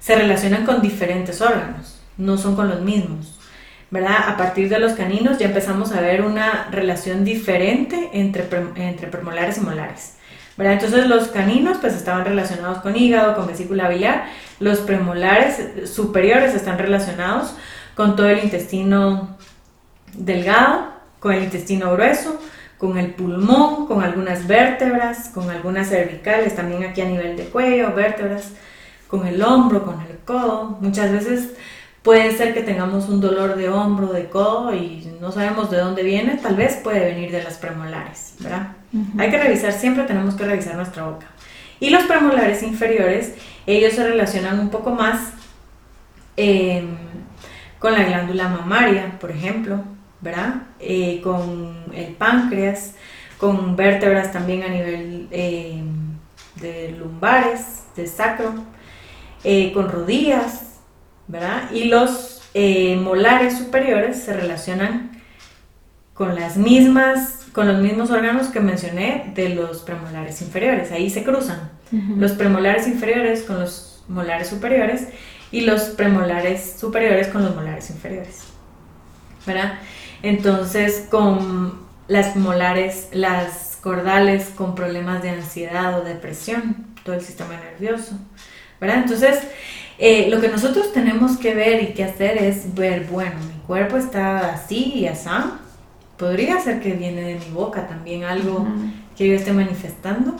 se 0.00 0.14
relacionan 0.16 0.64
con 0.64 0.80
diferentes 0.80 1.40
órganos, 1.40 2.00
no 2.16 2.38
son 2.38 2.56
con 2.56 2.68
los 2.68 2.80
mismos. 2.80 3.38
¿verdad? 3.90 4.16
A 4.28 4.36
partir 4.36 4.68
de 4.68 4.78
los 4.78 4.92
caninos 4.92 5.38
ya 5.38 5.46
empezamos 5.46 5.92
a 5.92 6.00
ver 6.00 6.22
una 6.22 6.68
relación 6.70 7.24
diferente 7.24 8.10
entre, 8.12 8.46
entre 8.76 9.08
premolares 9.08 9.58
y 9.58 9.60
molares. 9.60 10.14
¿verdad? 10.56 10.74
Entonces 10.74 11.06
los 11.06 11.28
caninos 11.28 11.78
pues 11.80 11.94
estaban 11.94 12.24
relacionados 12.24 12.78
con 12.78 12.96
hígado, 12.96 13.34
con 13.34 13.46
vesícula 13.46 13.88
biliar, 13.88 14.26
los 14.60 14.80
premolares 14.80 15.88
superiores 15.88 16.54
están 16.54 16.78
relacionados 16.78 17.54
con 17.94 18.16
todo 18.16 18.28
el 18.28 18.42
intestino 18.42 19.36
delgado, 20.14 20.97
con 21.20 21.32
el 21.32 21.44
intestino 21.44 21.92
grueso, 21.92 22.40
con 22.78 22.96
el 22.96 23.12
pulmón, 23.12 23.86
con 23.86 24.02
algunas 24.02 24.46
vértebras, 24.46 25.30
con 25.30 25.50
algunas 25.50 25.88
cervicales, 25.88 26.54
también 26.54 26.84
aquí 26.84 27.00
a 27.00 27.06
nivel 27.06 27.36
de 27.36 27.44
cuello, 27.44 27.92
vértebras, 27.94 28.52
con 29.08 29.26
el 29.26 29.42
hombro, 29.42 29.84
con 29.84 30.00
el 30.00 30.18
codo. 30.24 30.78
Muchas 30.80 31.10
veces 31.10 31.50
puede 32.02 32.36
ser 32.36 32.54
que 32.54 32.62
tengamos 32.62 33.08
un 33.08 33.20
dolor 33.20 33.56
de 33.56 33.68
hombro, 33.68 34.12
de 34.12 34.28
codo 34.28 34.72
y 34.74 35.12
no 35.20 35.32
sabemos 35.32 35.70
de 35.70 35.78
dónde 35.78 36.02
viene, 36.04 36.36
tal 36.36 36.54
vez 36.54 36.76
puede 36.76 37.00
venir 37.00 37.32
de 37.32 37.42
las 37.42 37.58
premolares, 37.58 38.34
¿verdad? 38.38 38.68
Hay 39.18 39.30
que 39.30 39.38
revisar, 39.38 39.72
siempre 39.72 40.04
tenemos 40.04 40.34
que 40.34 40.44
revisar 40.44 40.76
nuestra 40.76 41.04
boca. 41.04 41.26
Y 41.80 41.90
los 41.90 42.04
premolares 42.04 42.62
inferiores, 42.62 43.34
ellos 43.66 43.92
se 43.92 44.04
relacionan 44.04 44.58
un 44.58 44.70
poco 44.70 44.90
más 44.90 45.32
em, 46.36 46.96
con 47.78 47.92
la 47.92 48.04
glándula 48.04 48.48
mamaria, 48.48 49.18
por 49.20 49.30
ejemplo, 49.30 49.82
¿verdad? 50.20 50.62
Eh, 50.80 51.20
con 51.22 51.84
el 51.94 52.14
páncreas, 52.14 52.94
con 53.38 53.76
vértebras 53.76 54.32
también 54.32 54.62
a 54.62 54.68
nivel 54.68 55.28
em, 55.30 56.16
de 56.56 56.96
lumbares, 56.98 57.84
de 57.96 58.06
sacro, 58.06 58.54
eh, 59.44 59.72
con 59.72 59.88
rodillas, 59.88 60.80
¿verdad? 61.28 61.70
Y 61.72 61.84
los 61.84 62.42
eh, 62.54 62.96
molares 62.96 63.58
superiores 63.58 64.22
se 64.22 64.32
relacionan 64.32 65.12
con 66.14 66.34
las 66.34 66.56
mismas 66.56 67.38
con 67.58 67.66
los 67.66 67.80
mismos 67.80 68.10
órganos 68.10 68.48
que 68.48 68.60
mencioné 68.60 69.32
de 69.34 69.48
los 69.48 69.80
premolares 69.80 70.42
inferiores. 70.42 70.92
Ahí 70.92 71.10
se 71.10 71.24
cruzan 71.24 71.70
los 71.90 72.32
premolares 72.32 72.86
inferiores 72.86 73.42
con 73.42 73.58
los 73.58 74.04
molares 74.06 74.46
superiores 74.48 75.08
y 75.50 75.62
los 75.62 75.82
premolares 75.82 76.76
superiores 76.78 77.26
con 77.28 77.44
los 77.44 77.56
molares 77.56 77.90
inferiores. 77.90 78.44
¿Verdad? 79.44 79.78
Entonces, 80.22 81.06
con 81.10 81.78
las 82.08 82.36
molares, 82.36 83.08
las 83.12 83.78
cordales 83.80 84.50
con 84.56 84.74
problemas 84.74 85.22
de 85.22 85.30
ansiedad 85.30 85.98
o 85.98 86.04
depresión, 86.04 86.86
todo 87.04 87.14
el 87.14 87.22
sistema 87.22 87.54
nervioso. 87.56 88.18
¿Verdad? 88.80 88.98
Entonces, 88.98 89.40
eh, 89.98 90.28
lo 90.30 90.40
que 90.40 90.48
nosotros 90.48 90.92
tenemos 90.92 91.36
que 91.36 91.54
ver 91.54 91.82
y 91.82 91.94
que 91.94 92.04
hacer 92.04 92.38
es 92.38 92.74
ver, 92.74 93.06
bueno, 93.10 93.36
mi 93.40 93.60
cuerpo 93.66 93.96
está 93.96 94.52
así 94.52 94.92
y 94.94 95.06
así, 95.06 95.28
podría 96.16 96.60
ser 96.60 96.80
que 96.80 96.92
viene 96.92 97.22
de 97.22 97.34
mi 97.34 97.50
boca 97.52 97.86
también 97.88 98.24
algo 98.24 98.66
que 99.16 99.28
yo 99.28 99.34
esté 99.34 99.52
manifestando. 99.52 100.36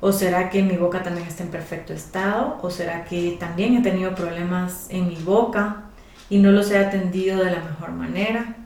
¿O 0.00 0.12
será 0.12 0.50
que 0.50 0.62
mi 0.62 0.76
boca 0.76 1.02
también 1.02 1.26
está 1.26 1.42
en 1.42 1.50
perfecto 1.50 1.94
estado? 1.94 2.58
¿O 2.60 2.70
será 2.70 3.04
que 3.04 3.36
también 3.40 3.76
he 3.76 3.82
tenido 3.82 4.14
problemas 4.14 4.88
en 4.90 5.08
mi 5.08 5.16
boca 5.16 5.84
y 6.28 6.38
no 6.38 6.50
los 6.52 6.70
he 6.70 6.78
atendido 6.78 7.42
de 7.42 7.50
la 7.50 7.62
mejor 7.62 7.92
manera? 7.92 8.56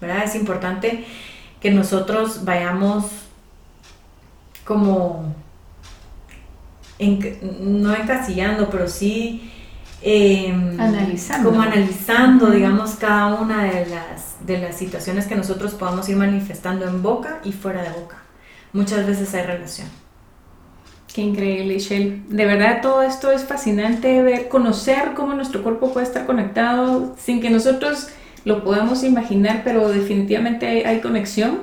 ¿Verdad? 0.00 0.24
Es 0.24 0.34
importante 0.34 1.04
que 1.60 1.70
nosotros 1.70 2.44
vayamos 2.44 3.06
como, 4.64 5.34
no 7.60 7.94
encasillando, 7.94 8.70
pero 8.70 8.88
sí 8.88 9.50
Em, 10.06 10.78
analizando. 10.78 11.48
Como 11.48 11.62
analizando, 11.62 12.50
digamos, 12.50 12.96
cada 12.96 13.40
una 13.40 13.64
de 13.64 13.86
las, 13.86 14.36
de 14.46 14.58
las 14.58 14.76
situaciones 14.76 15.24
que 15.24 15.34
nosotros 15.34 15.72
podamos 15.72 16.06
ir 16.10 16.16
manifestando 16.16 16.86
en 16.86 17.02
boca 17.02 17.40
y 17.42 17.52
fuera 17.52 17.82
de 17.82 17.88
boca. 17.88 18.18
Muchas 18.74 19.06
veces 19.06 19.32
hay 19.32 19.46
relación. 19.46 19.88
Qué 21.14 21.22
increíble, 21.22 21.78
Shell. 21.78 22.22
De 22.28 22.44
verdad, 22.44 22.82
todo 22.82 23.00
esto 23.00 23.32
es 23.32 23.44
fascinante 23.44 24.20
ver, 24.20 24.48
conocer 24.48 25.14
cómo 25.14 25.32
nuestro 25.32 25.62
cuerpo 25.62 25.90
puede 25.90 26.04
estar 26.04 26.26
conectado 26.26 27.16
sin 27.18 27.40
que 27.40 27.48
nosotros 27.48 28.08
lo 28.44 28.62
podamos 28.62 29.04
imaginar, 29.04 29.62
pero 29.64 29.88
definitivamente 29.88 30.86
hay 30.86 31.00
conexión 31.00 31.60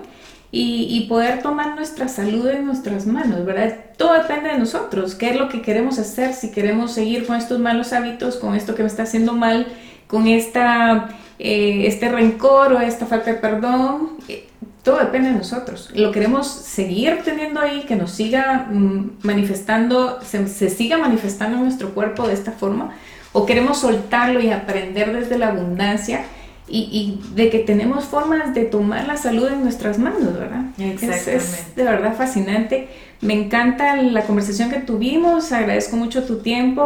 y, 0.54 1.06
poder 1.08 1.42
tomar 1.42 1.76
nuestra 1.76 2.10
salud 2.10 2.48
en 2.48 2.66
nuestras 2.66 3.08
manos, 3.08 3.46
¿verdad? 3.46 3.74
Todo 3.98 4.14
depende 4.14 4.50
de 4.50 4.58
nosotros, 4.58 5.16
qué 5.16 5.30
es 5.30 5.38
lo 5.38 5.48
que 5.48 5.62
queremos 5.62 5.98
hacer, 5.98 6.34
si 6.34 6.52
queremos 6.52 6.92
seguir 6.92 7.26
con 7.26 7.38
estos 7.38 7.60
malos 7.60 7.94
hábitos, 7.94 8.36
con 8.36 8.56
esto 8.56 8.76
que 8.76 8.84
me 8.84 8.90
está 8.90 9.04
haciendo 9.04 9.34
mal, 9.34 9.68
con 10.08 10.28
esta, 10.28 11.10
eh, 11.40 11.84
este 11.88 12.10
rencor 12.10 12.74
o 12.74 12.82
esta 12.82 13.06
falta 13.06 13.32
de 13.32 13.38
perdón, 13.38 14.18
eh, 14.28 14.50
todo 14.84 14.98
depende 14.98 15.30
de 15.30 15.36
nosotros. 15.36 15.90
Lo 15.94 16.12
queremos 16.12 16.48
seguir 16.48 17.20
teniendo 17.24 17.62
ahí, 17.62 17.86
que 17.88 17.96
nos 17.96 18.12
siga 18.12 18.68
mm, 18.70 19.20
manifestando, 19.24 20.20
se, 20.22 20.48
se 20.48 20.70
siga 20.70 20.98
manifestando 20.98 21.58
en 21.58 21.64
nuestro 21.64 21.94
cuerpo 21.94 22.28
de 22.28 22.34
esta 22.34 22.52
forma, 22.52 22.94
o 23.32 23.46
queremos 23.46 23.80
soltarlo 23.80 24.42
y 24.42 24.50
aprender 24.50 25.14
desde 25.18 25.38
la 25.38 25.48
abundancia 25.50 26.26
y, 26.72 27.20
de 27.36 27.50
que 27.50 27.60
tenemos 27.60 28.06
formas 28.06 28.54
de 28.54 28.66
tomar 28.66 29.06
la 29.08 29.18
salud 29.18 29.48
en 29.48 29.64
nuestras 29.64 30.00
manos, 30.00 30.34
¿verdad? 30.34 30.66
Exactamente. 30.78 31.36
Es, 31.36 31.76
de 31.76 31.84
verdad 31.84 32.16
fascinante. 32.16 32.88
Me 33.20 33.34
encanta 33.34 33.98
la 33.98 34.24
conversación 34.24 34.70
que 34.72 34.80
tuvimos, 34.80 35.52
agradezco 35.52 35.96
mucho 35.96 36.24
tu 36.24 36.40
tiempo. 36.40 36.86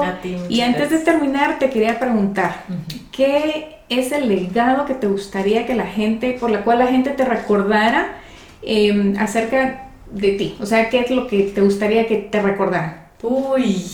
y 0.49 0.61
antes 0.61 0.89
de 0.89 0.99
terminar, 0.99 1.59
te 1.59 1.69
quería 1.69 1.99
preguntar, 1.99 2.63
¿qué 3.11 3.77
es 3.89 4.11
el 4.11 4.27
legado 4.27 4.85
que 4.85 4.95
te 4.95 5.07
gustaría 5.07 5.65
que 5.65 5.75
la 5.75 5.85
gente, 5.85 6.35
por 6.39 6.49
la 6.49 6.63
cual 6.63 6.79
la 6.79 6.87
gente 6.87 7.11
te 7.11 7.23
recordara 7.23 8.15
em, 8.63 9.15
acerca 9.17 9.89
de 10.11 10.31
ti? 10.31 10.57
O 10.59 10.65
sea, 10.65 10.89
¿qué 10.89 11.01
es 11.01 11.11
lo 11.11 11.27
que 11.27 11.43
te 11.43 11.61
gustaría 11.61 12.07
que 12.07 12.17
te 12.17 12.41
recordaran? 12.41 13.05
Uy, 13.21 13.85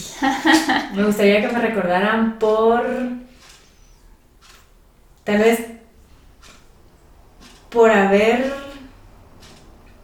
me 0.95 1.05
gustaría 1.05 1.41
que 1.41 1.53
me 1.53 1.59
recordaran 1.59 2.39
por 2.39 2.83
tal 5.23 5.37
vez 5.37 5.80
por 7.71 7.89
haber 7.89 8.53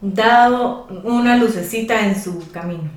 dado 0.00 0.86
una 1.04 1.36
lucecita 1.36 2.06
en 2.06 2.20
su 2.20 2.50
camino. 2.50 2.90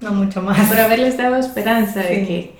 No 0.00 0.12
mucho 0.12 0.42
más. 0.42 0.68
Por 0.68 0.78
haberles 0.78 1.16
dado 1.16 1.36
esperanza 1.36 2.00
de 2.00 2.26
que 2.26 2.54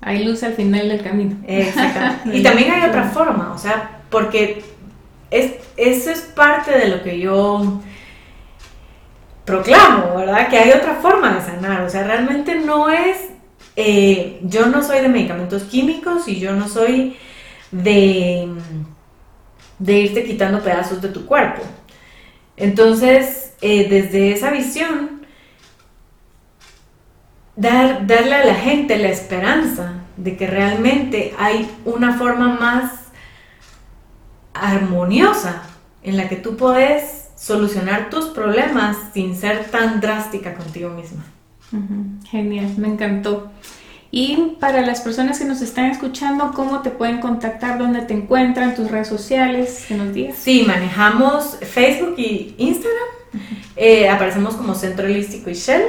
hay 0.00 0.24
luz 0.24 0.42
al 0.42 0.54
final 0.54 0.88
del 0.88 1.02
camino. 1.02 1.36
Exacto. 1.46 2.30
y 2.32 2.42
también 2.42 2.72
hay 2.72 2.88
otra 2.88 3.04
forma, 3.04 3.52
o 3.54 3.58
sea, 3.58 4.00
porque 4.10 4.62
es, 5.30 5.54
eso 5.76 6.10
es 6.10 6.20
parte 6.20 6.76
de 6.76 6.88
lo 6.88 7.02
que 7.02 7.18
yo 7.18 7.80
proclamo, 9.44 10.16
¿verdad? 10.16 10.48
Que 10.48 10.58
hay 10.58 10.70
otra 10.70 10.94
forma 10.96 11.34
de 11.34 11.42
sanar, 11.42 11.82
o 11.82 11.90
sea, 11.90 12.04
realmente 12.04 12.56
no 12.56 12.88
es, 12.88 13.28
eh, 13.76 14.40
yo 14.42 14.66
no 14.66 14.82
soy 14.82 15.00
de 15.00 15.08
medicamentos 15.08 15.64
químicos 15.64 16.28
y 16.28 16.40
yo 16.40 16.52
no 16.54 16.68
soy 16.68 17.16
de, 17.70 18.48
de 19.78 19.98
irte 19.98 20.24
quitando 20.24 20.62
pedazos 20.62 21.00
de 21.00 21.08
tu 21.08 21.26
cuerpo. 21.26 21.62
Entonces, 22.56 23.54
eh, 23.62 23.88
desde 23.88 24.32
esa 24.32 24.50
visión, 24.50 25.22
dar, 27.56 28.06
darle 28.06 28.34
a 28.34 28.44
la 28.44 28.54
gente 28.54 28.98
la 28.98 29.08
esperanza 29.08 29.94
de 30.16 30.36
que 30.36 30.46
realmente 30.46 31.34
hay 31.38 31.70
una 31.84 32.18
forma 32.18 32.58
más 32.58 32.92
armoniosa 34.52 35.62
en 36.02 36.16
la 36.16 36.28
que 36.28 36.36
tú 36.36 36.56
puedes 36.56 37.28
solucionar 37.36 38.10
tus 38.10 38.26
problemas 38.26 38.96
sin 39.14 39.34
ser 39.34 39.70
tan 39.70 40.00
drástica 40.00 40.54
contigo 40.54 40.90
misma. 40.90 41.24
Genial, 42.28 42.74
me 42.76 42.88
encantó. 42.88 43.50
Y 44.12 44.56
para 44.58 44.82
las 44.82 45.02
personas 45.02 45.38
que 45.38 45.44
nos 45.44 45.62
están 45.62 45.86
escuchando, 45.86 46.50
¿cómo 46.52 46.82
te 46.82 46.90
pueden 46.90 47.20
contactar? 47.20 47.78
¿Dónde 47.78 48.02
te 48.02 48.14
encuentran? 48.14 48.74
¿Tus 48.74 48.90
redes 48.90 49.06
sociales? 49.06 49.84
¿Qué 49.86 49.94
nos 49.94 50.12
digas? 50.12 50.36
Sí, 50.36 50.64
manejamos 50.66 51.58
Facebook 51.60 52.14
y 52.16 52.54
Instagram. 52.58 53.08
Eh, 53.76 54.08
aparecemos 54.08 54.56
como 54.56 54.74
Centro 54.74 55.06
Holístico 55.06 55.48
Ishel. 55.48 55.84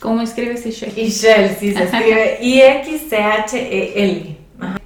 ¿Cómo 0.00 0.20
escribes 0.20 0.66
Ishel? 0.66 0.92
Ishel, 0.98 1.56
sí, 1.60 1.72
se 1.74 1.84
escribe 1.84 2.38
I-X-C-H-E-L. 2.42 4.36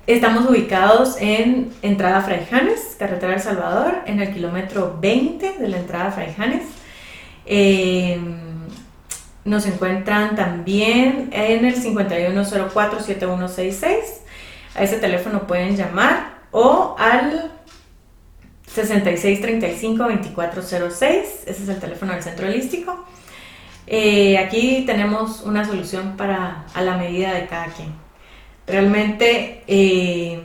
Estamos 0.07 0.51
ubicados 0.51 1.17
en 1.21 1.71
Entrada 1.81 2.21
Fraijanes, 2.21 2.97
Carretera 2.99 3.35
El 3.35 3.41
Salvador, 3.41 4.03
en 4.07 4.21
el 4.21 4.35
kilómetro 4.35 4.99
20 5.01 5.59
de 5.59 5.69
la 5.69 5.79
Entrada 5.79 6.11
Fraijanes. 6.11 6.65
Eh, 7.47 8.21
nos 9.45 9.67
encuentran 9.67 10.37
también 10.37 11.31
en 11.33 11.65
el 11.65 11.75
5104-7166. 11.77 13.97
A 14.75 14.83
ese 14.83 14.99
teléfono 14.99 15.47
pueden 15.47 15.77
llamar 15.77 16.43
o 16.51 16.97
al 16.99 17.53
6635-2406. 18.75 21.03
Ese 21.03 21.51
es 21.51 21.69
el 21.69 21.79
teléfono 21.79 22.13
del 22.13 22.23
centro 22.23 22.47
holístico. 22.47 23.05
Eh, 23.87 24.39
aquí 24.39 24.85
tenemos 24.87 25.43
una 25.43 25.65
solución 25.65 26.17
para 26.17 26.65
a 26.73 26.83
la 26.83 26.97
medida 26.97 27.35
de 27.35 27.47
cada 27.47 27.67
quien. 27.67 27.93
Realmente 28.67 29.63
eh, 29.67 30.41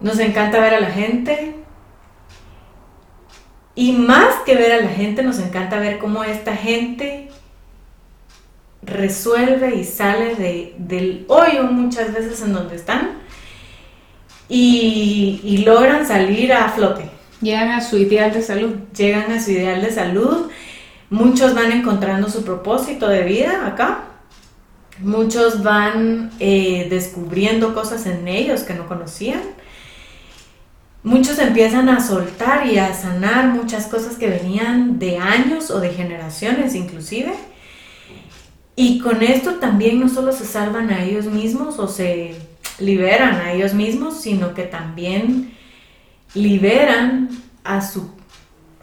nos 0.00 0.18
encanta 0.18 0.58
ver 0.58 0.74
a 0.74 0.80
la 0.80 0.90
gente, 0.90 1.54
y 3.74 3.92
más 3.92 4.36
que 4.46 4.54
ver 4.54 4.72
a 4.72 4.80
la 4.80 4.90
gente, 4.90 5.22
nos 5.22 5.38
encanta 5.38 5.78
ver 5.78 5.98
cómo 5.98 6.22
esta 6.22 6.56
gente 6.56 7.28
resuelve 8.82 9.74
y 9.76 9.84
sale 9.84 10.36
de, 10.36 10.74
del 10.78 11.24
hoyo 11.28 11.64
muchas 11.64 12.12
veces 12.12 12.40
en 12.42 12.52
donde 12.52 12.76
están 12.76 13.18
y, 14.48 15.62
logran 15.64 16.06
salir 16.06 16.52
a 16.52 16.68
flote. 16.68 17.10
Llegan 17.40 17.70
a 17.70 17.80
su 17.80 17.96
ideal 17.96 18.32
de 18.32 18.42
salud. 18.42 18.74
Llegan 18.96 19.32
a 19.32 19.42
su 19.42 19.50
ideal 19.50 19.82
de 19.82 19.90
salud. 19.90 20.50
Muchos 21.10 21.54
van 21.54 21.72
encontrando 21.72 22.28
su 22.28 22.44
propósito 22.44 23.08
de 23.08 23.22
vida 23.24 23.66
acá. 23.66 24.04
Muchos 25.00 25.62
van 25.62 26.30
eh, 26.38 26.86
descubriendo 26.90 27.74
cosas 27.74 28.06
en 28.06 28.28
ellos 28.28 28.62
que 28.62 28.74
no 28.74 28.86
conocían 28.86 29.40
muchos 31.04 31.38
empiezan 31.38 31.88
a 31.90 32.00
soltar 32.00 32.66
y 32.66 32.78
a 32.78 32.92
sanar 32.94 33.48
muchas 33.48 33.86
cosas 33.86 34.16
que 34.16 34.28
venían 34.28 34.98
de 34.98 35.18
años 35.18 35.70
o 35.70 35.78
de 35.78 35.90
generaciones 35.90 36.74
inclusive. 36.74 37.34
Y 38.74 38.98
con 38.98 39.22
esto 39.22 39.54
también 39.56 40.00
no 40.00 40.08
solo 40.08 40.32
se 40.32 40.44
salvan 40.44 40.90
a 40.90 41.04
ellos 41.04 41.26
mismos 41.26 41.78
o 41.78 41.86
se 41.86 42.34
liberan 42.80 43.34
a 43.36 43.52
ellos 43.52 43.72
mismos, 43.74 44.20
sino 44.20 44.52
que 44.54 44.64
también 44.64 45.52
liberan 46.32 47.28
a, 47.62 47.80
su, 47.80 48.10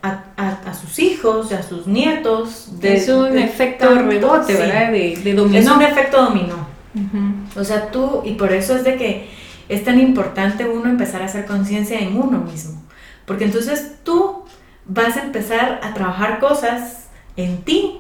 a, 0.02 0.74
sus 0.80 0.98
hijos 1.00 1.52
y 1.52 1.56
a 1.56 1.64
sus 1.64 1.88
nietos. 1.88 2.80
De, 2.80 2.96
es 2.96 3.10
un 3.10 3.38
efecto 3.38 3.94
rebote, 3.96 4.54
¿verdad? 4.54 4.92
De, 4.92 5.34
dominó. 5.34 5.60
Es 5.60 5.68
un 5.68 5.82
efecto 5.82 6.24
dominó. 6.24 6.68
O 7.58 7.64
sea, 7.66 7.92
tú, 7.92 8.22
y 8.24 8.34
por 8.34 8.54
eso 8.54 8.76
es 8.76 8.86
de 8.86 8.96
que 8.96 9.41
es 9.72 9.84
tan 9.86 10.00
importante 10.00 10.66
uno 10.66 10.90
empezar 10.90 11.22
a 11.22 11.26
hacer 11.26 11.46
conciencia 11.46 11.98
en 12.00 12.18
uno 12.18 12.40
mismo. 12.40 12.82
Porque 13.26 13.46
entonces 13.46 13.94
tú 14.04 14.44
vas 14.86 15.16
a 15.16 15.24
empezar 15.24 15.80
a 15.82 15.94
trabajar 15.94 16.40
cosas 16.40 17.08
en 17.38 17.62
ti 17.64 18.00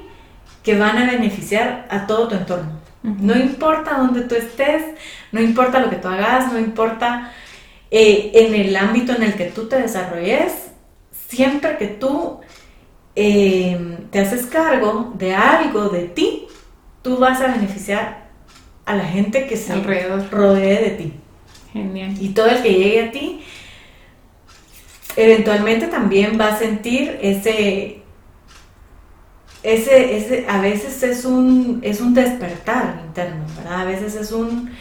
que 0.63 0.77
van 0.77 0.97
a 0.97 1.09
beneficiar 1.09 1.87
a 1.89 2.05
todo 2.07 2.27
tu 2.27 2.35
entorno. 2.35 2.79
No 3.03 3.35
importa 3.35 3.97
dónde 3.97 4.21
tú 4.21 4.35
estés, 4.35 4.83
no 5.31 5.41
importa 5.41 5.79
lo 5.79 5.89
que 5.89 5.95
tú 5.95 6.07
hagas, 6.09 6.51
no 6.51 6.59
importa 6.59 7.31
eh, 7.89 8.31
en 8.35 8.53
el 8.53 8.75
ámbito 8.75 9.13
en 9.13 9.23
el 9.23 9.33
que 9.35 9.45
tú 9.45 9.67
te 9.67 9.77
desarrolles, 9.81 10.71
siempre 11.11 11.77
que 11.77 11.87
tú 11.87 12.41
eh, 13.15 13.97
te 14.11 14.19
haces 14.19 14.45
cargo 14.45 15.13
de 15.15 15.33
algo 15.33 15.89
de 15.89 16.03
ti, 16.03 16.47
tú 17.01 17.17
vas 17.17 17.41
a 17.41 17.47
beneficiar 17.47 18.29
a 18.85 18.95
la 18.95 19.05
gente 19.05 19.47
que 19.47 19.55
se 19.57 19.73
Alrededor. 19.73 20.29
rodee 20.29 20.81
de 20.81 20.89
ti. 20.91 21.13
Genial. 21.73 22.15
Y 22.19 22.29
todo 22.29 22.47
el 22.47 22.61
que 22.61 22.73
llegue 22.73 23.03
a 23.03 23.11
ti, 23.11 23.41
eventualmente 25.15 25.87
también 25.87 26.39
va 26.39 26.49
a 26.49 26.59
sentir 26.59 27.17
ese, 27.21 28.01
ese, 29.63 30.17
ese 30.17 30.45
a 30.49 30.61
veces 30.61 31.01
es 31.03 31.25
un, 31.25 31.79
es 31.83 32.01
un 32.01 32.13
despertar 32.13 33.01
interno, 33.05 33.45
¿verdad? 33.57 33.81
A 33.81 33.85
veces 33.85 34.15
es 34.15 34.31
un, 34.31 34.71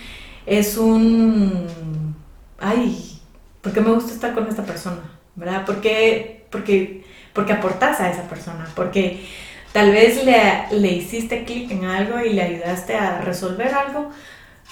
es 0.46 0.76
un, 0.76 2.16
ay, 2.58 3.20
¿por 3.60 3.72
qué 3.72 3.80
me 3.80 3.92
gusta 3.92 4.12
estar 4.12 4.34
con 4.34 4.48
esta 4.48 4.64
persona? 4.64 5.02
¿Verdad? 5.36 5.64
¿Por 5.64 5.80
qué? 5.80 6.46
Porque, 6.50 7.04
porque 7.32 7.52
aportas 7.52 8.00
a 8.00 8.10
esa 8.10 8.28
persona, 8.28 8.68
porque 8.74 9.24
tal 9.72 9.92
vez 9.92 10.24
le, 10.24 10.78
le 10.78 10.92
hiciste 10.92 11.44
clic 11.44 11.70
en 11.70 11.84
algo 11.84 12.18
y 12.20 12.32
le 12.32 12.42
ayudaste 12.42 12.96
a 12.96 13.20
resolver 13.20 13.72
algo, 13.72 14.10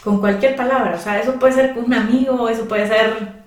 con 0.05 0.20
cualquier 0.20 0.57
palabra. 0.57 0.97
O 0.97 1.01
sea, 1.01 1.20
eso 1.20 1.35
puede 1.39 1.53
ser 1.53 1.75
un 1.77 1.93
amigo, 1.93 2.49
eso 2.49 2.66
puede 2.66 2.87
ser 2.87 3.39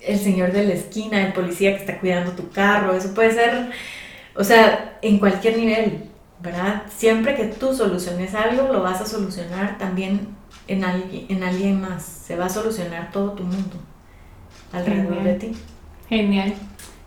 el 0.00 0.18
señor 0.18 0.52
de 0.52 0.64
la 0.64 0.74
esquina, 0.74 1.26
el 1.26 1.32
policía 1.32 1.72
que 1.74 1.80
está 1.80 1.98
cuidando 1.98 2.32
tu 2.32 2.48
carro, 2.50 2.94
eso 2.94 3.12
puede 3.12 3.32
ser, 3.32 3.70
o 4.34 4.44
sea, 4.44 4.98
en 5.02 5.18
cualquier 5.18 5.58
nivel, 5.58 6.04
¿verdad? 6.40 6.82
Siempre 6.94 7.34
que 7.34 7.44
tú 7.44 7.74
soluciones 7.74 8.34
algo, 8.34 8.72
lo 8.72 8.82
vas 8.82 9.00
a 9.00 9.06
solucionar 9.06 9.78
también 9.78 10.28
en 10.68 10.84
alguien, 10.84 11.26
en 11.28 11.42
alguien 11.42 11.80
más. 11.80 12.04
Se 12.04 12.36
va 12.36 12.46
a 12.46 12.50
solucionar 12.50 13.10
todo 13.10 13.32
tu 13.32 13.42
mundo 13.42 13.76
alrededor 14.72 15.22
de 15.24 15.34
ti. 15.34 15.52
Genial. 16.08 16.54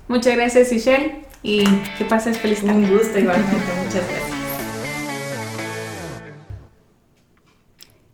Muchas 0.08 0.36
gracias, 0.36 0.72
Michelle, 0.72 1.26
y 1.44 1.64
que 1.98 2.06
pases 2.06 2.38
feliz 2.38 2.64
Un 2.64 2.90
gusto 2.90 3.20
igualmente, 3.20 3.72
muchas 3.86 4.08
gracias. 4.10 4.39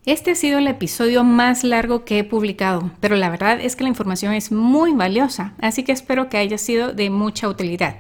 Este 0.06 0.30
ha 0.30 0.36
sido 0.36 0.60
el 0.60 0.68
episodio 0.68 1.24
más 1.24 1.64
largo 1.64 2.06
que 2.06 2.20
he 2.20 2.24
publicado, 2.24 2.92
pero 3.00 3.16
la 3.16 3.32
verdad 3.32 3.60
es 3.60 3.76
que 3.76 3.82
la 3.82 3.90
información 3.90 4.36
es 4.36 4.52
muy 4.52 4.94
valiosa, 4.94 5.56
así 5.60 5.84
que 5.84 5.94
espero 5.94 6.30
que 6.30 6.38
haya 6.38 6.60
sido 6.60 6.94
de 6.94 7.10
mucha 7.10 7.50
utilidad. 7.50 7.98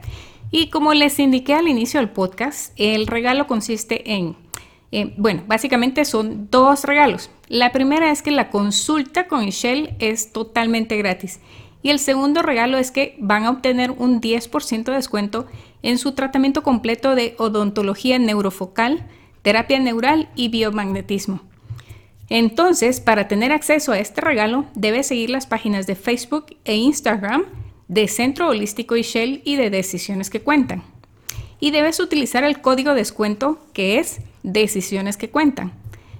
Y 0.51 0.69
como 0.69 0.93
les 0.93 1.17
indiqué 1.17 1.55
al 1.55 1.67
inicio 1.67 1.99
del 1.99 2.11
podcast, 2.11 2.73
el 2.75 3.07
regalo 3.07 3.47
consiste 3.47 4.13
en, 4.13 4.35
eh, 4.91 5.15
bueno, 5.17 5.45
básicamente 5.47 6.05
son 6.05 6.47
dos 6.51 6.83
regalos. 6.83 7.31
La 7.47 7.71
primera 7.71 8.11
es 8.11 8.21
que 8.21 8.29
la 8.29 8.51
consulta 8.51 9.27
con 9.27 9.43
Michelle 9.43 9.95
es 9.97 10.31
totalmente 10.31 10.97
gratis. 10.97 11.39
Y 11.81 11.89
el 11.89 11.97
segundo 11.97 12.43
regalo 12.43 12.77
es 12.77 12.91
que 12.91 13.15
van 13.17 13.45
a 13.45 13.49
obtener 13.49 13.89
un 13.89 14.21
10% 14.21 14.91
de 14.91 14.97
descuento 14.97 15.47
en 15.81 15.97
su 15.97 16.11
tratamiento 16.11 16.61
completo 16.61 17.15
de 17.15 17.33
odontología 17.39 18.19
neurofocal, 18.19 19.07
terapia 19.41 19.79
neural 19.79 20.29
y 20.35 20.49
biomagnetismo. 20.49 21.41
Entonces, 22.29 22.99
para 22.99 23.27
tener 23.27 23.51
acceso 23.51 23.91
a 23.91 23.99
este 23.99 24.21
regalo, 24.21 24.65
debes 24.73 25.07
seguir 25.07 25.29
las 25.29 25.45
páginas 25.45 25.85
de 25.85 25.95
Facebook 25.95 26.57
e 26.65 26.75
Instagram 26.75 27.45
de 27.87 28.07
Centro 28.07 28.49
Holístico 28.49 28.95
Shell 28.95 29.41
y 29.45 29.57
de 29.57 29.69
Decisiones 29.69 30.29
que 30.29 30.41
Cuentan. 30.41 30.83
Y 31.59 31.71
debes 31.71 31.99
utilizar 31.99 32.43
el 32.43 32.61
código 32.61 32.91
de 32.91 32.97
descuento 32.97 33.59
que 33.73 33.99
es 33.99 34.21
Decisiones 34.43 35.17
que 35.17 35.29
Cuentan. 35.29 35.73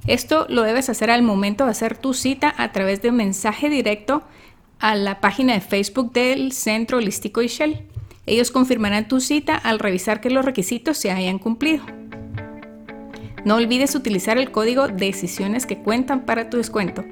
Esto 0.08 0.46
lo 0.50 0.62
debes 0.62 0.90
hacer 0.90 1.10
al 1.10 1.24
momento 1.24 1.66
de 1.66 1.72
hacer 1.72 1.98
tu 1.98 2.14
cita 2.14 2.54
a 2.58 2.72
través 2.72 3.02
de 3.02 3.10
un 3.10 3.16
mensaje 3.16 3.70
directo 3.70 4.22
a 4.80 4.96
la 4.96 5.20
página 5.20 5.54
de 5.54 5.62
Facebook 5.62 6.14
del 6.14 6.52
Centro 6.52 7.00
Holístico 7.00 7.42
Shell. 7.42 7.82
Ellos 8.28 8.52
confirmarán 8.52 9.08
tu 9.08 9.20
cita 9.20 9.56
al 9.56 9.80
revisar 9.80 10.22
que 10.22 10.30
los 10.30 10.46
requisitos 10.46 10.98
se 10.98 11.12
hayan 11.12 11.40
cumplido. 11.40 11.84
No 13.46 13.58
olvides 13.58 13.94
utilizar 13.94 14.40
el 14.40 14.52
código 14.52 14.88
Decisiones 14.88 15.68
que 15.68 15.78
cuentan 15.78 16.26
para 16.26 16.50
tu 16.50 16.58
descuento. 16.58 17.06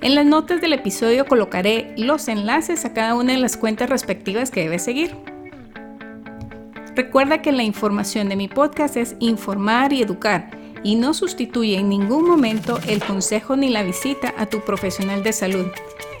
En 0.00 0.14
las 0.14 0.24
notas 0.24 0.62
del 0.62 0.72
episodio 0.72 1.26
colocaré 1.26 1.92
los 1.98 2.26
enlaces 2.28 2.86
a 2.86 2.94
cada 2.94 3.14
una 3.14 3.34
de 3.34 3.38
las 3.38 3.58
cuentas 3.58 3.90
respectivas 3.90 4.50
que 4.50 4.62
debes 4.62 4.82
seguir. 4.82 5.14
Recuerda 6.96 7.42
que 7.42 7.52
la 7.52 7.64
información 7.64 8.30
de 8.30 8.36
mi 8.36 8.48
podcast 8.48 8.96
es 8.96 9.14
informar 9.18 9.92
y 9.92 10.00
educar 10.00 10.50
y 10.82 10.96
no 10.96 11.12
sustituye 11.12 11.78
en 11.78 11.90
ningún 11.90 12.26
momento 12.26 12.78
el 12.88 13.04
consejo 13.04 13.54
ni 13.54 13.68
la 13.68 13.82
visita 13.82 14.32
a 14.38 14.46
tu 14.46 14.60
profesional 14.64 15.22
de 15.22 15.34
salud. 15.34 15.66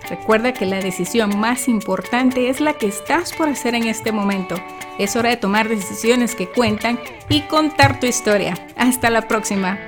Recuerda 0.08 0.52
que 0.52 0.66
la 0.66 0.80
decisión 0.80 1.38
más 1.38 1.68
importante 1.68 2.48
es 2.48 2.60
la 2.60 2.74
que 2.74 2.86
estás 2.86 3.32
por 3.32 3.48
hacer 3.48 3.74
en 3.74 3.84
este 3.84 4.12
momento. 4.12 4.56
Es 4.98 5.16
hora 5.16 5.30
de 5.30 5.36
tomar 5.36 5.68
decisiones 5.68 6.34
que 6.34 6.48
cuentan 6.48 7.00
y 7.28 7.42
contar 7.42 8.00
tu 8.00 8.06
historia. 8.06 8.54
Hasta 8.76 9.10
la 9.10 9.26
próxima. 9.28 9.78